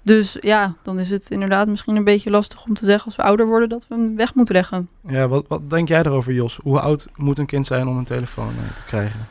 Dus 0.03 0.37
ja, 0.41 0.75
dan 0.83 0.99
is 0.99 1.11
het 1.11 1.31
inderdaad 1.31 1.69
misschien 1.69 1.97
een 1.97 2.05
beetje 2.05 2.31
lastig 2.31 2.65
om 2.65 2.75
te 2.75 2.85
zeggen 2.85 3.05
als 3.05 3.17
we 3.17 3.23
ouder 3.23 3.47
worden 3.47 3.69
dat 3.69 3.87
we 3.89 3.95
hem 3.95 4.17
weg 4.17 4.35
moeten 4.35 4.55
leggen. 4.55 4.89
ja 5.09 5.29
wat, 5.29 5.45
wat 5.49 5.71
denk 5.71 5.89
jij 5.89 5.99
erover, 6.03 6.33
Jos? 6.33 6.59
Hoe 6.63 6.81
oud 6.81 7.09
moet 7.17 7.39
een 7.39 7.47
kind 7.47 7.67
zijn 7.67 7.87
om 7.89 7.97
een 7.97 8.05
telefoon 8.05 8.49
eh, 8.59 8.75
te 8.75 8.83
krijgen? 8.87 9.29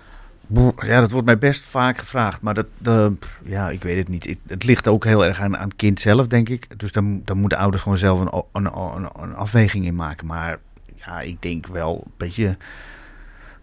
Ja, 0.86 1.00
dat 1.00 1.12
wordt 1.12 1.26
mij 1.26 1.38
best 1.38 1.64
vaak 1.64 1.98
gevraagd. 1.98 2.42
Maar 2.42 2.54
dat, 2.54 2.66
ja, 3.44 3.70
ik 3.70 3.84
weet 3.84 3.98
het 3.98 4.08
niet. 4.08 4.26
Het, 4.26 4.38
het 4.48 4.64
ligt 4.66 4.88
ook 4.88 5.04
heel 5.06 5.26
erg 5.26 5.42
aan, 5.42 5.58
aan 5.58 5.68
het 5.68 5.76
kind 5.76 6.00
zelf, 6.00 6.28
denk 6.28 6.50
ik. 6.50 6.80
Dus 6.80 6.92
dan, 6.92 7.22
dan 7.26 7.38
moeten 7.38 7.58
ouders 7.58 7.82
gewoon 7.84 7.98
zelf 7.98 8.20
een, 8.20 8.44
een, 8.52 8.66
een, 8.78 9.10
een 9.22 9.36
afweging 9.36 9.86
in 9.86 9.96
maken. 9.96 10.28
Maar 10.28 10.60
ja, 10.96 11.20
ik 11.20 11.42
denk 11.42 11.68
wel 11.68 12.02
een 12.06 12.12
beetje 12.18 12.58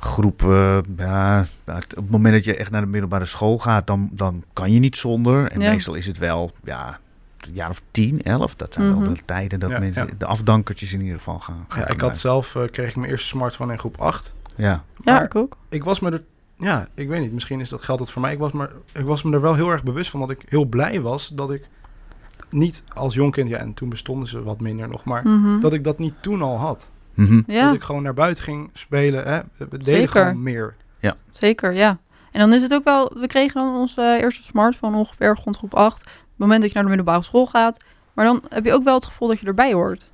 groep. 0.05 0.43
eh, 0.43 0.79
ja, 0.97 1.47
op 1.67 1.77
het 1.97 2.11
moment 2.11 2.35
dat 2.35 2.45
je 2.45 2.57
echt 2.57 2.71
naar 2.71 2.81
de 2.81 2.87
middelbare 2.87 3.25
school 3.25 3.59
gaat, 3.59 3.87
dan, 3.87 4.09
dan 4.13 4.45
kan 4.53 4.73
je 4.73 4.79
niet 4.79 4.97
zonder. 4.97 5.51
En 5.51 5.61
Ja. 5.61 5.71
meestal 5.71 5.95
is 5.95 6.07
het 6.07 6.19
wel, 6.19 6.51
ja, 6.65 6.99
een 7.41 7.53
jaar 7.55 7.71
of 7.71 7.83
tien, 7.91 8.23
elf. 8.23 8.55
Dat 8.55 8.73
zijn 8.73 8.89
Mhm. 8.91 9.01
wel 9.01 9.15
de 9.15 9.21
tijden 9.25 9.61
dat 9.61 9.71
Ja, 9.71 9.79
mensen, 9.79 10.07
ja. 10.07 10.13
de 10.19 10.27
afdankertjes 10.27 10.93
in 10.93 11.01
ieder 11.01 11.17
geval 11.19 11.39
gaan. 11.39 11.65
gaan 11.69 11.81
Ja, 11.81 11.89
ik 11.89 12.01
had 12.01 12.19
zelf, 12.19 12.55
eh, 12.55 12.63
kreeg 12.71 12.89
ik 12.89 12.97
mijn 12.97 13.11
eerste 13.11 13.27
smartphone 13.27 13.73
in 13.73 13.79
groep 13.79 14.01
8. 14.01 14.35
Ja, 14.57 14.85
Ja, 15.05 15.13
Maar- 15.13 15.25
ik 15.25 15.35
ook. 15.35 15.57
Ik 15.69 15.85
was 15.85 16.01
me 16.01 16.11
er, 16.11 16.23
ja, 16.59 16.87
ik 16.95 17.09
weet 17.09 17.21
niet, 17.21 17.33
misschien 17.33 17.61
is 17.61 17.69
dat 17.69 17.85
geldt 17.85 18.01
dat 18.03 18.11
voor 18.11 18.23
mij. 18.23 18.33
Ik 18.33 18.39
was, 18.39 18.53
me, 18.53 18.71
ik 18.93 19.05
was 19.05 19.23
me 19.23 19.33
er 19.33 19.41
wel 19.41 19.55
heel 19.55 19.71
erg 19.71 19.83
bewust 19.83 20.11
van 20.11 20.21
dat 20.21 20.31
ik 20.31 20.43
heel 20.49 20.65
blij 20.65 21.01
was 21.01 21.29
dat 21.29 21.51
ik 21.51 21.69
niet 22.51 22.83
als 22.95 23.15
jong 23.15 23.33
kind, 23.33 23.49
ja, 23.49 23.59
en 23.59 23.75
toen 23.75 23.89
bestonden 23.89 24.29
ze 24.29 24.43
wat 24.43 24.61
minder 24.61 24.89
nog, 24.89 25.05
maar 25.05 25.29
Mhm. 25.29 25.61
dat 25.61 25.73
ik 25.73 25.85
dat 25.85 25.99
niet 25.99 26.15
toen 26.21 26.43
al 26.43 26.59
had. 26.59 26.91
Mhm. 27.15 27.41
Ja. 27.47 27.65
Dat 27.67 27.75
ik 27.75 27.83
gewoon 27.83 28.03
naar 28.03 28.15
buiten 28.15 28.45
ging 28.45 28.71
spelen. 28.73 29.25
Hè. 29.25 29.41
We 29.57 29.67
deden 29.69 29.85
Zeker. 29.85 30.09
gewoon 30.09 30.43
meer. 30.43 30.75
Zeker, 31.33 31.73
ja. 31.73 31.99
En 32.33 32.41
dan 32.41 32.53
is 32.53 32.63
het 32.63 32.75
ook 32.75 32.85
wel, 32.85 33.13
we 33.21 33.27
kregen 33.27 33.55
dan 33.61 33.75
onze 33.75 34.19
eerste 34.21 34.43
smartphone 34.43 34.97
ongeveer 34.97 35.39
rond 35.45 35.57
groep 35.57 35.75
8. 35.75 36.01
Op 36.03 36.07
het 36.09 36.17
moment 36.37 36.61
dat 36.61 36.69
je 36.69 36.75
naar 36.75 36.83
de 36.85 36.89
middelbare 36.97 37.23
school 37.25 37.47
gaat. 37.47 37.85
Maar 38.15 38.25
dan 38.25 38.43
heb 38.49 38.65
je 38.65 38.73
ook 38.73 38.85
wel 38.85 38.95
het 38.95 39.07
gevoel 39.07 39.29
dat 39.29 39.39
je 39.41 39.47
erbij 39.47 39.73
hoort. 39.73 40.11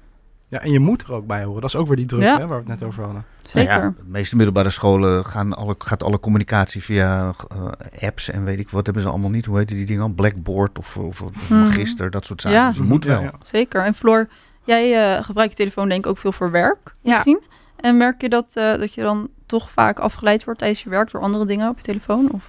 Ja, 0.48 0.60
en 0.60 0.70
je 0.70 0.78
moet 0.80 1.02
er 1.02 1.12
ook 1.12 1.26
bij 1.26 1.44
horen. 1.44 1.60
Dat 1.60 1.70
is 1.70 1.76
ook 1.76 1.86
weer 1.86 1.96
die 1.96 2.06
druk 2.06 2.22
Ja. 2.22 2.38
hè, 2.38 2.46
waar 2.46 2.64
we 2.64 2.70
het 2.70 2.80
net 2.80 2.88
over 2.88 3.04
hadden. 3.04 3.24
Zeker. 3.42 3.70
Nou 3.70 3.82
ja, 3.82 3.88
de 3.96 4.10
meeste 4.10 4.36
middelbare 4.36 4.70
scholen 4.70 5.24
gaan 5.24 5.56
alle, 5.56 5.74
gaat 5.78 6.02
alle 6.02 6.20
communicatie 6.20 6.82
via 6.82 7.32
eh, 7.48 8.06
apps 8.08 8.30
en 8.30 8.44
weet 8.44 8.58
ik 8.58 8.70
wat 8.70 8.84
hebben 8.84 9.02
ze 9.02 9.08
allemaal 9.08 9.30
niet. 9.30 9.46
Hoe 9.46 9.58
heet 9.58 9.68
die 9.68 9.86
dingen 9.86 10.02
al? 10.02 10.08
Blackboard 10.08 10.78
of, 10.78 10.96
of, 10.96 11.22
of 11.22 11.30
Mhm. 11.48 11.60
Magister, 11.62 12.10
dat 12.10 12.24
soort 12.26 12.40
zaken. 12.40 12.58
Ja. 12.58 12.68
Dus 12.68 12.76
je 12.76 12.82
moet 12.82 13.04
Ja, 13.04 13.10
wel. 13.10 13.20
ja. 13.22 13.32
Zeker. 13.42 13.84
En 13.84 13.94
Floor, 13.94 14.28
jij 14.68 15.16
eh, 15.16 15.24
gebruikt 15.24 15.52
je 15.52 15.58
telefoon 15.58 15.88
denk 15.88 16.04
ik 16.04 16.10
ook 16.10 16.18
veel 16.18 16.32
voor 16.32 16.50
werk 16.50 16.78
Ja. 17.02 17.12
misschien. 17.14 17.40
En 17.76 17.96
merk 17.96 18.20
je 18.20 18.28
dat, 18.28 18.50
eh, 18.54 18.74
dat 18.78 18.94
je 18.94 19.02
dan 19.02 19.28
toch 19.46 19.70
vaak 19.70 19.98
afgeleid 19.98 20.44
wordt 20.44 20.58
tijdens 20.60 20.82
je 20.82 20.90
werk 20.90 21.10
door 21.10 21.20
andere 21.20 21.44
dingen 21.46 21.68
op 21.68 21.76
je 21.78 21.84
telefoon? 21.84 22.28
Of? 22.32 22.46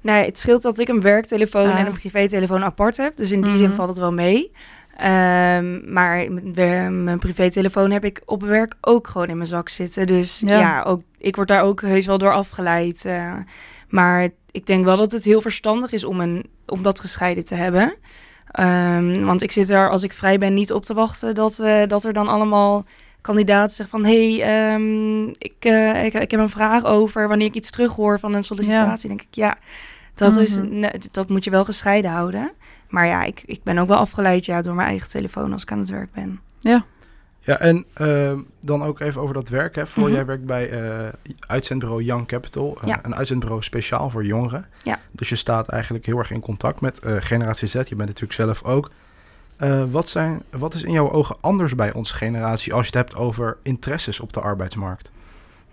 Nee, 0.00 0.24
het 0.24 0.38
scheelt 0.38 0.62
dat 0.62 0.78
ik 0.78 0.88
een 0.88 1.00
werktelefoon 1.00 1.70
Ah. 1.70 1.78
en 1.80 1.86
een 1.86 1.92
privételefoon 1.92 2.64
apart 2.64 2.96
heb. 2.96 3.16
Dus 3.16 3.30
in 3.30 3.40
die 3.40 3.50
Mhm. 3.50 3.58
zin 3.58 3.72
valt 3.72 3.88
het 3.88 3.98
wel 3.98 4.12
mee. 4.12 4.52
Ehm, 4.96 5.92
maar 5.92 6.28
we- 6.52 6.88
mijn 6.90 7.18
privételefoon 7.18 7.90
heb 7.90 8.04
ik 8.04 8.22
op 8.24 8.42
werk 8.42 8.74
ook 8.80 9.06
gewoon 9.06 9.28
in 9.28 9.36
mijn 9.36 9.48
zak 9.48 9.68
zitten. 9.68 10.06
Dus 10.06 10.42
Ja. 10.46 10.58
ja, 10.58 10.82
ook, 10.82 11.02
ik 11.18 11.36
word 11.36 11.48
daar 11.48 11.62
ook 11.62 11.80
heus 11.80 12.06
wel 12.06 12.18
door 12.18 12.32
afgeleid. 12.32 13.04
eh. 13.04 13.34
maar 13.88 14.28
ik 14.50 14.66
denk 14.66 14.84
wel 14.84 14.96
dat 14.96 15.12
het 15.12 15.24
heel 15.24 15.40
verstandig 15.40 15.92
is 15.92 16.04
om, 16.04 16.20
een, 16.20 16.46
om 16.66 16.82
dat 16.82 17.00
gescheiden 17.00 17.44
te 17.44 17.54
hebben. 17.54 17.94
Ehm, 18.52 19.24
want 19.24 19.42
ik 19.42 19.52
zit 19.52 19.68
er 19.68 19.90
als 19.90 20.02
ik 20.02 20.12
vrij 20.12 20.38
ben 20.38 20.54
niet 20.54 20.72
op 20.72 20.84
te 20.84 20.94
wachten 20.94 21.34
dat, 21.34 21.58
eh, 21.58 21.86
dat 21.86 22.04
er 22.04 22.12
dan 22.12 22.28
allemaal 22.28 22.84
kandidaten 23.20 23.76
zeggen 23.76 23.98
van... 24.02 24.10
hé, 24.10 24.36
hey, 24.36 24.72
ehm, 24.74 25.28
ik, 25.28 25.54
eh, 25.58 26.04
ik, 26.04 26.14
ik 26.14 26.30
heb 26.30 26.40
een 26.40 26.48
vraag 26.48 26.84
over 26.84 27.28
wanneer 27.28 27.46
ik 27.46 27.54
iets 27.54 27.70
terughoor 27.70 28.18
van 28.18 28.34
een 28.34 28.44
sollicitatie. 28.44 29.08
denk 29.08 29.20
ik, 29.22 29.28
ja, 29.30 29.56
dat, 30.14 30.36
is, 30.36 30.60
Mhm. 30.60 30.90
dat 31.10 31.28
moet 31.28 31.44
je 31.44 31.50
wel 31.50 31.64
gescheiden 31.64 32.10
houden. 32.10 32.50
Maar 32.88 33.06
ja, 33.06 33.22
ik, 33.24 33.42
ik 33.46 33.62
ben 33.62 33.78
ook 33.78 33.88
wel 33.88 33.96
afgeleid 33.96 34.44
ja, 34.44 34.62
door 34.62 34.74
mijn 34.74 34.88
eigen 34.88 35.08
telefoon 35.08 35.52
als 35.52 35.62
ik 35.62 35.72
aan 35.72 35.78
het 35.78 35.90
werk 35.90 36.12
ben. 36.12 36.40
Ja, 36.60 36.84
en 37.56 37.84
ehm, 37.94 38.38
dan 38.60 38.82
ook 38.84 39.00
even 39.00 39.20
over 39.20 39.34
dat 39.34 39.48
werk. 39.48 39.74
Hè. 39.74 39.86
Voor 39.86 40.02
Mhm. 40.02 40.12
jij 40.12 40.26
werkt 40.26 40.44
bij 40.44 40.70
eh, 40.70 41.08
uitzendbureau 41.46 42.02
Young 42.02 42.26
Capital. 42.26 42.78
eh, 42.80 42.86
Ja. 42.88 42.98
Een 43.02 43.14
uitzendbureau 43.14 43.62
speciaal 43.62 44.10
voor 44.10 44.24
jongeren. 44.24 44.66
Ja. 44.82 44.98
Dus 45.12 45.28
je 45.28 45.36
staat 45.36 45.68
eigenlijk 45.68 46.06
heel 46.06 46.18
erg 46.18 46.30
in 46.30 46.40
contact 46.40 46.80
met 46.80 46.98
eh, 46.98 47.16
generatie 47.18 47.68
Z. 47.68 47.72
Je 47.74 47.80
bent 47.96 47.98
natuurlijk 47.98 48.32
zelf 48.32 48.62
ook. 48.64 48.90
Wat, 49.90 50.08
zijn, 50.08 50.42
wat 50.50 50.74
is 50.74 50.82
in 50.82 50.92
jouw 50.92 51.10
ogen 51.10 51.36
anders 51.40 51.74
bij 51.74 51.92
onze 51.92 52.14
generatie 52.14 52.72
als 52.74 52.86
je 52.88 52.98
het 52.98 53.08
hebt 53.08 53.20
over 53.20 53.56
interesses 53.62 54.20
op 54.20 54.32
de 54.32 54.40
arbeidsmarkt? 54.40 55.10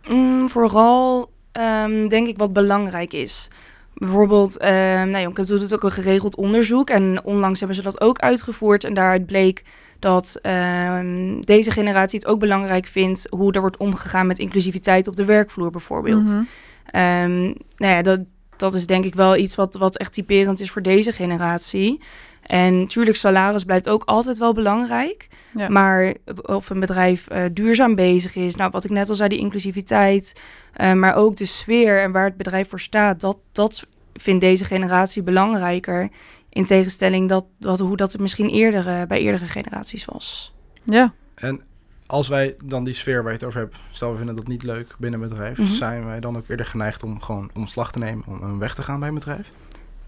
Mm, 0.07 0.49
vooral 0.49 1.31
ehm, 1.51 2.07
denk 2.07 2.27
ik 2.27 2.38
wat 2.38 2.53
belangrijk 2.53 3.13
is. 3.13 3.49
Bijvoorbeeld, 3.95 4.58
ehm 4.58 5.10
nou, 5.10 5.34
Capital 5.34 5.60
doet 5.60 5.73
ook 5.73 5.84
een 5.84 5.91
geregeld 5.91 6.36
onderzoek. 6.36 6.89
En 6.89 7.23
onlangs 7.23 7.60
hebben 7.60 7.77
ze 7.77 7.84
dat 7.84 8.01
ook 8.01 8.19
uitgevoerd. 8.19 8.84
En 8.84 8.93
daaruit 8.93 9.25
bleek 9.25 9.63
dat 9.99 10.39
ehm, 10.41 11.41
deze 11.41 11.71
generatie 11.71 12.19
het 12.19 12.27
ook 12.27 12.39
belangrijk 12.39 12.86
vindt... 12.86 13.27
hoe 13.29 13.51
er 13.51 13.62
wordt 13.62 13.77
omgegaan 13.77 14.27
met 14.27 14.39
inclusiviteit 14.39 15.08
op 15.08 15.15
de 15.15 15.25
werkvloer 15.25 15.71
bijvoorbeeld. 15.71 16.34
Mhm. 16.34 16.43
Ehm, 16.86 17.41
nou 17.77 17.93
ja, 17.93 18.01
dat, 18.01 18.19
dat 18.58 18.74
is 18.74 18.88
denk 18.88 19.06
ik 19.06 19.15
wel 19.15 19.36
iets 19.36 19.56
wat, 19.56 19.76
wat 19.76 19.98
echt 19.98 20.13
typerend 20.13 20.60
is 20.60 20.72
voor 20.72 20.82
deze 20.82 21.12
generatie. 21.12 22.02
En 22.41 22.80
natuurlijk, 22.80 23.18
salaris 23.18 23.63
blijft 23.63 23.89
ook 23.89 24.04
altijd 24.04 24.38
wel 24.38 24.54
belangrijk. 24.54 25.28
Ja. 25.56 25.70
Maar 25.70 26.15
of 26.41 26.70
een 26.70 26.80
bedrijf 26.80 27.28
eh, 27.28 27.44
duurzaam 27.54 27.96
bezig 27.96 28.36
is, 28.36 28.56
nou 28.56 28.72
wat 28.72 28.84
ik 28.84 28.89
net 28.89 29.10
al 29.10 29.15
zei, 29.15 29.30
die 29.30 29.39
inclusiviteit, 29.39 30.41
eh, 30.74 30.94
maar 30.94 31.15
ook 31.15 31.36
de 31.36 31.46
sfeer 31.46 32.02
en 32.02 32.12
waar 32.12 32.26
het 32.26 32.38
bedrijf 32.38 32.70
voor 32.70 32.80
staat, 32.80 33.20
dat, 33.20 33.38
dat 33.52 33.88
vindt 34.13 34.41
deze 34.41 34.65
generatie 34.65 35.24
belangrijker. 35.24 36.10
In 36.50 36.65
tegenstelling 36.65 37.30
dat, 37.30 37.46
dat 37.60 37.80
hoe 37.80 37.98
dat 37.98 38.12
het 38.12 38.22
misschien 38.22 38.50
eerder, 38.50 38.88
eh, 38.88 39.02
bij 39.08 39.20
eerdere 39.20 39.46
generaties 39.46 40.06
was. 40.06 40.54
Ja. 40.84 41.13
En 41.36 41.62
als 42.08 42.28
wij 42.28 42.56
dan 42.63 42.84
die 42.84 42.94
sfeer 42.94 43.22
waar 43.24 43.32
je 43.32 43.38
het 43.38 43.48
over 43.48 43.60
hebt, 43.60 43.76
stel 43.91 44.12
we 44.12 44.18
vinden 44.18 44.36
dat 44.36 44.48
niet 44.48 44.63
leuk 44.63 44.96
binnen 45.00 45.22
een 45.22 45.28
bedrijf, 45.28 45.58
Mhm. 45.58 45.68
zijn 45.68 46.06
wij 46.06 46.20
dan 46.20 46.38
ook 46.38 46.48
eerder 46.48 46.65
geneigd 46.65 47.04
om 47.04 47.22
gewoon 47.22 47.50
ontslag 47.54 47.91
te 47.91 48.00
nemen, 48.00 48.24
om 48.28 48.41
om 48.41 48.60
weg 48.60 48.76
te 48.76 48.84
gaan 48.84 49.00
bij 49.00 49.08
een 49.08 49.13
bedrijf? 49.15 49.48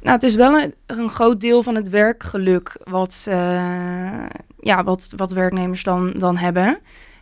Nou, 0.02 0.14
het 0.14 0.24
is 0.24 0.36
wel 0.36 0.54
een, 0.62 0.74
een 0.86 1.10
groot 1.10 1.42
deel 1.42 1.64
van 1.64 1.76
het 1.76 1.90
werkgeluk 1.90 2.78
wat, 2.84 3.26
eh, 3.30 4.26
ja, 4.60 4.84
wat, 4.84 5.10
wat 5.16 5.32
werknemers 5.32 5.84
dan, 5.84 6.10
dan 6.18 6.38
hebben. 6.38 6.80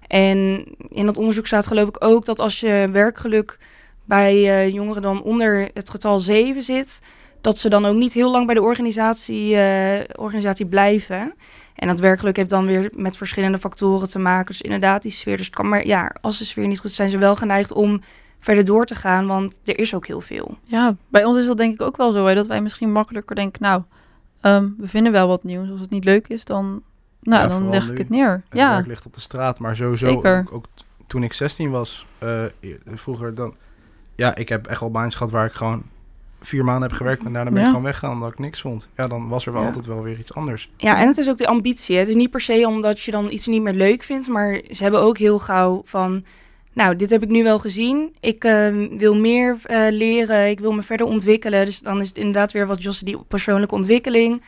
En 0.08 0.66
in 0.90 1.06
dat 1.06 1.18
onderzoek 1.18 1.48
staat 1.48 1.68
geloof 1.68 1.88
ik 1.88 2.04
ook 2.04 2.26
dat 2.26 2.40
als 2.40 2.60
je 2.60 2.90
werkgeluk 2.92 3.58
bij 4.04 4.34
eh, 4.34 4.70
jongeren 4.74 5.02
dan 5.02 5.22
onder 5.24 5.70
het 5.74 5.90
getal 5.90 6.20
7 6.20 6.64
zit, 6.64 7.02
dat 7.46 7.58
ze 7.58 7.70
dan 7.70 7.86
ook 7.86 7.96
niet 7.96 8.14
heel 8.14 8.32
lang 8.32 8.46
bij 8.46 8.56
de 8.56 8.62
organisatie, 8.62 9.56
eh, 9.56 10.04
organisatie 10.16 10.66
blijven. 10.66 11.34
En 11.76 11.88
dat 11.88 12.00
werkgeluk 12.00 12.38
heeft 12.38 12.50
dan 12.50 12.66
weer 12.66 12.92
met 12.96 13.18
verschillende 13.18 13.58
factoren 13.58 14.10
te 14.10 14.20
maken. 14.20 14.46
Dus 14.46 14.62
inderdaad, 14.62 15.02
die 15.02 15.12
sfeer. 15.12 15.38
Dus 15.38 15.50
kan 15.50 15.70
maar, 15.70 15.88
ja, 15.88 16.16
als 16.22 16.38
de 16.38 16.44
sfeer 16.44 16.68
niet 16.68 16.80
goed 16.80 16.90
is, 16.90 16.96
zijn 16.96 17.10
ze 17.10 17.18
wel 17.18 17.36
geneigd 17.36 17.72
om 17.72 18.02
verder 18.40 18.66
door 18.66 18.86
te 18.86 18.96
gaan, 18.96 19.28
want 19.28 19.60
er 19.64 19.80
is 19.80 19.94
ook 19.96 20.08
heel 20.08 20.22
veel. 20.22 20.58
Ja, 20.68 20.96
bij 21.08 21.26
ons 21.26 21.38
is 21.38 21.46
dat 21.46 21.58
denk 21.58 21.74
ik 21.74 21.82
ook 21.82 21.98
wel 21.98 22.12
zo. 22.12 22.26
Hè, 22.26 22.36
dat 22.36 22.48
wij 22.48 22.62
misschien 22.62 22.92
makkelijker 22.92 23.36
denken, 23.36 23.62
nou, 23.62 23.84
ehm, 24.42 24.70
we 24.78 24.88
vinden 24.88 25.12
wel 25.12 25.28
wat 25.28 25.44
nieuws. 25.44 25.70
Als 25.70 25.80
het 25.80 25.90
niet 25.90 26.04
leuk 26.04 26.28
is, 26.28 26.46
dan, 26.46 26.82
nou, 27.22 27.42
Ja, 27.44 27.48
dan 27.48 27.70
leg 27.70 27.86
nu. 27.86 27.92
ik 27.92 27.98
het 27.98 28.10
neer. 28.10 28.32
Het 28.50 28.60
ja, 28.60 28.74
werk 28.74 28.88
ligt 28.88 29.06
op 29.06 29.14
de 29.14 29.22
straat, 29.22 29.60
maar 29.60 29.76
sowieso 29.76 30.08
Zeker. 30.08 30.40
ook, 30.40 30.54
ook 30.54 30.66
toen 31.08 31.24
ik 31.24 31.34
16 31.34 31.70
was, 31.70 32.06
eh, 32.18 32.44
e- 32.44 32.78
vroeger 32.94 33.36
dan... 33.36 33.56
Ja, 34.16 34.36
ik 34.36 34.50
heb 34.50 34.68
echt 34.68 34.80
wel 34.80 34.92
baantjes 34.92 35.16
gehad 35.16 35.32
waar 35.34 35.46
ik 35.46 35.54
gewoon 35.54 35.84
vier 36.46 36.64
maanden 36.64 36.88
heb 36.90 36.98
gewerkt 36.98 37.26
en 37.26 37.34
daarna 37.34 37.50
ben 37.50 37.60
Ja. 37.60 37.64
ik 37.66 37.70
gewoon 37.70 37.84
weggegaan 37.86 38.14
omdat 38.14 38.32
ik 38.32 38.40
niks 38.40 38.62
vond. 38.62 38.90
Ja, 38.96 39.08
dan 39.08 39.28
was 39.28 39.46
er 39.46 39.52
wel 39.52 39.62
Ja. 39.62 39.68
altijd 39.68 39.86
wel 39.86 40.02
weer 40.04 40.20
iets 40.20 40.34
anders. 40.34 40.70
Ja, 40.78 41.00
en 41.00 41.08
het 41.08 41.18
is 41.18 41.30
ook 41.30 41.38
de 41.38 41.48
ambitie. 41.48 41.94
hè. 41.96 42.02
Het 42.02 42.10
is 42.10 42.16
niet 42.16 42.30
per 42.32 42.42
se 42.42 42.64
omdat 42.68 43.02
je 43.02 43.12
dan 43.12 43.32
iets 43.32 43.48
niet 43.48 43.62
meer 43.62 43.74
leuk 43.74 44.04
vindt, 44.04 44.28
maar 44.28 44.62
ze 44.70 44.84
hebben 44.84 45.02
ook 45.02 45.18
heel 45.18 45.40
gauw 45.40 45.82
van, 45.86 46.24
nou, 46.74 46.96
dit 46.96 47.10
heb 47.10 47.24
ik 47.24 47.30
nu 47.30 47.44
wel 47.44 47.60
gezien. 47.60 48.16
Ik 48.20 48.44
eh, 48.44 48.68
wil 48.98 49.16
meer 49.16 49.58
eh, 49.64 49.88
leren, 49.90 50.50
ik 50.50 50.60
wil 50.60 50.72
me 50.74 50.82
verder 50.82 51.06
ontwikkelen. 51.08 51.66
Dus 51.66 51.80
dan 51.80 52.02
is 52.02 52.08
het 52.08 52.18
inderdaad 52.18 52.52
weer 52.52 52.68
wat 52.68 52.84
Josse, 52.84 53.06
die 53.06 53.18
persoonlijke 53.28 53.76
ontwikkeling. 53.76 54.42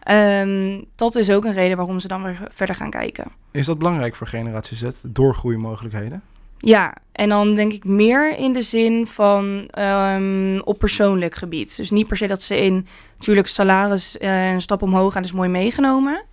Ehm, 0.00 0.80
dat 0.94 1.14
is 1.16 1.30
ook 1.30 1.44
een 1.44 1.52
reden 1.52 1.76
waarom 1.76 2.00
ze 2.00 2.08
dan 2.08 2.22
weer 2.22 2.38
verder 2.50 2.74
gaan 2.74 2.90
kijken. 2.90 3.24
Is 3.50 3.66
dat 3.66 3.78
belangrijk 3.78 4.14
voor 4.16 4.26
generatie 4.26 4.76
Z, 4.76 4.86
doorgroeimogelijkheden? 5.06 6.22
Ja, 6.64 6.94
en 7.12 7.28
dan 7.28 7.54
denk 7.54 7.72
ik 7.72 7.84
meer 7.84 8.36
in 8.38 8.52
de 8.52 8.62
zin 8.62 9.06
van 9.06 9.66
ehm, 9.70 10.58
op 10.64 10.78
persoonlijk 10.78 11.34
gebied. 11.34 11.76
Dus 11.76 11.90
niet 11.90 12.06
per 12.06 12.16
se 12.16 12.26
dat 12.26 12.42
ze 12.42 12.56
in 12.60 12.86
natuurlijk 13.16 13.46
salaris 13.46 14.18
eh, 14.18 14.50
een 14.52 14.60
stap 14.60 14.82
omhoog 14.82 15.12
gaan, 15.12 15.22
is 15.22 15.32
mooi 15.32 15.48
meegenomen. 15.48 16.24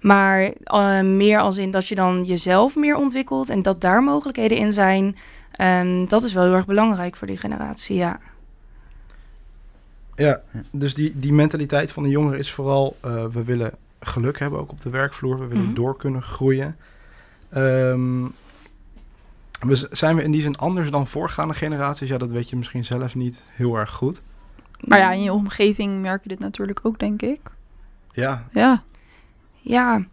Maar 0.00 0.52
eh, 0.64 1.00
meer 1.00 1.38
als 1.40 1.58
in 1.58 1.70
dat 1.70 1.88
je 1.88 1.94
dan 1.94 2.22
jezelf 2.22 2.76
meer 2.76 2.96
ontwikkelt 2.96 3.50
en 3.50 3.62
dat 3.62 3.80
daar 3.80 4.02
mogelijkheden 4.02 4.58
in 4.58 4.72
zijn. 4.72 5.16
Ehm, 5.52 6.06
dat 6.06 6.22
is 6.22 6.32
wel 6.32 6.44
heel 6.44 6.54
erg 6.54 6.66
belangrijk 6.66 7.16
voor 7.16 7.26
die 7.26 7.36
generatie, 7.36 7.96
ja. 7.96 8.20
Ja, 10.14 10.40
dus 10.70 10.94
die, 10.94 11.18
die 11.18 11.32
mentaliteit 11.32 11.92
van 11.92 12.02
de 12.02 12.08
jongeren 12.08 12.38
is 12.38 12.52
vooral, 12.52 12.96
eh, 13.00 13.24
we 13.24 13.44
willen 13.44 13.72
geluk 14.00 14.38
hebben 14.38 14.60
ook 14.60 14.70
op 14.70 14.80
de 14.80 14.90
werkvloer. 14.90 15.38
We 15.38 15.46
willen 15.46 15.64
Mhm. 15.64 15.74
door 15.74 15.96
kunnen 15.96 16.22
groeien. 16.22 16.76
Ehm, 17.50 18.24
we, 19.60 19.88
zijn 19.90 20.16
we 20.16 20.22
in 20.22 20.30
die 20.30 20.40
zin 20.40 20.56
anders 20.56 20.90
dan 20.90 21.06
voorgaande 21.06 21.54
generaties? 21.54 22.08
Ja, 22.08 22.18
dat 22.18 22.30
weet 22.30 22.50
je 22.50 22.56
misschien 22.56 22.84
zelf 22.84 23.14
niet 23.14 23.46
heel 23.48 23.76
erg 23.76 23.90
goed. 23.90 24.22
maar 24.80 24.98
ja, 24.98 25.12
in 25.12 25.22
je 25.22 25.32
omgeving 25.32 26.00
merk 26.00 26.22
je 26.22 26.28
dit 26.28 26.38
natuurlijk 26.38 26.80
ook, 26.82 26.98
denk 26.98 27.22
ik. 27.22 27.40
Ja, 28.12 28.46
Ja, 28.50 28.82
Ja. 29.60 30.06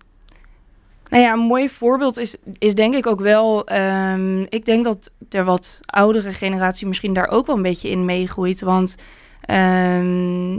Nou 1.09 1.23
ja, 1.23 1.33
een 1.33 1.39
mooi 1.39 1.69
voorbeeld 1.69 2.17
is, 2.17 2.37
is 2.57 2.75
denk 2.75 2.95
ik 2.95 3.07
ook 3.07 3.19
wel... 3.19 3.65
ehm, 3.65 4.41
ik 4.41 4.65
denk 4.65 4.83
dat 4.83 5.11
er 5.29 5.43
wat 5.43 5.79
oudere 5.85 6.33
generatie 6.33 6.87
misschien 6.87 7.13
daar 7.13 7.27
ook 7.27 7.45
wel 7.45 7.55
een 7.55 7.61
beetje 7.61 7.89
in 7.89 8.05
meegroeit. 8.05 8.61
Want 8.61 8.97
ehm, 9.41 10.57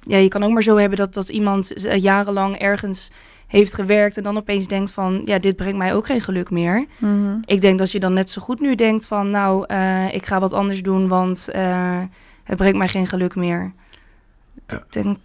ja, 0.00 0.16
je 0.16 0.28
kan 0.28 0.42
ook 0.42 0.52
maar 0.52 0.62
zo 0.62 0.76
hebben 0.76 0.98
dat, 0.98 1.14
dat 1.14 1.28
iemand 1.28 1.72
jarenlang 1.96 2.58
ergens 2.58 3.10
heeft 3.52 3.74
gewerkt... 3.74 4.16
en 4.16 4.22
dan 4.22 4.36
opeens 4.36 4.66
denkt 4.66 4.90
van, 4.90 5.22
ja, 5.24 5.38
dit 5.38 5.56
brengt 5.56 5.78
mij 5.78 5.94
ook 5.94 6.06
geen 6.06 6.20
geluk 6.20 6.50
meer. 6.50 6.86
Mhm. 6.98 7.36
Ik 7.44 7.60
denk 7.60 7.78
dat 7.78 7.92
je 7.92 8.00
dan 8.00 8.12
net 8.12 8.30
zo 8.30 8.42
goed 8.42 8.60
nu 8.60 8.74
denkt 8.74 9.06
van... 9.06 9.30
nou, 9.30 9.64
eh, 9.66 10.14
ik 10.14 10.26
ga 10.26 10.40
wat 10.40 10.52
anders 10.52 10.82
doen, 10.82 11.08
want 11.08 11.48
eh, 11.48 12.02
het 12.44 12.56
brengt 12.56 12.78
mij 12.78 12.88
geen 12.88 13.06
geluk 13.06 13.34
meer. 13.34 13.72
Ja. 14.66 14.76
Ik, 14.76 14.92
denk, 14.92 15.16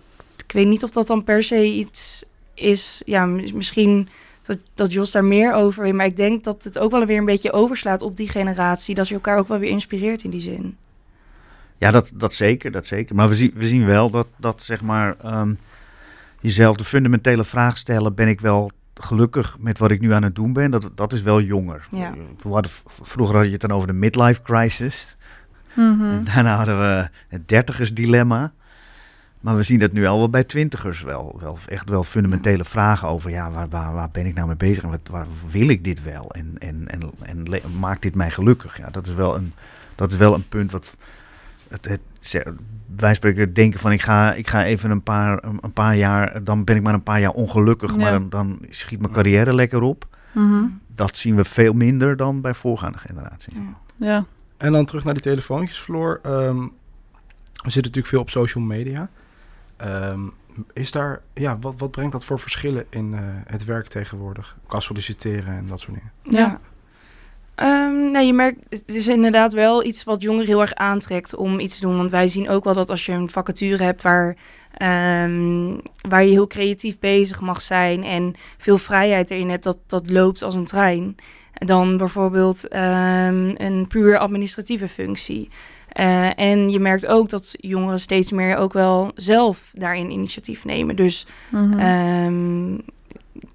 ik 0.45 0.51
weet 0.51 0.67
niet 0.67 0.83
of 0.83 0.91
dat 0.91 1.07
dan 1.07 1.23
per 1.23 1.43
se 1.43 1.65
iets 1.65 2.23
is... 2.53 3.01
Ja, 3.05 3.25
misschien 3.25 4.07
dat, 4.41 4.57
dat 4.73 4.93
Jos 4.93 5.11
daar 5.11 5.25
meer 5.25 5.53
over 5.53 5.83
weet... 5.83 5.93
maar 5.93 6.05
ik 6.05 6.17
denk 6.17 6.43
dat 6.43 6.63
het 6.63 6.79
ook 6.79 6.91
wel 6.91 7.05
weer 7.05 7.17
een 7.17 7.25
beetje 7.25 7.51
overslaat 7.51 8.01
op 8.01 8.17
die 8.17 8.29
generatie... 8.29 8.95
dat 8.95 9.07
je 9.07 9.13
elkaar 9.13 9.37
ook 9.37 9.47
wel 9.47 9.59
weer 9.59 9.69
inspireert 9.69 10.23
in 10.23 10.29
die 10.29 10.41
zin. 10.41 10.77
Ja, 11.77 11.91
dat, 11.91 12.11
dat 12.13 12.33
zeker, 12.33 12.71
dat 12.71 12.85
zeker. 12.85 13.15
Maar 13.15 13.29
we 13.29 13.35
zien, 13.35 13.51
we 13.55 13.67
zien 13.67 13.85
wel 13.85 14.09
dat, 14.09 14.27
dat 14.37 14.63
zeg 14.63 14.81
maar, 14.81 15.15
ehm, 15.21 15.53
jezelf 16.39 16.75
de 16.75 16.83
fundamentele 16.83 17.43
vraag 17.43 17.77
stellen: 17.77 18.15
ben 18.15 18.27
ik 18.27 18.41
wel 18.41 18.71
gelukkig 18.93 19.57
met 19.59 19.77
wat 19.77 19.91
ik 19.91 20.01
nu 20.01 20.13
aan 20.13 20.23
het 20.23 20.35
doen 20.35 20.53
ben? 20.53 20.71
Dat, 20.71 20.89
dat 20.95 21.13
is 21.13 21.21
wel 21.21 21.41
jonger. 21.41 21.87
Ja. 21.91 22.13
Vroeger 23.01 23.35
had 23.35 23.45
je 23.45 23.51
het 23.51 23.61
dan 23.61 23.71
over 23.71 23.87
de 23.87 23.93
midlife 23.93 24.41
crisis. 24.41 25.17
Mhm. 25.73 26.03
En 26.03 26.23
daarna 26.23 26.55
hadden 26.55 26.79
we 26.79 27.09
het 27.27 27.47
dertigers 27.47 27.93
dilemma. 27.93 28.53
Maar 29.39 29.55
we 29.55 29.63
zien 29.63 29.79
dat 29.79 29.91
nu 29.91 30.05
al 30.05 30.17
wel 30.17 30.29
bij 30.29 30.43
twintigers 30.43 31.01
wel, 31.01 31.37
wel 31.39 31.57
echt 31.67 31.89
wel 31.89 32.03
fundamentele 32.03 32.65
vragen 32.65 33.07
over, 33.07 33.29
ja, 33.29 33.51
waar, 33.51 33.69
waar, 33.69 33.93
waar 33.93 34.09
ben 34.11 34.25
ik 34.25 34.35
nou 34.35 34.47
mee 34.47 34.55
bezig 34.55 34.83
en 34.83 34.89
wat, 34.89 35.07
waar 35.11 35.27
wil 35.51 35.69
ik 35.69 35.83
dit 35.83 36.03
wel 36.03 36.31
en, 36.31 36.55
en, 36.57 36.87
en, 36.87 37.11
en 37.21 37.45
maakt 37.79 38.01
dit 38.01 38.15
mij 38.15 38.31
gelukkig? 38.31 38.77
Ja, 38.77 38.89
dat 38.89 39.07
is 39.07 39.13
wel 39.13 39.35
een, 39.35 39.53
dat 39.95 40.11
is 40.11 40.17
wel 40.17 40.33
een 40.33 40.47
punt 40.47 40.71
wat 40.71 40.95
het, 41.69 41.85
het, 41.87 41.99
ze- 42.19 42.53
wij 42.95 43.13
spreken 43.13 43.53
denken 43.53 43.79
van 43.79 43.91
ik 43.91 44.01
ga, 44.01 44.33
ik 44.33 44.47
ga 44.49 44.63
even 44.65 44.89
een 44.91 45.03
paar, 45.03 45.43
een, 45.43 45.57
een 45.61 45.73
paar 45.73 45.95
jaar, 45.95 46.43
dan 46.43 46.63
ben 46.63 46.75
ik 46.75 46.81
maar 46.81 46.93
een 46.93 47.03
paar 47.03 47.19
jaar 47.19 47.31
ongelukkig, 47.31 47.91
Ja. 47.91 47.97
maar 47.97 48.11
dan, 48.11 48.29
dan 48.29 48.59
schiet 48.69 48.99
mijn 48.99 49.13
carrière 49.13 49.53
lekker 49.53 49.81
op. 49.81 50.07
Mhm. 50.31 50.63
Dat 50.95 51.17
zien 51.17 51.35
we 51.35 51.45
veel 51.45 51.73
minder 51.73 52.17
dan 52.17 52.41
bij 52.41 52.53
voorgaande 52.53 52.97
generaties. 52.97 53.53
ja. 53.95 54.25
En 54.57 54.71
dan 54.71 54.85
terug 54.85 55.03
naar 55.03 55.13
die 55.13 55.23
telefoontjes, 55.23 55.77
Floor. 55.79 56.19
Ehm, 56.23 56.57
we 56.57 57.69
zitten 57.71 57.81
natuurlijk 57.81 58.07
veel 58.07 58.19
op 58.19 58.29
social 58.29 58.63
media. 58.63 59.09
Ehm, 59.77 60.19
is 60.73 60.91
daar, 60.91 61.21
ja, 61.33 61.57
wat, 61.59 61.73
wat 61.77 61.91
brengt 61.91 62.11
dat 62.11 62.25
voor 62.25 62.39
verschillen 62.39 62.85
in 62.89 63.13
eh, 63.13 63.19
het 63.45 63.65
werk 63.65 63.87
tegenwoordig? 63.87 64.57
Qua 64.67 64.79
solliciteren 64.79 65.57
en 65.57 65.67
dat 65.67 65.79
soort 65.79 65.93
dingen. 65.97 66.11
Ja. 66.41 66.59
Ehm, 67.57 68.11
nee, 68.11 68.25
je 68.25 68.33
merkt, 68.33 68.59
het 68.69 68.95
is 68.95 69.07
inderdaad 69.07 69.53
wel 69.53 69.83
iets 69.83 70.03
wat 70.03 70.21
jongeren 70.21 70.47
heel 70.47 70.61
erg 70.61 70.73
aantrekt 70.73 71.35
om 71.35 71.59
iets 71.59 71.75
te 71.75 71.81
doen. 71.81 71.97
Want 71.97 72.11
wij 72.11 72.27
zien 72.27 72.49
ook 72.49 72.63
wel 72.63 72.73
dat 72.73 72.89
als 72.89 73.05
je 73.05 73.11
een 73.11 73.29
vacature 73.29 73.83
hebt 73.83 74.01
waar, 74.01 74.35
ehm, 74.73 75.75
waar 76.09 76.23
je 76.23 76.31
heel 76.31 76.47
creatief 76.47 76.99
bezig 76.99 77.41
mag 77.41 77.61
zijn 77.61 78.03
en 78.03 78.33
veel 78.57 78.77
vrijheid 78.77 79.29
erin 79.29 79.49
hebt, 79.49 79.63
dat 79.63 79.77
dat 79.87 80.09
loopt 80.09 80.43
als 80.43 80.53
een 80.55 80.65
trein. 80.65 81.15
Dan 81.53 81.97
bijvoorbeeld 81.97 82.67
ehm, 82.67 83.51
een 83.55 83.85
puur 83.87 84.17
administratieve 84.17 84.87
functie. 84.87 85.49
Eh, 85.89 86.39
en 86.39 86.69
je 86.69 86.79
merkt 86.79 87.07
ook 87.07 87.29
dat 87.29 87.55
jongeren 87.59 87.99
steeds 87.99 88.31
meer 88.31 88.57
ook 88.57 88.73
wel 88.73 89.11
zelf 89.15 89.71
daarin 89.73 90.11
initiatief 90.11 90.65
nemen. 90.65 90.95
Dus 90.95 91.25
Mhm. 91.49 92.75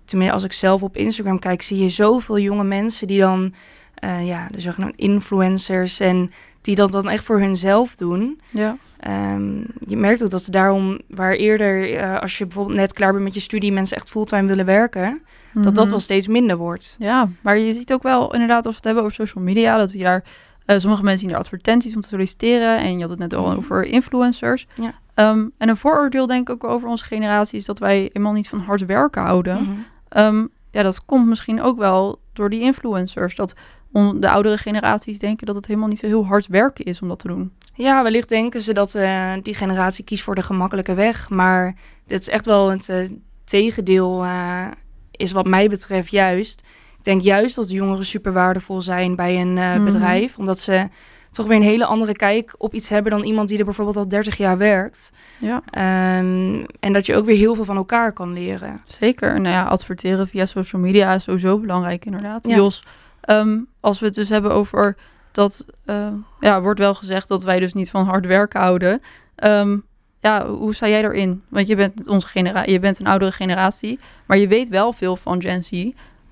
Tenminste, 0.05 0.35
als 0.37 0.45
ik 0.45 0.53
zelf 0.53 0.83
op 0.83 0.97
Instagram 0.97 1.39
kijk, 1.39 1.63
zie 1.63 1.79
je 1.79 1.89
zoveel 1.89 2.39
jonge 2.39 2.65
mensen 2.65 3.07
die 3.07 3.19
dan, 3.21 3.55
eh, 4.03 4.27
ja, 4.27 4.49
de 4.51 4.61
zogenaamde 4.61 4.97
influencers, 4.97 6.01
en 6.01 6.31
die 6.61 6.75
dat 6.75 6.93
dan 6.93 7.09
echt 7.09 7.25
voor 7.25 7.39
hunzelf 7.41 7.95
doen. 7.97 8.41
ja. 8.51 8.77
Ehm, 9.01 9.57
je 9.87 9.97
merkt 9.97 10.25
ook 10.25 10.31
dat 10.31 10.43
ze 10.43 10.51
daarom, 10.51 11.01
waar 11.09 11.33
eerder, 11.33 11.95
eh, 11.97 12.19
als 12.21 12.39
je 12.39 12.47
bijvoorbeeld 12.47 12.77
net 12.77 12.93
klaar 12.93 13.13
bent 13.13 13.25
met 13.25 13.35
je 13.35 13.41
studie, 13.41 13.73
mensen 13.73 13.97
echt 13.97 14.11
fulltime 14.11 14.49
willen 14.49 14.65
werken, 14.65 15.23
dat 15.55 15.65
dat 15.65 15.75
Mhm. 15.85 15.89
wel 15.89 15.99
steeds 16.01 16.27
minder 16.27 16.57
wordt. 16.57 16.97
Ja, 16.99 17.29
maar 17.41 17.59
je 17.59 17.75
ziet 17.75 17.93
ook 17.93 18.03
wel 18.03 18.33
inderdaad, 18.33 18.67
als 18.67 18.75
we 18.75 18.77
het 18.77 18.85
hebben 18.85 19.03
over 19.05 19.15
social 19.17 19.45
media, 19.45 19.77
dat 19.79 19.93
je 19.93 19.99
daar 19.99 20.25
eh, 20.67 20.79
sommige 20.79 21.03
mensen 21.03 21.21
zien 21.21 21.31
er 21.31 21.37
advertenties 21.37 21.95
om 21.95 22.01
te 22.01 22.09
solliciteren. 22.09 22.79
En 22.79 22.95
je 22.95 23.01
had 23.01 23.11
het 23.11 23.19
net 23.19 23.35
al 23.35 23.47
Mhm. 23.47 23.57
over 23.57 23.85
influencers. 23.85 24.67
Ja. 24.75 24.95
Ehm, 25.15 25.47
en 25.59 25.69
een 25.69 25.77
vooroordeel 25.77 26.27
denk 26.27 26.49
ik 26.49 26.55
ook 26.65 26.71
over 26.71 26.89
onze 26.89 27.05
generatie 27.05 27.59
is 27.59 27.65
dat 27.65 27.79
wij 27.79 27.99
helemaal 28.13 28.33
niet 28.33 28.49
van 28.49 28.59
hard 28.59 28.87
werken 28.87 29.23
houden. 29.23 29.63
Mhm. 29.63 29.73
Ehm, 30.09 30.47
ja, 30.71 30.83
dat 30.83 31.05
komt 31.05 31.27
misschien 31.27 31.63
ook 31.63 31.79
wel 31.79 32.19
door 32.33 32.51
die 32.51 32.61
influencers. 32.61 33.35
Dat 33.35 33.55
de 33.93 34.31
oudere 34.31 34.59
generaties 34.59 35.19
denken 35.19 35.47
dat 35.47 35.55
het 35.57 35.67
helemaal 35.67 35.89
niet 35.89 35.99
zo 35.99 36.07
heel 36.07 36.27
hard 36.27 36.47
werken 36.47 36.85
is 36.85 37.03
om 37.03 37.09
dat 37.09 37.19
te 37.19 37.29
doen. 37.29 37.53
Ja, 37.75 38.03
wellicht 38.03 38.29
denken 38.29 38.61
ze 38.61 38.73
dat 38.73 38.95
eh, 38.95 39.33
die 39.43 39.55
generatie 39.55 40.05
kiest 40.05 40.23
voor 40.23 40.35
de 40.35 40.43
gemakkelijke 40.43 40.95
weg. 40.95 41.31
Maar 41.31 41.75
dit 42.07 42.21
is 42.21 42.29
echt 42.29 42.47
wel 42.47 42.71
het 42.71 42.89
eh, 42.89 43.09
tegendeel, 43.45 44.25
eh, 44.25 44.67
is 45.11 45.33
wat 45.33 45.47
mij 45.47 45.69
betreft 45.69 46.11
juist. 46.11 46.61
Ik 46.99 47.05
denk 47.05 47.21
juist 47.23 47.55
dat 47.55 47.71
jongeren 47.71 48.05
super 48.05 48.33
waardevol 48.33 48.81
zijn 48.83 49.17
bij 49.17 49.41
een 49.41 49.53
Mhm. 49.53 49.85
bedrijf. 49.85 50.39
Omdat 50.39 50.59
ze 50.59 50.89
toch 51.31 51.47
weer 51.47 51.57
een 51.57 51.63
hele 51.63 51.85
andere 51.85 52.13
kijk 52.13 52.55
op 52.59 52.75
iets 52.75 52.89
hebben 52.89 53.13
dan 53.13 53.23
iemand 53.23 53.49
die 53.49 53.59
er 53.59 53.65
bijvoorbeeld 53.65 53.97
al 53.97 54.09
30 54.09 54.37
jaar 54.37 54.59
werkt. 54.59 55.13
Ja. 55.39 55.63
Ehm, 55.71 56.65
en 56.81 56.93
dat 56.93 57.07
je 57.07 57.17
ook 57.17 57.25
weer 57.25 57.37
heel 57.37 57.55
veel 57.55 57.65
van 57.65 57.77
elkaar 57.77 58.13
kan 58.13 58.33
leren. 58.33 58.81
Zeker. 58.87 59.41
Nou 59.41 59.55
ja, 59.55 59.65
adverteren 59.65 60.29
via 60.29 60.47
social 60.47 60.83
media 60.83 61.15
is 61.15 61.23
sowieso 61.23 61.59
belangrijk 61.59 62.05
inderdaad. 62.05 62.47
Ja. 62.47 62.57
Jos, 62.57 62.85
ehm, 63.23 63.59
als 63.81 64.01
we 64.01 64.07
het 64.07 64.15
dus 64.15 64.29
hebben 64.29 64.53
over 64.53 64.97
dat... 65.33 65.65
eh, 65.85 66.09
ja, 66.41 66.61
wordt 66.63 66.81
wel 66.81 66.95
gezegd 66.95 67.29
dat 67.29 67.43
wij 67.43 67.61
dus 67.61 67.73
niet 67.73 67.91
van 67.91 68.05
hard 68.07 68.27
werken 68.27 68.61
houden. 68.61 69.03
Ehm, 69.35 69.77
ja, 70.21 70.47
hoe 70.49 70.75
sta 70.75 70.89
jij 70.89 71.03
erin? 71.03 71.43
Want 71.49 71.67
je 71.67 71.77
bent, 71.77 72.07
onze 72.09 72.27
genera 72.27 72.65
je 72.67 72.79
bent 72.79 72.99
een 72.99 73.07
oudere 73.07 73.33
generatie, 73.33 73.99
maar 74.27 74.39
je 74.39 74.49
weet 74.49 74.69
wel 74.69 74.93
veel 74.93 75.17
van 75.17 75.43
Gen 75.43 75.63
Z. 75.65 75.71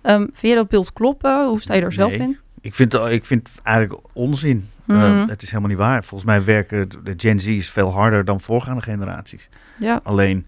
Ehm, 0.03 0.19
vind 0.33 0.41
je 0.53 0.55
dat 0.55 0.69
beeld 0.69 0.93
kloppen? 0.93 1.47
Hoe 1.49 1.61
sta 1.61 1.75
je 1.75 1.83
er 1.83 1.93
zelf 1.93 2.11
Nee. 2.11 2.19
in? 2.21 2.39
Ik 2.61 2.75
vind, 2.75 2.95
ik 2.95 3.25
vind 3.25 3.49
het 3.49 3.63
eigenlijk 3.63 4.01
onzin. 4.13 4.69
Mhm. 4.85 5.27
Het 5.29 5.43
is 5.43 5.49
helemaal 5.49 5.69
niet 5.71 5.79
waar. 5.79 6.05
Volgens 6.05 6.31
mij 6.31 6.45
werken 6.45 6.89
de 7.05 7.15
Gen 7.17 7.41
Z's 7.41 7.71
veel 7.71 7.93
harder 7.93 8.25
dan 8.25 8.41
voorgaande 8.41 8.83
generaties. 8.83 9.49
Ja. 9.79 10.01
Alleen 10.03 10.47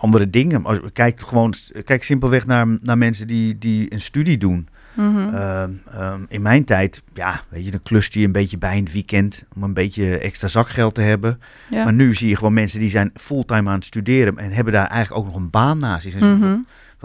andere 0.00 0.30
dingen. 0.30 0.64
Als- 0.64 0.78
Kijk 0.92 1.20
gewoon, 1.20 1.54
kijk 1.84 2.04
simpelweg 2.04 2.46
naar, 2.46 2.66
naar 2.80 2.98
mensen 2.98 3.26
die, 3.26 3.58
die 3.58 3.92
een 3.92 4.00
studie 4.00 4.38
doen. 4.38 4.68
Mhm. 4.98 5.34
Ehm, 5.34 5.70
ehm, 5.92 6.20
in 6.28 6.42
mijn 6.42 6.64
tijd, 6.64 7.02
ja, 7.14 7.40
weet 7.48 7.64
je, 7.64 7.70
dan 7.70 7.82
klust 7.82 8.14
je 8.14 8.24
een 8.24 8.32
beetje 8.32 8.58
bij 8.58 8.76
het 8.78 8.92
weekend 8.92 9.44
om 9.56 9.62
een 9.62 9.74
beetje 9.74 10.18
extra 10.18 10.48
zakgeld 10.48 10.94
te 10.94 11.00
hebben. 11.00 11.40
Ja. 11.70 11.84
Maar 11.84 11.92
nu 11.92 12.14
zie 12.14 12.28
je 12.28 12.36
gewoon 12.36 12.52
mensen 12.52 12.80
die 12.80 12.90
zijn 12.90 13.10
fulltime 13.14 13.68
aan 13.68 13.74
het 13.74 13.84
studeren 13.84 14.38
en 14.38 14.50
hebben 14.52 14.72
daar 14.72 14.86
eigenlijk 14.86 15.20
ook 15.20 15.32
nog 15.32 15.42
een 15.42 15.50
baan 15.50 15.78
naast. 15.78 16.10
Zijn 16.10 16.22
soms 16.22 16.40
Mhm. 16.40 16.58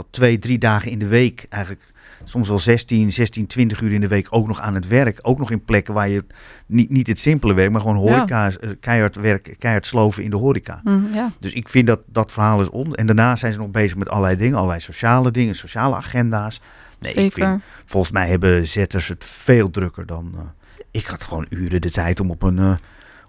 twee, 0.10 0.40
drie 0.40 0.58
dagen 0.58 0.92
in 0.92 1.00
de 1.00 1.08
week 1.08 1.46
eigenlijk. 1.50 1.92
Soms 2.26 2.48
wel 2.48 2.60
16, 2.60 3.12
16, 3.12 3.48
20 3.48 3.82
uur 3.82 3.92
in 3.92 4.02
de 4.02 4.08
week 4.08 4.28
ook 4.30 4.48
nog 4.48 4.60
aan 4.60 4.74
het 4.76 4.88
werk. 4.88 5.20
Ook 5.22 5.38
nog 5.40 5.52
in 5.52 5.64
plekken 5.64 5.94
waar 5.94 6.10
je 6.10 6.24
niet, 6.66 6.90
niet 6.90 7.08
het 7.08 7.20
simpele 7.20 7.54
werk, 7.54 7.72
maar 7.72 7.82
gewoon 7.82 7.96
horeca, 7.96 8.50
eh, 8.50 8.70
keihard 8.80 9.16
werk, 9.16 9.56
keihard 9.60 9.86
sloven 9.86 10.24
in 10.24 10.30
de 10.30 10.36
horeca. 10.36 10.82
Mhm, 10.84 11.14
ja. 11.14 11.32
Dus 11.40 11.54
ik 11.54 11.70
vind 11.70 11.88
dat 11.88 12.00
dat 12.06 12.32
verhaal 12.32 12.62
is 12.62 12.70
on. 12.70 12.96
En 12.96 13.06
daarna 13.06 13.36
zijn 13.36 13.54
ze 13.54 13.60
nog 13.60 13.72
bezig 13.72 13.98
met 13.98 14.10
allerlei 14.10 14.38
dingen, 14.38 14.56
allerlei 14.58 14.80
sociale 14.80 15.32
dingen, 15.32 15.56
sociale 15.56 15.96
agenda's. 15.96 16.62
Nee, 17.04 17.26
ik 17.26 17.34
vind, 17.34 17.62
volgens 17.86 18.12
mij 18.12 18.28
hebben 18.28 18.68
zetters 18.68 19.08
het 19.08 19.26
veel 19.26 19.70
drukker 19.70 20.06
dan. 20.06 20.32
eh, 20.36 20.42
ik 20.92 21.06
had 21.06 21.24
gewoon 21.24 21.46
uren 21.50 21.82
de 21.82 21.92
tijd 21.92 22.20
om 22.20 22.32
op 22.32 22.44
een. 22.44 22.60
eh, 22.60 22.74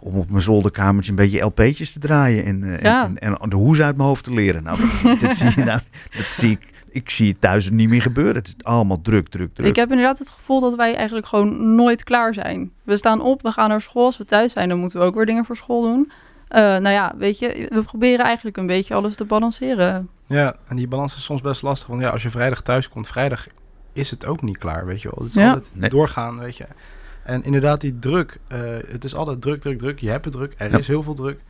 om 0.01 0.15
op 0.15 0.31
mijn 0.31 0.43
zolderkamertje 0.43 1.11
een 1.11 1.17
beetje 1.17 1.41
LP'tjes 1.41 1.93
te 1.93 1.99
draaien 1.99 2.45
en, 2.45 2.63
eh, 2.77 2.83
Ja. 2.83 3.05
en, 3.05 3.19
en, 3.19 3.37
en 3.37 3.49
de 3.49 3.57
hoes 3.57 3.81
uit 3.81 3.97
mijn 3.97 4.09
hoofd 4.09 4.25
te 4.25 4.33
leren. 4.35 4.63
Nou, 4.63 4.79
dat, 5.03 5.21
dat 5.21 5.37
zie 5.37 5.51
je 5.57 5.65
nou, 5.65 5.81
dat 6.17 6.27
zie 6.27 6.51
ik, 6.51 6.69
ik 6.91 7.11
zie 7.11 7.29
het 7.31 7.41
thuis 7.41 7.71
niet 7.71 7.89
meer 7.89 8.03
gebeuren. 8.03 8.35
Het 8.35 8.47
is 8.47 8.55
allemaal 8.63 9.01
druk, 9.03 9.29
druk, 9.29 9.55
druk. 9.55 9.67
Ik 9.67 9.77
heb 9.77 9.91
inderdaad 9.91 10.19
het 10.19 10.31
gevoel 10.31 10.61
dat 10.61 10.75
wij 10.77 10.95
eigenlijk 10.95 11.27
gewoon 11.27 11.75
nooit 11.75 12.05
klaar 12.05 12.35
zijn. 12.35 12.71
We 12.83 12.97
staan 12.97 13.21
op, 13.21 13.43
we 13.43 13.51
gaan 13.51 13.69
naar 13.69 13.81
school. 13.81 14.05
Als 14.05 14.19
we 14.19 14.25
thuis 14.25 14.53
zijn, 14.53 14.69
dan 14.69 14.79
moeten 14.79 14.99
we 15.01 15.05
ook 15.07 15.15
weer 15.15 15.27
dingen 15.27 15.45
voor 15.45 15.57
school 15.57 15.83
doen. 15.83 16.13
Eh, 16.49 16.61
nou 16.63 16.89
ja, 16.89 17.15
weet 17.19 17.39
je, 17.39 17.67
we 17.71 17.83
proberen 17.83 18.25
eigenlijk 18.25 18.57
een 18.57 18.67
beetje 18.67 18.95
alles 18.95 19.17
te 19.17 19.25
balanceren. 19.25 20.09
Ja, 20.27 20.55
en 20.69 20.77
die 20.77 20.89
balans 20.89 21.17
is 21.17 21.25
soms 21.25 21.41
best 21.41 21.63
lastig. 21.63 21.89
Want 21.89 22.01
ja, 22.03 22.09
als 22.09 22.23
je 22.23 22.31
vrijdag 22.31 22.63
thuis 22.63 22.89
komt, 22.89 23.09
vrijdag 23.09 23.47
is 23.95 24.11
het 24.11 24.27
ook 24.27 24.43
niet 24.43 24.59
klaar, 24.59 24.87
weet 24.87 25.03
je 25.03 25.09
wel. 25.11 25.19
Het 25.19 25.29
is 25.29 25.35
Ja. 25.43 25.49
altijd 25.49 25.71
Nee. 25.73 25.91
doorgaan, 25.91 26.39
weet 26.39 26.57
je. 26.57 26.67
En 27.23 27.45
inderdaad, 27.45 27.81
die 27.81 27.99
druk. 27.99 28.39
eh, 28.49 28.61
het 28.87 29.05
is 29.05 29.15
altijd 29.15 29.41
druk, 29.41 29.61
druk, 29.61 29.79
druk. 29.79 29.99
Je 29.99 30.11
hebt 30.11 30.25
het 30.25 30.35
druk. 30.35 30.55
Er 30.57 30.71
Ja. 30.71 30.79
is 30.79 30.87
heel 30.87 31.03
veel 31.03 31.15
druk. 31.15 31.41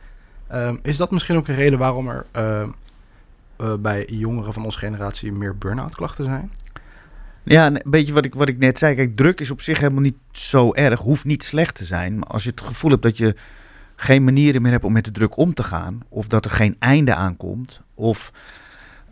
Ehm, 0.47 0.75
is 0.81 0.97
dat 0.97 1.11
misschien 1.11 1.35
ook 1.35 1.47
een 1.47 1.55
reden 1.55 1.79
waarom 1.79 2.07
er 2.09 2.25
ehm, 2.31 2.69
eh, 3.57 3.73
bij 3.79 4.05
jongeren 4.09 4.53
van 4.53 4.63
onze 4.65 4.77
generatie 4.77 5.31
meer 5.31 5.57
burn-out 5.57 5.95
klachten 5.95 6.25
zijn? 6.25 6.51
Ja, 7.43 7.65
een 7.65 7.81
beetje 7.85 8.13
wat 8.13 8.25
ik, 8.25 8.33
wat 8.35 8.47
ik 8.49 8.57
net 8.57 8.77
zei. 8.77 8.95
Kijk, 8.95 9.15
druk 9.15 9.39
is 9.39 9.51
op 9.51 9.61
zich 9.61 9.79
helemaal 9.79 10.01
niet 10.01 10.17
zo 10.31 10.73
erg. 10.73 10.99
Hoeft 10.99 11.25
niet 11.25 11.43
slecht 11.43 11.75
te 11.75 11.85
zijn. 11.85 12.17
Maar 12.19 12.27
als 12.27 12.43
je 12.43 12.49
het 12.49 12.61
gevoel 12.61 12.91
hebt 12.91 13.03
dat 13.03 13.17
je 13.17 13.35
geen 13.95 14.23
manieren 14.23 14.61
meer 14.61 14.71
hebt 14.71 14.83
om 14.83 14.93
met 14.93 15.05
de 15.05 15.11
druk 15.11 15.37
om 15.37 15.53
te 15.53 15.63
gaan. 15.63 16.01
Of 16.09 16.27
dat 16.27 16.45
er 16.45 16.51
geen 16.51 16.75
einde 16.79 17.15
aankomt. 17.15 17.81
Of 17.93 18.31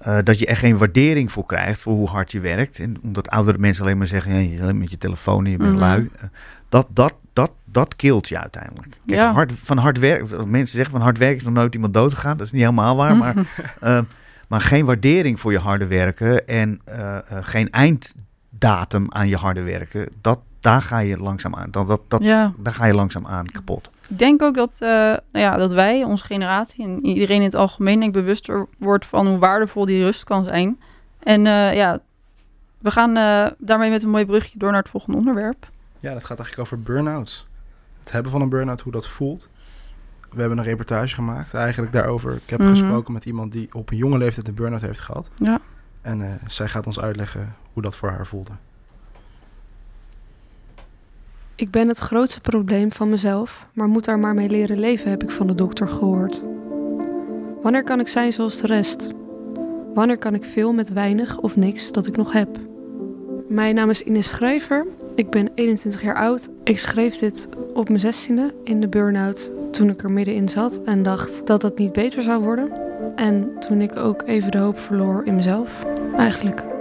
eh, 0.04 0.18
dat 0.24 0.40
je 0.40 0.46
er 0.46 0.58
geen 0.58 0.78
waardering 0.78 1.32
voor 1.32 1.46
krijgt 1.46 1.80
voor 1.80 1.94
hoe 1.94 2.10
hard 2.10 2.32
je 2.32 2.40
werkt. 2.40 2.80
En 2.80 2.98
omdat 3.04 3.30
oudere 3.30 3.58
mensen 3.58 3.84
alleen 3.84 3.98
maar 3.98 4.08
zeggen, 4.08 4.34
ja, 4.34 4.40
je 4.56 4.62
alleen 4.62 4.78
met 4.78 4.92
je 4.92 4.98
telefoon 4.98 5.46
en 5.46 5.52
je 5.52 5.58
bent 5.58 5.70
Mhm. 5.72 5.80
lui. 5.80 6.10
Eh, 6.16 6.24
dat, 6.70 6.88
dat, 6.90 7.14
dat, 7.34 7.52
dat 7.66 7.96
kilt 7.96 8.28
je 8.30 8.40
uiteindelijk. 8.40 8.90
Kijk, 9.06 9.20
Ja. 9.20 9.32
hard, 9.32 9.52
van 9.64 9.78
hard 9.78 10.00
werk, 10.00 10.46
mensen 10.46 10.76
zeggen 10.76 10.92
van 10.92 11.02
hard 11.02 11.18
werken 11.18 11.38
is 11.38 11.44
nog 11.44 11.54
nooit 11.54 11.74
iemand 11.74 11.94
dood 11.94 12.14
gegaan. 12.14 12.38
Dat 12.38 12.46
is 12.46 12.52
niet 12.52 12.62
helemaal 12.62 12.96
waar, 12.96 13.18
maar... 13.18 13.36
Eh, 13.80 14.00
maar 14.48 14.62
geen 14.62 14.86
waardering 14.86 15.40
voor 15.40 15.52
je 15.52 15.58
harde 15.60 15.88
werken 15.88 16.48
en 16.48 16.82
geen 17.42 17.70
einddatum 18.50 19.06
aan 19.10 19.28
je 19.28 19.36
harde 19.36 19.62
werken, 19.62 20.08
dat, 20.22 20.40
daar 20.60 20.82
ga 20.82 21.00
je 21.00 21.18
langzaam 21.18 21.56
aan. 21.56 21.72
Dat, 21.72 21.88
dat, 21.88 22.02
dat, 22.08 22.24
Ja. 22.24 22.54
Daar 22.58 22.74
ga 22.74 22.86
je 22.86 22.94
langzaam 22.94 23.28
aan 23.28 23.46
kapot. 23.46 23.90
Ik 24.14 24.20
denk 24.20 24.42
ook 24.42 24.56
dat, 24.56 24.78
eh, 24.82 24.90
nou 24.90 25.20
ja, 25.32 25.58
dat 25.58 25.72
wij, 25.72 26.04
onze 26.04 26.26
generatie 26.26 26.84
en 26.86 27.06
iedereen 27.06 27.38
in 27.38 27.44
het 27.44 27.56
algemeen, 27.56 28.00
denk 28.00 28.16
ik, 28.16 28.22
bewuster 28.22 28.68
wordt 28.78 29.06
van 29.06 29.28
hoe 29.28 29.38
waardevol 29.38 29.86
die 29.86 30.04
rust 30.04 30.24
kan 30.24 30.44
zijn. 30.44 30.80
En 31.20 31.46
eh, 31.48 31.76
ja, 31.76 32.00
we 32.78 32.92
gaan 32.92 33.16
eh, 33.18 33.52
daarmee 33.58 33.90
met 33.90 34.04
een 34.04 34.10
mooi 34.10 34.26
brugje 34.26 34.58
door 34.58 34.72
naar 34.72 34.82
het 34.82 34.90
volgende 34.90 35.18
onderwerp. 35.18 35.70
Ja, 36.00 36.14
dat 36.14 36.24
gaat 36.26 36.38
eigenlijk 36.40 36.60
over 36.60 36.82
burn-outs. 36.82 37.48
Het 38.00 38.12
hebben 38.12 38.32
van 38.32 38.42
een 38.42 38.50
burn-out, 38.50 38.82
hoe 38.82 38.92
dat 38.92 39.08
voelt. 39.08 39.50
We 40.32 40.40
hebben 40.40 40.58
een 40.58 40.64
reportage 40.64 41.16
gemaakt 41.16 41.54
eigenlijk 41.54 41.94
daarover. 41.94 42.34
Ik 42.34 42.50
heb 42.50 42.60
Mhm. 42.60 42.70
gesproken 42.70 43.14
met 43.14 43.26
iemand 43.26 43.52
die 43.52 43.70
op 43.74 43.92
een 43.92 43.98
jonge 43.98 44.18
leeftijd 44.18 44.48
een 44.48 44.54
burn-out 44.54 44.82
heeft 44.82 45.00
gehad. 45.00 45.30
Ja. 45.36 45.60
En 46.02 46.40
zij 46.48 46.68
gaat 46.68 46.86
ons 46.86 47.00
uitleggen 47.00 47.56
hoe 47.74 47.84
dat 47.84 47.96
voor 47.96 48.10
haar 48.10 48.26
voelde. 48.28 48.52
Ik 51.56 51.72
ben 51.72 51.88
het 51.88 51.98
grootste 51.98 52.40
probleem 52.40 52.92
van 52.92 53.10
mezelf, 53.10 53.68
maar 53.74 53.88
moet 53.88 54.06
daar 54.06 54.20
maar 54.20 54.34
mee 54.34 54.50
leren 54.50 54.80
leven, 54.80 55.10
heb 55.10 55.24
ik 55.24 55.32
van 55.32 55.48
de 55.48 55.56
dokter 55.56 55.88
gehoord. 55.88 56.44
Wanneer 57.62 57.84
kan 57.84 58.00
ik 58.00 58.08
zijn 58.08 58.34
zoals 58.34 58.62
de 58.62 58.68
rest? 58.68 59.10
Wanneer 59.94 60.18
kan 60.18 60.34
ik 60.34 60.44
veel 60.44 60.74
met 60.74 60.94
weinig 60.94 61.40
of 61.40 61.56
niks 61.56 61.92
dat 61.92 62.08
ik 62.08 62.18
nog 62.18 62.32
heb? 62.32 62.58
Mijn 63.48 63.76
naam 63.76 63.90
is 63.90 64.02
Ines 64.02 64.28
Schrijver. 64.28 64.86
Ik 65.16 65.30
ben 65.30 65.52
21 65.56 66.02
jaar 66.02 66.16
oud. 66.16 66.50
Ik 66.64 66.80
schreef 66.80 67.18
dit 67.18 67.50
op 67.74 67.90
mijn 67.90 68.02
16e 68.02 68.64
in 68.64 68.82
de 68.82 68.88
burn-out 68.88 69.52
toen 69.72 69.90
ik 69.90 70.04
er 70.04 70.12
middenin 70.12 70.50
zat 70.50 70.82
en 70.84 71.04
dacht 71.04 71.48
dat 71.48 71.62
het 71.62 71.78
niet 71.78 71.94
beter 71.94 72.24
zou 72.24 72.44
worden. 72.44 72.72
En 73.16 73.52
toen 73.60 73.82
ik 73.82 73.98
ook 73.98 74.24
even 74.26 74.52
de 74.52 74.58
hoop 74.58 74.80
verloor 74.80 75.22
in 75.26 75.36
mezelf, 75.36 75.86
eigenlijk. 76.18 76.73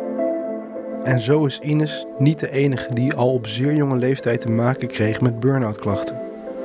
En 1.04 1.20
zo 1.20 1.44
is 1.44 1.58
Ines 1.58 2.06
niet 2.18 2.38
de 2.38 2.50
enige 2.50 2.94
die 2.94 3.14
al 3.14 3.32
op 3.32 3.46
zeer 3.46 3.74
jonge 3.74 3.96
leeftijd 3.96 4.40
te 4.40 4.50
maken 4.50 4.88
kreeg 4.88 5.20
met 5.20 5.40
burn-out 5.40 5.78
klachten. 5.78 6.20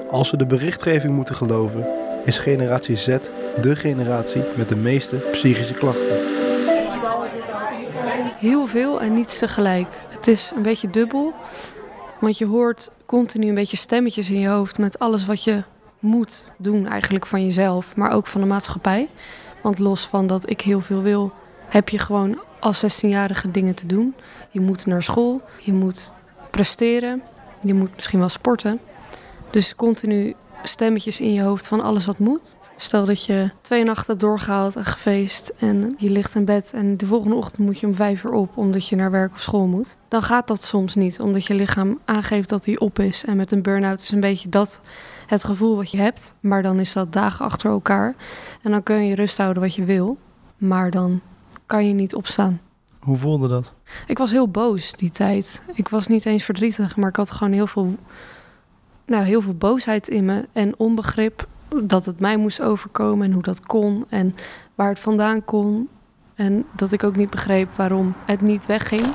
Als 0.09 0.31
we 0.31 0.38
de 0.38 0.45
berichtgeving 0.45 1.13
moeten 1.13 1.35
geloven, 1.35 1.88
is 2.25 2.38
generatie 2.38 2.95
Z 2.95 3.17
de 3.61 3.75
generatie 3.75 4.41
met 4.55 4.69
de 4.69 4.75
meeste 4.75 5.15
psychische 5.15 5.73
klachten. 5.73 6.17
Heel 8.39 8.67
veel 8.67 9.01
en 9.01 9.13
niets 9.13 9.38
tegelijk. 9.38 9.88
Het 10.07 10.27
is 10.27 10.51
een 10.55 10.61
beetje 10.61 10.89
dubbel. 10.89 11.33
Want 12.19 12.38
je 12.38 12.45
hoort 12.45 12.89
continu 13.05 13.47
een 13.47 13.55
beetje 13.55 13.77
stemmetjes 13.77 14.29
in 14.29 14.39
je 14.39 14.47
hoofd 14.47 14.77
met 14.77 14.99
alles 14.99 15.25
wat 15.25 15.43
je 15.43 15.63
moet 15.99 16.45
doen 16.57 16.88
eigenlijk 16.88 17.25
van 17.25 17.43
jezelf, 17.43 17.95
maar 17.95 18.11
ook 18.11 18.27
van 18.27 18.41
de 18.41 18.47
maatschappij. 18.47 19.09
Want 19.61 19.79
los 19.79 20.07
van 20.07 20.27
dat 20.27 20.49
ik 20.49 20.61
heel 20.61 20.81
veel 20.81 21.01
wil, 21.01 21.31
heb 21.67 21.89
je 21.89 21.99
gewoon 21.99 22.39
als 22.59 22.83
16-jarige 22.83 23.51
dingen 23.51 23.75
te 23.75 23.85
doen. 23.87 24.15
Je 24.49 24.59
moet 24.59 24.85
naar 24.85 25.03
school, 25.03 25.41
je 25.61 25.73
moet 25.73 26.13
presteren, 26.49 27.21
je 27.61 27.73
moet 27.73 27.95
misschien 27.95 28.19
wel 28.19 28.29
sporten. 28.29 28.79
Dus 29.49 29.75
continu 29.75 30.35
stemmetjes 30.63 31.19
in 31.19 31.33
je 31.33 31.41
hoofd 31.41 31.67
van 31.67 31.81
alles 31.81 32.05
wat 32.05 32.19
moet. 32.19 32.57
Stel 32.75 33.05
dat 33.05 33.25
je 33.25 33.51
twee 33.61 33.83
nachten 33.83 34.17
doorgehaald 34.17 34.75
en 34.75 34.85
gefeest 34.85 35.53
en 35.59 35.95
je 35.97 36.09
ligt 36.09 36.35
in 36.35 36.45
bed 36.45 36.71
en 36.73 36.97
de 36.97 37.05
volgende 37.05 37.35
ochtend 37.35 37.65
moet 37.65 37.79
je 37.79 37.87
om 37.87 37.95
vijf 37.95 38.23
uur 38.23 38.31
op 38.31 38.57
omdat 38.57 38.87
je 38.87 38.95
naar 38.95 39.11
werk 39.11 39.33
of 39.33 39.41
school 39.41 39.67
moet. 39.67 39.97
Dan 40.07 40.23
gaat 40.23 40.47
dat 40.47 40.63
soms 40.63 40.95
niet, 40.95 41.19
omdat 41.19 41.45
je 41.45 41.53
lichaam 41.53 41.99
aangeeft 42.05 42.49
dat 42.49 42.65
hij 42.65 42.79
op 42.79 42.99
is. 42.99 43.25
En 43.25 43.37
met 43.37 43.51
een 43.51 43.61
burn-out 43.61 44.01
is 44.01 44.11
een 44.11 44.19
beetje 44.19 44.49
dat 44.49 44.81
het 45.27 45.43
gevoel 45.43 45.75
wat 45.75 45.91
je 45.91 45.97
hebt. 45.97 46.35
Maar 46.39 46.61
dan 46.61 46.79
is 46.79 46.93
dat 46.93 47.13
dagen 47.13 47.45
achter 47.45 47.71
elkaar. 47.71 48.15
En 48.61 48.71
dan 48.71 48.83
kun 48.83 49.05
je 49.05 49.15
rust 49.15 49.37
houden 49.37 49.63
wat 49.63 49.75
je 49.75 49.83
wil, 49.83 50.17
maar 50.57 50.91
dan 50.91 51.21
kan 51.68 51.88
je 51.88 51.93
niet 51.93 52.15
opstaan. 52.15 52.61
Hoe 52.99 53.18
voelde 53.18 53.47
dat? 53.47 53.74
Ik 54.07 54.18
was 54.18 54.32
heel 54.32 54.49
boos 54.49 54.91
die 54.91 55.09
tijd. 55.09 55.63
Ik 55.74 55.88
was 55.88 56.07
niet 56.07 56.26
eens 56.26 56.43
verdrietig, 56.43 56.95
maar 56.95 57.09
ik 57.09 57.15
had 57.15 57.32
gewoon 57.32 57.53
heel 57.53 57.68
veel, 57.68 57.95
nou, 59.05 59.24
heel 59.24 59.41
veel 59.41 59.53
boosheid 59.53 60.07
in 60.07 60.26
me 60.26 60.47
en 60.51 60.78
onbegrip 60.78 61.47
dat 61.84 62.05
het 62.05 62.20
mij 62.20 62.38
moest 62.38 62.61
overkomen 62.61 63.26
en 63.26 63.34
hoe 63.34 63.43
dat 63.43 63.65
kon 63.65 64.05
en 64.09 64.36
waar 64.76 64.89
het 64.89 64.99
vandaan 64.99 65.45
kon. 65.45 65.89
En 66.36 66.65
dat 66.76 66.91
ik 66.91 67.03
ook 67.03 67.15
niet 67.15 67.30
begreep 67.30 67.70
waarom 67.76 68.13
het 68.26 68.41
niet 68.41 68.65
wegging. 68.65 69.05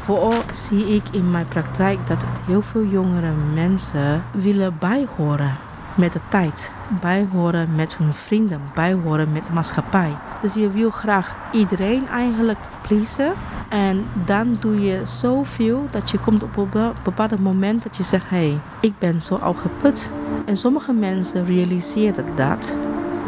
Vooral 0.00 0.42
zie 0.52 0.86
ik 0.86 1.02
in 1.12 1.30
mijn 1.30 1.48
praktijk 1.48 2.06
dat 2.06 2.24
heel 2.46 2.62
veel 2.62 2.84
jongere 2.84 3.32
mensen 3.54 4.24
willen 4.32 4.78
bijhoren 4.78 5.56
met 5.94 6.12
de 6.12 6.20
tijd. 6.28 6.72
Bijhoren 7.00 7.74
met 7.74 7.96
hun 7.96 8.14
vrienden, 8.14 8.60
bijhoren 8.74 9.32
met 9.32 9.46
de 9.46 9.52
maatschappij. 9.52 10.14
Dus 10.40 10.54
je 10.54 10.70
wil 10.70 10.90
graag 10.90 11.36
iedereen 11.52 12.08
eigenlijk 12.08 12.58
pleasen. 12.82 13.32
En 13.68 14.04
dan 14.24 14.56
doe 14.60 14.80
je 14.80 15.00
zoveel 15.04 15.86
dat 15.90 16.10
je 16.10 16.18
komt 16.18 16.42
op 16.42 16.56
een 16.56 16.92
bepaald 17.02 17.40
moment 17.40 17.82
dat 17.82 17.96
je 17.96 18.02
zegt... 18.02 18.28
hé, 18.28 18.36
hey, 18.36 18.58
ik 18.80 18.98
ben 18.98 19.22
zo 19.22 19.34
al 19.34 19.54
geput. 19.54 20.10
En 20.44 20.56
sommige 20.56 20.92
mensen 20.92 21.44
realiseren 21.44 22.24
dat, 22.36 22.76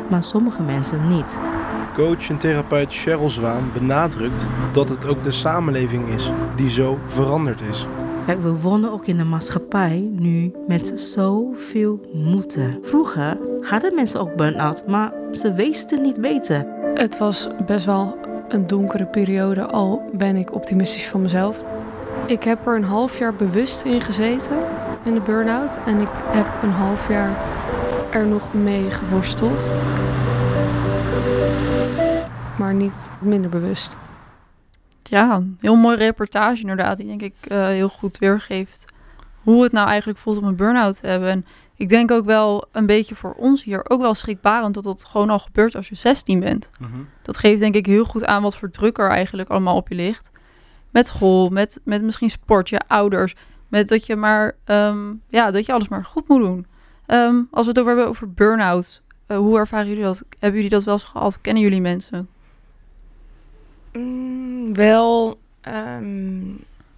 maar 0.08 0.24
sommige 0.24 0.62
mensen 0.62 1.08
niet. 1.08 1.38
Coach 1.94 2.28
en 2.28 2.38
therapeut 2.38 2.94
Cheryl 2.94 3.30
Zwaan 3.30 3.70
benadrukt 3.72 4.46
dat 4.72 4.88
het 4.88 5.06
ook 5.06 5.22
de 5.22 5.30
samenleving 5.30 6.08
is 6.08 6.30
die 6.54 6.70
zo 6.70 6.98
veranderd 7.06 7.60
is. 7.60 7.86
Kijk, 8.26 8.42
we 8.42 8.60
wonen 8.60 8.92
ook 8.92 9.06
in 9.06 9.18
een 9.18 9.28
maatschappij 9.28 10.08
nu 10.12 10.52
met 10.66 10.92
zoveel 11.00 12.00
moeten. 12.12 12.78
Vroeger 12.82 13.38
hadden 13.62 13.94
mensen 13.94 14.20
ook 14.20 14.34
burn-out, 14.34 14.86
maar 14.86 15.12
ze 15.32 15.52
wisten 15.52 16.02
niet 16.02 16.18
weten. 16.18 16.66
Het 16.94 17.18
was 17.18 17.48
best 17.66 17.86
wel 17.86 18.18
een 18.48 18.66
donkere 18.66 19.06
periode, 19.06 19.66
al 19.66 20.10
ben 20.16 20.36
ik 20.36 20.54
optimistisch 20.54 21.08
van 21.08 21.22
mezelf. 21.22 21.64
Ik 22.26 22.42
heb 22.42 22.66
er 22.66 22.76
een 22.76 22.84
half 22.84 23.18
jaar 23.18 23.34
bewust 23.34 23.82
in 23.82 24.00
gezeten, 24.00 24.56
in 25.04 25.14
de 25.14 25.20
burn-out. 25.20 25.78
En 25.86 26.00
ik 26.00 26.10
heb 26.12 26.46
een 26.62 26.70
half 26.70 27.08
jaar 27.08 27.36
er 28.10 28.26
nog 28.26 28.54
mee 28.54 28.90
geworsteld. 28.90 29.68
Maar 32.58 32.74
niet 32.74 33.10
minder 33.20 33.50
bewust. 33.50 33.96
Ja, 35.08 35.42
heel 35.60 35.76
mooi 35.76 35.96
reportage 35.96 36.60
inderdaad. 36.60 36.98
Die 36.98 37.06
denk 37.06 37.22
ik 37.22 37.34
uh, 37.48 37.66
heel 37.66 37.88
goed 37.88 38.18
weergeeft 38.18 38.94
hoe 39.42 39.62
het 39.62 39.72
nou 39.72 39.88
eigenlijk 39.88 40.18
voelt 40.18 40.36
om 40.36 40.44
een 40.44 40.56
burn-out 40.56 41.00
te 41.00 41.06
hebben. 41.06 41.28
En 41.28 41.46
ik 41.76 41.88
denk 41.88 42.10
ook 42.10 42.24
wel 42.24 42.64
een 42.72 42.86
beetje 42.86 43.14
voor 43.14 43.32
ons 43.32 43.64
hier 43.64 43.90
ook 43.90 44.00
wel 44.00 44.14
schrikbarend 44.14 44.74
dat 44.74 44.84
dat 44.84 45.04
gewoon 45.04 45.30
al 45.30 45.38
gebeurt 45.38 45.74
als 45.74 45.88
je 45.88 45.94
16 45.94 46.40
bent. 46.40 46.70
Mhm. 46.78 46.90
Dat 47.22 47.38
geeft 47.38 47.60
denk 47.60 47.74
ik 47.74 47.86
heel 47.86 48.04
goed 48.04 48.24
aan 48.24 48.42
wat 48.42 48.56
voor 48.56 48.70
druk 48.70 48.98
er 48.98 49.08
eigenlijk 49.08 49.48
allemaal 49.48 49.76
op 49.76 49.88
je 49.88 49.94
ligt. 49.94 50.30
Met 50.90 51.06
school, 51.06 51.48
met, 51.48 51.80
met 51.84 52.02
misschien 52.02 52.30
sport, 52.30 52.68
je 52.68 52.80
ouders. 52.86 53.34
Met 53.68 53.88
dat 53.88 54.06
je 54.06 54.16
maar, 54.16 54.56
ehm, 54.64 55.12
ja, 55.28 55.50
dat 55.50 55.66
je 55.66 55.72
alles 55.72 55.88
maar 55.88 56.04
goed 56.04 56.28
moet 56.28 56.40
doen. 56.40 56.66
Ehm, 57.06 57.42
als 57.50 57.62
we 57.62 57.68
het 57.68 57.78
over 57.78 57.92
hebben 57.92 58.08
over 58.08 58.32
burn-out, 58.32 59.02
uh, 59.28 59.36
hoe 59.36 59.58
ervaren 59.58 59.88
jullie 59.88 60.02
dat? 60.02 60.24
Hebben 60.38 60.60
jullie 60.60 60.76
dat 60.76 60.84
wel 60.84 60.94
eens 60.94 61.04
gehad? 61.04 61.40
Kennen 61.40 61.62
jullie 61.62 61.80
mensen? 61.80 62.28
Mm, 63.92 64.35
wel, 64.72 65.38
ehm, 65.60 66.50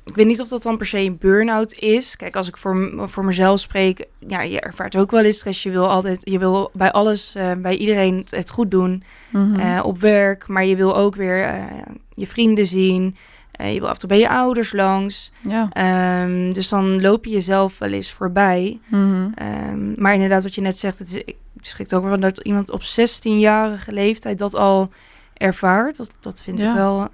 ik 0.05 0.15
weet 0.15 0.27
niet 0.27 0.41
of 0.41 0.49
dat 0.49 0.63
dan 0.63 0.77
per 0.77 0.87
se 0.87 0.99
een 0.99 1.19
burn-out 1.19 1.73
is. 1.75 2.17
Kijk, 2.17 2.37
als 2.37 2.49
ik 2.49 2.57
voor, 2.57 2.93
voor 3.09 3.25
mezelf 3.25 3.61
spreek, 3.61 4.05
ja, 4.19 4.43
je 4.43 4.61
ervaart 4.61 4.97
ook 4.97 5.11
wel 5.11 5.23
eens 5.25 5.37
stress. 5.37 5.63
Je 5.63 5.71
wil 5.71 5.89
altijd, 5.89 6.21
je 6.25 6.39
wil 6.39 6.71
bij 6.73 6.93
alles, 6.93 7.35
uh, 7.37 7.53
bij 7.53 7.77
iedereen 7.77 8.27
het 8.31 8.51
goed 8.51 8.71
doen 8.71 9.03
Mhm. 9.31 9.61
uh, 9.61 9.81
op 9.83 9.99
werk, 9.99 10.49
maar 10.49 10.65
je 10.65 10.77
wil 10.77 10.97
ook 10.97 11.15
weer 11.17 11.55
uh, 11.55 11.83
je 12.11 12.27
vrienden 12.27 12.67
zien. 12.67 13.17
je 13.59 13.79
wil 13.79 13.87
af 13.89 13.93
en 13.93 13.99
toe 13.99 14.09
bij 14.09 14.19
je 14.19 14.29
ouders 14.29 14.73
langs. 14.73 15.33
Ja. 15.41 16.23
Um, 16.23 16.53
dus 16.53 16.69
dan 16.69 17.01
loop 17.01 17.25
je 17.25 17.31
jezelf 17.31 17.79
wel 17.79 17.91
eens 17.93 18.13
voorbij. 18.13 18.79
Mhm. 18.87 19.29
Um, 19.43 19.95
maar 19.97 20.15
inderdaad, 20.15 20.43
wat 20.43 20.55
je 20.55 20.61
net 20.61 20.79
zegt, 20.79 20.99
het 20.99 21.09
is, 21.09 21.17
ik 21.17 21.37
schrik 21.61 21.93
ook 21.93 22.05
wel 22.05 22.21
dat 22.21 22.39
iemand 22.39 22.71
op 22.71 22.83
16-jarige 22.83 23.93
leeftijd 23.93 24.39
dat 24.39 24.55
al 24.55 24.91
ervaart. 25.35 25.97
Dat, 25.97 26.11
dat 26.21 26.43
vind 26.43 26.61
Ja. 26.61 26.69
ik 26.69 26.75
wel 26.75 27.09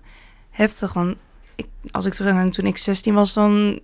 heftig. 0.55 0.92
Want 0.92 1.16
ik, 1.55 1.66
als 1.90 2.05
ik 2.05 2.12
terug 2.12 2.32
naar 2.32 2.50
toen 2.50 2.66
ik 2.66 2.76
16 2.78 3.14
was, 3.14 3.32
dan 3.32 3.80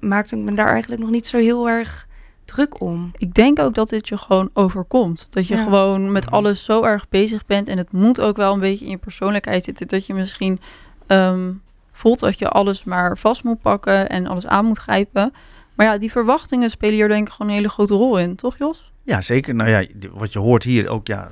maakte 0.00 0.36
ik 0.36 0.42
me 0.42 0.54
daar 0.54 0.68
eigenlijk 0.70 1.00
nog 1.02 1.10
niet 1.10 1.26
zo 1.26 1.38
heel 1.38 1.68
erg 1.68 2.06
druk 2.44 2.80
om. 2.80 3.10
Ik 3.16 3.34
denk 3.34 3.58
ook 3.58 3.74
dat 3.74 3.88
dit 3.88 4.08
je 4.08 4.16
gewoon 4.16 4.50
overkomt. 4.52 5.26
Dat 5.30 5.46
je 5.46 5.56
Ja. 5.56 5.62
gewoon 5.62 6.12
met 6.12 6.30
alles 6.30 6.64
zo 6.64 6.82
erg 6.82 7.08
bezig 7.08 7.46
bent. 7.46 7.68
En 7.68 7.78
het 7.78 7.92
moet 7.92 8.20
ook 8.20 8.36
wel 8.36 8.54
een 8.54 8.60
beetje 8.60 8.84
in 8.84 8.90
je 8.90 8.96
persoonlijkheid 8.98 9.64
zitten. 9.64 9.88
Dat 9.88 10.06
je 10.06 10.14
misschien 10.14 10.60
ehm, 11.06 11.52
voelt 11.92 12.18
dat 12.20 12.38
je 12.38 12.48
alles 12.48 12.84
maar 12.84 13.18
vast 13.18 13.44
moet 13.44 13.60
pakken 13.60 14.08
en 14.08 14.26
alles 14.26 14.46
aan 14.46 14.64
moet 14.64 14.78
grijpen. 14.78 15.32
Maar 15.74 15.86
ja, 15.86 15.98
die 15.98 16.10
verwachtingen 16.10 16.70
spelen 16.70 16.94
hier 16.94 17.08
denk 17.08 17.26
ik 17.26 17.32
gewoon 17.32 17.48
een 17.50 17.56
hele 17.56 17.68
grote 17.68 17.94
rol 17.94 18.18
in, 18.18 18.36
toch 18.36 18.58
Jos? 18.58 18.92
Ja, 19.02 19.20
zeker. 19.20 19.54
Nou 19.54 19.70
ja, 19.70 19.86
wat 20.12 20.32
je 20.32 20.38
hoort 20.38 20.62
hier 20.64 20.88
ook, 20.88 21.06
ja, 21.06 21.28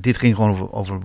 dit 0.00 0.16
ging 0.16 0.34
gewoon 0.34 0.50
over, 0.50 0.72
over, 0.72 1.00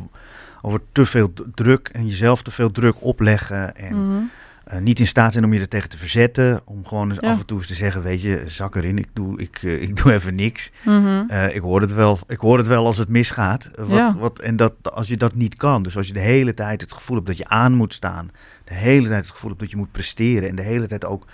over 0.65 0.81
te 0.91 1.05
veel 1.05 1.33
druk 1.55 1.89
en 1.93 2.05
jezelf 2.07 2.41
te 2.41 2.51
veel 2.51 2.71
druk 2.71 2.95
opleggen. 2.99 3.75
En 3.75 4.07
Mhm. 4.07 4.21
eh, 4.63 4.79
niet 4.79 4.99
in 4.99 5.07
staat 5.07 5.31
zijn 5.31 5.45
om 5.45 5.53
je 5.53 5.59
er 5.59 5.67
tegen 5.67 5.89
te 5.89 5.97
verzetten. 5.97 6.61
Om 6.65 6.85
gewoon 6.87 7.09
eens 7.09 7.19
Ja. 7.21 7.29
af 7.31 7.39
en 7.39 7.45
toe 7.45 7.57
eens 7.57 7.67
te 7.67 7.73
zeggen, 7.73 8.01
weet 8.01 8.21
je, 8.21 8.43
zak 8.47 8.75
erin, 8.75 8.97
ik 8.97 9.07
doe, 9.13 9.39
ik, 9.39 9.59
eh, 9.63 9.81
ik 9.81 9.95
doe 10.03 10.13
even 10.13 10.35
niks. 10.35 10.71
Mhm. 10.85 11.23
Eh, 11.27 11.55
ik, 11.55 11.61
hoor 11.61 11.81
het 11.81 11.93
wel, 11.93 12.19
ik 12.27 12.37
hoor 12.39 12.57
het 12.57 12.67
wel 12.67 12.85
als 12.85 12.97
het 12.97 13.09
misgaat. 13.09 13.69
Wat, 13.75 13.89
Ja. 13.89 14.15
wat, 14.17 14.39
en 14.39 14.55
dat, 14.55 14.73
als 14.93 15.07
je 15.07 15.17
dat 15.17 15.35
niet 15.35 15.55
kan, 15.55 15.83
dus 15.83 15.97
als 15.97 16.07
je 16.07 16.13
de 16.13 16.19
hele 16.19 16.53
tijd 16.53 16.81
het 16.81 16.93
gevoel 16.93 17.15
hebt 17.15 17.27
dat 17.27 17.37
je 17.37 17.47
aan 17.47 17.73
moet 17.73 17.93
staan. 17.93 18.31
De 18.63 18.73
hele 18.73 19.07
tijd 19.07 19.21
het 19.21 19.31
gevoel 19.31 19.49
hebt 19.49 19.61
dat 19.61 19.71
je 19.71 19.77
moet 19.77 19.91
presteren. 19.91 20.49
En 20.49 20.55
de 20.55 20.61
hele 20.61 20.87
tijd 20.87 21.05
ook 21.05 21.25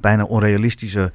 bijna 0.00 0.24
onrealistische 0.24 1.12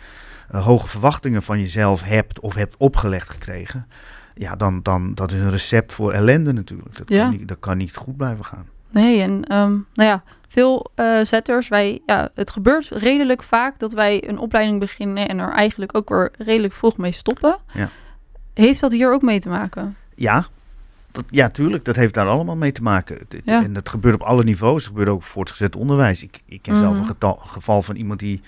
hoge 0.51 0.87
verwachtingen 0.87 1.43
van 1.43 1.59
jezelf 1.59 2.03
hebt 2.03 2.39
of 2.39 2.53
hebt 2.55 2.77
opgelegd 2.77 3.29
gekregen. 3.29 3.87
Ja, 4.35 4.55
dan, 4.55 4.79
dan 4.83 5.13
dat 5.13 5.31
is 5.31 5.39
een 5.39 5.49
recept 5.51 5.93
voor 5.93 6.11
ellende 6.11 6.53
natuurlijk. 6.53 6.97
Dat, 6.97 7.09
Ja. 7.09 7.17
kan, 7.21 7.29
niet, 7.31 7.47
dat 7.47 7.59
kan 7.59 7.77
niet 7.77 7.95
goed 7.95 8.17
blijven 8.17 8.45
gaan. 8.45 8.65
Nee, 8.89 9.21
en 9.21 9.43
ehm, 9.43 9.71
nou 9.71 10.09
ja, 10.09 10.23
veel 10.47 10.91
eh, 10.95 11.19
zetters, 11.23 11.67
wij, 11.67 12.01
ja, 12.05 12.29
het 12.33 12.49
gebeurt 12.49 12.87
redelijk 12.89 13.43
vaak 13.43 13.79
dat 13.79 13.93
wij 13.93 14.29
een 14.29 14.37
opleiding 14.37 14.79
beginnen 14.79 15.27
en 15.27 15.39
er 15.39 15.51
eigenlijk 15.51 15.95
ook 15.97 16.09
weer 16.09 16.31
redelijk 16.37 16.73
vroeg 16.73 16.97
mee 16.97 17.11
stoppen. 17.11 17.57
Ja. 17.73 17.89
Heeft 18.53 18.79
dat 18.79 18.91
hier 18.91 19.13
ook 19.13 19.21
mee 19.21 19.39
te 19.39 19.49
maken? 19.49 19.95
Ja, 20.15 20.47
dat, 21.11 21.23
ja, 21.29 21.49
tuurlijk. 21.49 21.85
Dat 21.85 21.95
heeft 21.95 22.13
daar 22.13 22.27
allemaal 22.27 22.55
mee 22.55 22.71
te 22.71 22.81
maken. 22.81 23.17
Het- 23.17 23.31
het- 23.33 23.41
Ja. 23.45 23.63
En 23.63 23.73
dat 23.73 23.89
gebeurt 23.89 24.15
op 24.15 24.21
alle 24.21 24.43
niveaus. 24.43 24.75
Het 24.83 24.87
gebeurt 24.91 25.09
ook 25.09 25.23
voortgezet 25.23 25.75
onderwijs. 25.75 26.23
Ik, 26.23 26.41
ik 26.45 26.61
ken 26.61 26.77
zelf 26.77 26.91
Mhm. 26.93 27.01
een 27.01 27.07
getal- 27.07 27.39
geval 27.45 27.81
van 27.81 27.95
iemand 27.95 28.19
die 28.19 28.41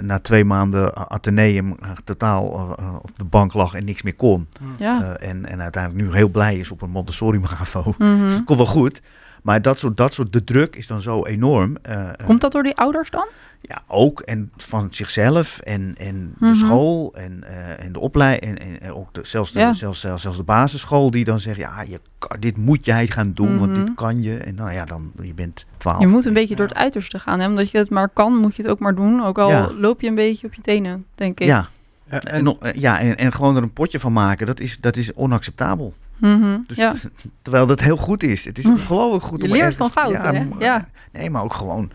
na 0.00 0.18
twee 0.18 0.44
maanden 0.44 0.98
a- 0.98 1.08
ateneum 1.08 1.76
eh, 1.82 1.88
totaal 2.04 2.74
eh, 2.78 2.94
op 3.02 3.10
de 3.16 3.24
bank 3.24 3.54
lag 3.54 3.74
en 3.74 3.84
niks 3.84 4.02
meer 4.02 4.14
kon. 4.14 4.48
Ja. 4.78 5.16
Eh, 5.16 5.28
en, 5.28 5.46
en 5.46 5.62
uiteindelijk 5.62 6.04
nu 6.04 6.14
heel 6.16 6.28
blij 6.28 6.58
is 6.58 6.70
op 6.70 6.82
een 6.82 6.90
Montessori 6.90 7.38
MAVO. 7.38 7.94
Mhm. 7.98 8.22
Dus 8.24 8.34
het 8.34 8.44
komt 8.44 8.58
wel 8.58 8.66
goed. 8.66 9.02
Maar 9.44 9.62
dat 9.62 9.78
soort, 9.78 9.96
dat 9.96 10.14
soort, 10.14 10.32
de 10.32 10.44
druk 10.44 10.76
is 10.76 10.86
dan 10.86 11.00
zo 11.00 11.24
enorm. 11.24 11.76
eh, 11.82 12.02
eh, 12.08 12.12
Komt 12.24 12.40
dat 12.40 12.52
door 12.52 12.62
die 12.62 12.76
ouders 12.76 13.10
dan? 13.10 13.26
ja, 13.60 13.82
ook. 13.86 14.20
En 14.20 14.50
van 14.56 14.86
zichzelf 14.90 15.58
en, 15.58 15.94
en 15.98 16.34
de 16.38 16.46
Mhm. 16.46 16.54
school 16.54 17.14
en, 17.14 17.44
eh, 17.46 17.84
en 17.84 17.92
de 17.92 17.98
opleiding. 17.98 18.58
En, 18.58 18.80
en, 18.80 18.92
ook 18.94 19.14
de, 19.14 19.20
zelfs, 19.24 19.52
de, 19.52 19.58
Ja. 19.58 19.72
zelfs, 19.72 20.00
zelfs, 20.00 20.22
zelfs 20.22 20.36
de 20.36 20.42
basisschool 20.42 21.10
die 21.10 21.24
dan 21.24 21.40
zegt... 21.40 21.56
ja, 21.58 21.82
je, 21.82 22.00
dit 22.38 22.56
moet 22.56 22.84
jij 22.84 23.06
gaan 23.06 23.32
doen, 23.32 23.58
want 23.58 23.70
Mhm. 23.70 23.84
dit 23.84 23.94
kan 23.94 24.22
je. 24.22 24.36
En 24.36 24.54
nou 24.54 24.72
ja, 24.72 24.84
dan 24.84 25.12
je 25.22 25.34
bent 25.34 25.64
twaalf. 25.76 26.00
Je 26.00 26.06
moet 26.06 26.24
een 26.24 26.32
beetje 26.32 26.56
door 26.56 26.66
het 26.66 26.76
uiterste 26.76 27.18
gaan. 27.18 27.40
Hè? 27.40 27.46
Omdat 27.46 27.70
je 27.70 27.78
het 27.78 27.90
maar 27.90 28.08
kan, 28.08 28.36
moet 28.36 28.56
je 28.56 28.62
het 28.62 28.70
ook 28.70 28.78
maar 28.78 28.94
doen. 28.94 29.24
Ook 29.24 29.38
al 29.38 29.48
Ja. 29.50 29.70
loop 29.78 30.00
je 30.00 30.08
een 30.08 30.14
beetje 30.14 30.46
op 30.46 30.54
je 30.54 30.62
tenen, 30.62 31.04
denk 31.14 31.40
ik. 31.40 31.46
Ja, 31.46 31.68
en, 32.08 32.44
nog- 32.44 32.58
ja 32.74 33.00
en, 33.00 33.16
en 33.16 33.32
gewoon 33.32 33.56
er 33.56 33.62
een 33.62 33.72
potje 33.72 34.00
van 34.00 34.12
maken, 34.12 34.46
dat 34.46 34.60
is, 34.60 34.78
dat 34.80 34.96
is 34.96 35.12
onacceptabel. 35.12 35.94
Mhm, 36.18 36.58
Dus, 36.66 36.76
ja. 36.76 36.94
Terwijl 37.42 37.66
dat 37.66 37.80
heel 37.80 37.96
goed 37.96 38.22
is. 38.22 38.44
Het 38.44 38.58
is 38.58 38.66
ongelooflijk 38.66 39.24
goed 39.24 39.38
Je 39.40 39.44
om 39.46 39.52
leert 39.52 39.60
ergens- 39.64 39.76
van 39.76 39.90
fouten, 39.90 40.52
Ja. 40.58 40.88
Nee, 41.12 41.30
maar 41.30 41.42
ook 41.42 41.54
gewoon 41.54 41.90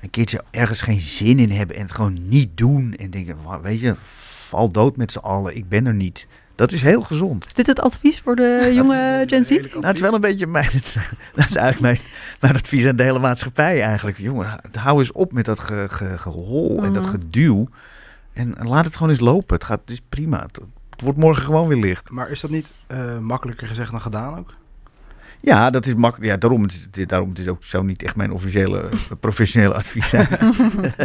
een 0.00 0.10
keertje 0.10 0.42
ergens 0.50 0.80
geen 0.80 1.00
zin 1.00 1.38
in 1.38 1.50
hebben 1.50 1.76
en 1.76 1.82
het 1.82 1.92
gewoon 1.92 2.28
niet 2.28 2.56
doen. 2.56 2.94
En 2.94 3.10
denken, 3.10 3.36
"Wa- 3.44 3.60
weet 3.60 3.80
je, 3.80 3.94
val 4.48 4.70
dood 4.70 4.96
met 4.96 5.12
z'n 5.12 5.18
allen, 5.18 5.56
ik 5.56 5.68
ben 5.68 5.86
er 5.86 5.94
niet. 5.94 6.26
Dat 6.54 6.72
is 6.72 6.82
heel 6.82 7.02
gezond. 7.02 7.46
Is 7.46 7.54
dit 7.54 7.66
het 7.66 7.80
advies 7.80 8.20
voor 8.20 8.36
de 8.36 8.70
jonge 8.74 9.24
Gen 9.26 9.44
Z? 9.44 9.48
Nou, 9.50 9.86
het 9.86 9.94
is 9.96 10.00
wel 10.00 10.14
een 10.14 10.20
beetje 10.20 10.46
mijn, 10.46 10.64
dat 10.72 10.74
is, 10.74 10.92
dat 11.34 11.48
is 11.48 11.56
eigenlijk 11.56 11.80
mijn, 11.80 11.98
mijn 12.40 12.54
advies 12.54 12.86
aan 12.86 12.96
de 12.96 13.02
hele 13.02 13.18
maatschappij 13.18 13.82
eigenlijk. 13.82 14.18
Jongen, 14.18 14.60
hou 14.78 14.98
eens 14.98 15.12
op 15.12 15.32
met 15.32 15.44
dat 15.44 15.60
ge, 15.60 15.86
ge- 15.90 16.18
gehol 16.18 16.84
en 16.84 16.92
dat 16.92 17.02
Mhm. 17.02 17.10
geduw. 17.10 17.68
En, 18.32 18.56
en 18.58 18.68
laat 18.68 18.84
het 18.84 18.94
gewoon 18.96 19.10
eens 19.10 19.20
lopen. 19.20 19.54
Het, 19.54 19.64
gaat, 19.64 19.80
het 19.80 19.90
is 19.90 20.00
prima. 20.08 20.42
Het, 20.42 20.58
het 21.00 21.08
wordt 21.08 21.24
morgen 21.24 21.44
gewoon 21.44 21.68
weer 21.68 21.78
licht. 21.78 22.10
Maar 22.10 22.30
is 22.30 22.40
dat 22.40 22.50
niet 22.50 22.74
eh, 22.86 23.18
makkelijker 23.18 23.66
gezegd 23.66 23.90
dan 23.90 24.00
gedaan 24.00 24.38
ook? 24.38 24.54
Ja, 25.40 25.70
dat 25.70 25.86
is 25.86 25.94
makkelijk. 25.94 26.30
Ja, 26.30 26.36
daarom, 26.36 26.62
het 26.62 26.88
is, 26.92 27.06
daarom 27.06 27.28
het 27.28 27.38
is 27.38 27.48
ook 27.48 27.64
zo 27.64 27.82
niet 27.82 28.02
echt 28.02 28.16
mijn 28.16 28.32
officiële 28.32 28.88
professionele 29.20 29.74
advies 29.74 30.08
zijn. 30.08 30.28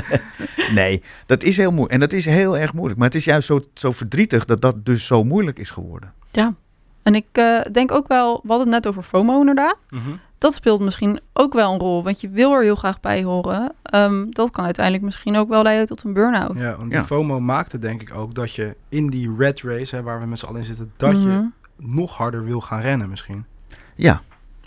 nee, 0.74 1.04
dat 1.26 1.44
is 1.44 1.58
heel 1.58 1.72
moeilijk. 1.72 1.94
En 1.94 2.00
dat 2.00 2.14
is 2.14 2.26
heel 2.26 2.58
erg 2.58 2.74
moeilijk. 2.74 3.00
Maar 3.00 3.08
het 3.08 3.18
is 3.18 3.26
juist 3.26 3.48
zo, 3.48 3.60
zo 3.74 3.92
verdrietig 3.92 4.46
dat 4.46 4.62
dat 4.62 4.86
dus 4.86 5.06
zo 5.06 5.24
moeilijk 5.24 5.60
is 5.60 5.70
geworden. 5.70 6.14
Ja. 6.32 6.54
En 7.04 7.16
ik 7.16 7.28
eh, 7.32 7.62
denk 7.72 7.92
ook 7.92 8.08
wel, 8.08 8.40
we 8.44 8.48
hadden 8.48 8.74
het 8.74 8.84
net 8.84 8.88
over 8.88 9.04
FOMO 9.04 9.40
inderdaad. 9.40 9.78
Mhm. 9.90 10.10
Dat 10.46 10.54
speelt 10.54 10.82
misschien 10.82 11.20
ook 11.34 11.54
wel 11.54 11.74
een 11.74 11.80
rol, 11.80 12.04
want 12.04 12.22
je 12.22 12.30
wil 12.30 12.54
er 12.54 12.64
heel 12.64 12.76
graag 12.76 13.00
bij 13.00 13.24
horen. 13.24 13.74
Ehm, 13.84 14.26
dat 14.30 14.50
kan 14.52 14.66
uiteindelijk 14.66 15.06
misschien 15.06 15.36
ook 15.38 15.50
wel 15.50 15.64
leiden 15.64 15.88
tot 15.88 16.04
een 16.04 16.14
burn-out. 16.14 16.58
Ja, 16.58 16.76
want 16.78 16.90
die 16.90 17.00
Ja. 17.00 17.06
FOMO 17.06 17.40
maakte 17.40 17.78
denk 17.78 18.02
ik 18.02 18.14
ook 18.16 18.34
dat 18.34 18.54
je 18.54 18.76
in 18.90 19.08
die 19.08 19.36
red 19.38 19.62
race, 19.62 19.96
hè, 19.96 20.02
waar 20.04 20.20
we 20.20 20.26
met 20.26 20.40
z'n 20.40 20.46
allen 20.46 20.60
in 20.60 20.66
zitten, 20.66 20.92
dat 20.98 21.14
Mhm. 21.14 21.22
je 21.28 21.50
nog 21.78 22.18
harder 22.18 22.44
wil 22.44 22.62
gaan 22.62 22.80
rennen 22.82 23.10
misschien. 23.10 23.46
Ja, 23.96 24.22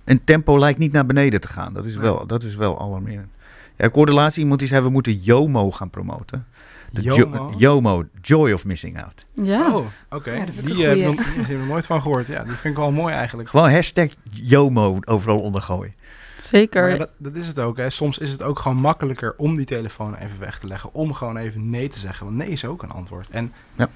en 0.04 0.24
tempo 0.24 0.58
lijkt 0.58 0.78
niet 0.78 0.92
naar 0.92 1.06
beneden 1.06 1.40
te 1.40 1.48
gaan. 1.48 1.72
Dat 1.72 1.84
is 1.84 1.96
wel, 1.96 2.26
dat 2.26 2.42
is 2.42 2.56
wel 2.56 2.80
alarmerend. 2.80 3.28
Ja, 3.76 3.84
ik 3.84 3.94
hoorde 3.94 4.12
laatst 4.12 4.38
iemand 4.38 4.58
die 4.58 4.68
zei, 4.68 4.82
we 4.82 4.90
moeten 4.90 5.12
JOMO 5.20 5.70
gaan 5.70 5.90
promoten. 5.90 6.46
De 6.90 7.02
jo- 7.02 7.14
JOMO? 7.14 7.52
JOMO, 7.56 8.04
Joy 8.20 8.52
of 8.52 8.64
Missing 8.64 9.02
Out. 9.02 9.26
Ja. 9.34 9.74
Oh, 9.76 9.86
oké. 10.10 10.30
Ja, 10.32 10.44
die 10.64 10.86
eh, 10.86 10.88
heb 10.88 10.96
ik 10.96 11.02
goeie. 11.02 11.04
nog- 11.06 11.24
die 11.34 11.42
heb 11.42 11.50
ik 11.50 11.58
nog 11.58 11.66
nooit 11.66 11.86
van 11.86 12.02
gehoord. 12.02 12.26
Ja, 12.26 12.42
die 12.42 12.52
vind 12.56 12.74
ik 12.74 12.80
wel 12.80 12.90
mooi 12.92 13.14
eigenlijk. 13.14 13.48
Gewoon 13.48 13.70
hashtag 13.70 14.08
JOMO 14.30 14.98
overal 15.04 15.38
ondergooien. 15.38 15.94
Zeker. 16.42 16.80
Maar 16.82 16.90
ja, 16.90 16.96
dat, 16.96 17.10
dat 17.18 17.36
is 17.36 17.46
het 17.46 17.58
ook. 17.58 17.76
Hè. 17.76 17.90
Soms 17.90 18.18
is 18.18 18.30
het 18.30 18.42
ook 18.42 18.58
gewoon 18.58 18.76
makkelijker 18.76 19.34
om 19.36 19.54
die 19.54 19.64
telefoon 19.64 20.14
even 20.14 20.38
weg 20.38 20.58
te 20.58 20.66
leggen. 20.66 20.94
Om 20.94 21.12
gewoon 21.12 21.36
even 21.36 21.70
nee 21.70 21.88
te 21.88 21.98
zeggen. 21.98 22.26
Want 22.26 22.38
nee 22.38 22.48
is 22.48 22.64
ook 22.64 22.82
een 22.82 22.90
antwoord. 22.90 23.30
En 23.30 23.52
Ja. 23.76 23.88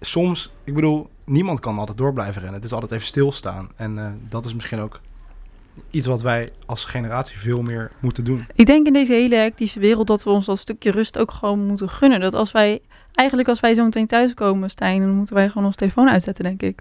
soms, 0.00 0.52
ik 0.64 0.74
bedoel, 0.74 1.10
niemand 1.24 1.60
kan 1.60 1.78
altijd 1.78 1.98
door 1.98 2.12
blijven 2.12 2.40
rennen. 2.40 2.54
Het 2.60 2.64
is 2.64 2.72
altijd 2.72 2.92
even 2.92 3.06
stilstaan. 3.06 3.68
En 3.76 3.98
eh, 3.98 4.06
dat 4.28 4.44
is 4.44 4.54
misschien 4.54 4.80
ook 4.80 5.00
iets 5.90 6.06
wat 6.06 6.22
wij 6.22 6.48
als 6.66 6.84
generatie 6.84 7.38
veel 7.38 7.62
meer 7.62 7.90
moeten 8.00 8.24
doen. 8.24 8.46
Ik 8.54 8.66
denk 8.66 8.86
in 8.86 8.92
deze 8.92 9.12
hele 9.12 9.34
hectische 9.36 9.80
wereld 9.80 10.06
dat 10.06 10.24
we 10.24 10.30
ons 10.30 10.46
dat 10.46 10.58
stukje 10.58 10.90
rust 10.90 11.18
ook 11.18 11.30
gewoon 11.30 11.66
moeten 11.66 11.88
gunnen. 11.88 12.20
Dat 12.20 12.34
als 12.34 12.52
wij, 12.52 12.80
eigenlijk 13.14 13.48
als 13.48 13.60
wij 13.60 13.74
zo 13.74 13.84
meteen 13.84 14.06
thuiskomen, 14.06 14.70
Stijn, 14.70 15.00
dan 15.00 15.10
moeten 15.10 15.34
wij 15.34 15.48
gewoon 15.48 15.64
ons 15.66 15.76
telefoon 15.76 16.08
uitzetten, 16.10 16.44
denk 16.44 16.62
ik. 16.62 16.80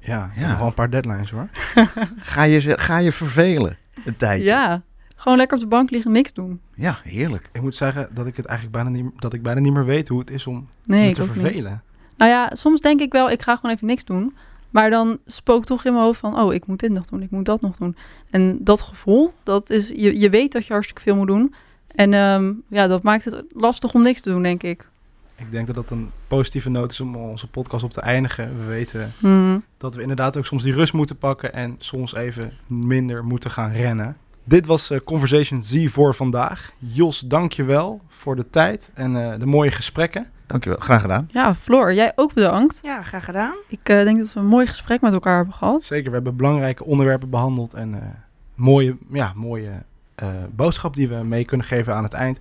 Ja, 0.00 0.30
Ja. 0.36 0.48
nog 0.48 0.58
wel 0.58 0.66
een 0.66 0.74
paar 0.74 0.90
deadlines 0.90 1.30
hoor. 1.30 1.48
Ga 2.20 2.42
je, 2.42 2.78
ga 2.78 2.98
je 2.98 3.12
vervelen 3.12 3.76
een 4.04 4.16
tijdje? 4.16 4.44
Ja, 4.46 4.82
gewoon 5.16 5.36
lekker 5.38 5.56
op 5.56 5.62
de 5.62 5.68
bank 5.68 5.90
liggen, 5.90 6.12
niks 6.12 6.32
doen. 6.32 6.60
Ja, 6.74 6.98
heerlijk. 7.02 7.48
Ik 7.52 7.60
moet 7.62 7.74
zeggen 7.74 8.08
dat 8.14 8.26
ik 8.26 8.36
het 8.36 8.46
eigenlijk 8.46 8.76
bijna 8.82 8.90
niet, 9.02 9.10
dat 9.16 9.32
ik 9.32 9.42
bijna 9.42 9.60
niet 9.60 9.72
meer 9.72 9.84
weet 9.84 10.08
hoe 10.08 10.18
het 10.18 10.30
is 10.30 10.46
om 10.46 10.68
Nee, 10.84 11.08
me 11.08 11.14
te 11.14 11.22
ook 11.22 11.28
niet. 11.34 11.38
vervelen. 11.38 11.82
Nou 12.16 12.30
ja, 12.30 12.50
soms 12.52 12.80
denk 12.80 13.00
ik 13.00 13.12
wel, 13.12 13.30
ik 13.30 13.42
ga 13.42 13.56
gewoon 13.56 13.74
even 13.74 13.86
niks 13.86 14.04
doen. 14.04 14.36
Maar 14.76 14.90
dan 14.90 15.18
spookt 15.26 15.66
toch 15.66 15.84
in 15.84 15.92
mijn 15.92 16.04
hoofd 16.04 16.20
van, 16.20 16.40
oh, 16.40 16.54
ik 16.54 16.66
moet 16.66 16.80
dit 16.80 16.90
nog 16.90 17.04
doen, 17.04 17.22
ik 17.22 17.30
moet 17.30 17.44
dat 17.44 17.60
nog 17.60 17.76
doen. 17.76 17.96
En 18.30 18.58
dat 18.60 18.82
gevoel, 18.82 19.32
dat 19.42 19.70
is, 19.70 19.88
je, 19.88 20.20
je 20.20 20.30
weet 20.30 20.52
dat 20.52 20.66
je 20.66 20.72
hartstikke 20.72 21.02
veel 21.02 21.16
moet 21.16 21.26
doen. 21.26 21.54
En 21.86 22.14
ehm, 22.14 22.52
ja, 22.68 22.86
dat 22.86 23.02
maakt 23.02 23.24
het 23.24 23.44
lastig 23.54 23.94
om 23.94 24.02
niks 24.02 24.20
te 24.20 24.30
doen, 24.30 24.42
denk 24.42 24.62
ik. 24.62 24.88
Ik 25.36 25.50
denk 25.50 25.66
dat 25.66 25.76
dat 25.76 25.90
een 25.90 26.10
positieve 26.26 26.70
noot 26.70 26.92
is 26.92 27.00
om 27.00 27.16
onze 27.16 27.48
podcast 27.48 27.84
op 27.84 27.92
te 27.92 28.00
eindigen. 28.00 28.58
We 28.58 28.64
weten 28.64 29.12
Hmm. 29.18 29.64
dat 29.76 29.94
we 29.94 30.00
inderdaad 30.02 30.36
ook 30.36 30.46
soms 30.46 30.62
die 30.62 30.74
rust 30.74 30.92
moeten 30.92 31.16
pakken 31.18 31.52
en 31.52 31.74
soms 31.78 32.14
even 32.14 32.52
minder 32.66 33.24
moeten 33.24 33.50
gaan 33.50 33.72
rennen. 33.72 34.16
Dit 34.44 34.66
was 34.66 34.90
eh, 34.90 34.98
Conversation 35.04 35.62
Z 35.62 35.86
voor 35.88 36.14
vandaag. 36.14 36.72
Jos, 36.78 37.20
dank 37.20 37.52
je 37.52 37.64
wel 37.64 38.00
voor 38.08 38.36
de 38.36 38.50
tijd 38.50 38.90
en 38.94 39.32
eh, 39.32 39.38
de 39.38 39.46
mooie 39.46 39.70
gesprekken. 39.70 40.30
Dankjewel, 40.46 40.78
graag 40.78 41.00
gedaan. 41.00 41.28
Ja, 41.32 41.54
Floor, 41.54 41.94
jij 41.94 42.12
ook 42.16 42.34
bedankt. 42.34 42.80
Ja, 42.82 43.02
graag 43.02 43.24
gedaan. 43.24 43.54
Ik 43.68 43.88
eh, 43.88 44.04
denk 44.04 44.18
dat 44.18 44.32
we 44.32 44.40
een 44.40 44.46
mooi 44.46 44.66
gesprek 44.66 45.00
met 45.00 45.12
elkaar 45.12 45.36
hebben 45.36 45.54
gehad. 45.54 45.82
Zeker, 45.82 46.08
we 46.08 46.14
hebben 46.14 46.36
belangrijke 46.36 46.84
onderwerpen 46.84 47.30
behandeld 47.30 47.74
en 47.74 47.94
eh, 47.94 48.08
mooie, 48.54 48.96
ja, 49.12 49.32
mooie 49.34 49.70
eh, 50.14 50.28
boodschap 50.50 50.94
die 50.94 51.08
we 51.08 51.14
mee 51.14 51.44
kunnen 51.44 51.66
geven 51.66 51.94
aan 51.94 52.02
het 52.02 52.12
eind. 52.12 52.40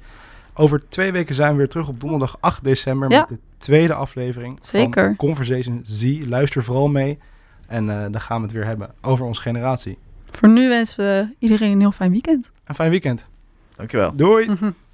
Over 0.53 0.89
twee 0.89 1.11
weken 1.11 1.35
zijn 1.35 1.51
we 1.51 1.57
weer 1.57 1.67
terug 1.69 1.87
op 1.87 1.99
donderdag 1.99 2.37
8 2.39 2.63
december 2.63 3.09
Ja. 3.11 3.19
met 3.19 3.29
de 3.29 3.39
tweede 3.57 3.93
aflevering 3.93 4.57
Zeker. 4.61 5.05
van 5.05 5.15
Conversation 5.15 5.79
Z. 5.83 6.19
Luister 6.25 6.63
vooral 6.63 6.87
mee 6.87 7.19
en 7.67 7.89
eh, 7.89 8.11
dan 8.11 8.21
gaan 8.21 8.37
we 8.37 8.43
het 8.43 8.51
weer 8.51 8.65
hebben 8.65 8.93
over 9.01 9.25
onze 9.25 9.41
generatie. 9.41 9.97
Voor 10.31 10.49
nu 10.49 10.69
wensen 10.69 11.05
we 11.05 11.35
iedereen 11.39 11.71
een 11.71 11.79
heel 11.79 11.91
fijn 11.91 12.11
weekend. 12.11 12.51
Een 12.65 12.75
fijn 12.75 12.89
weekend. 12.89 13.29
Dankjewel. 13.71 14.15
Doei! 14.15 14.49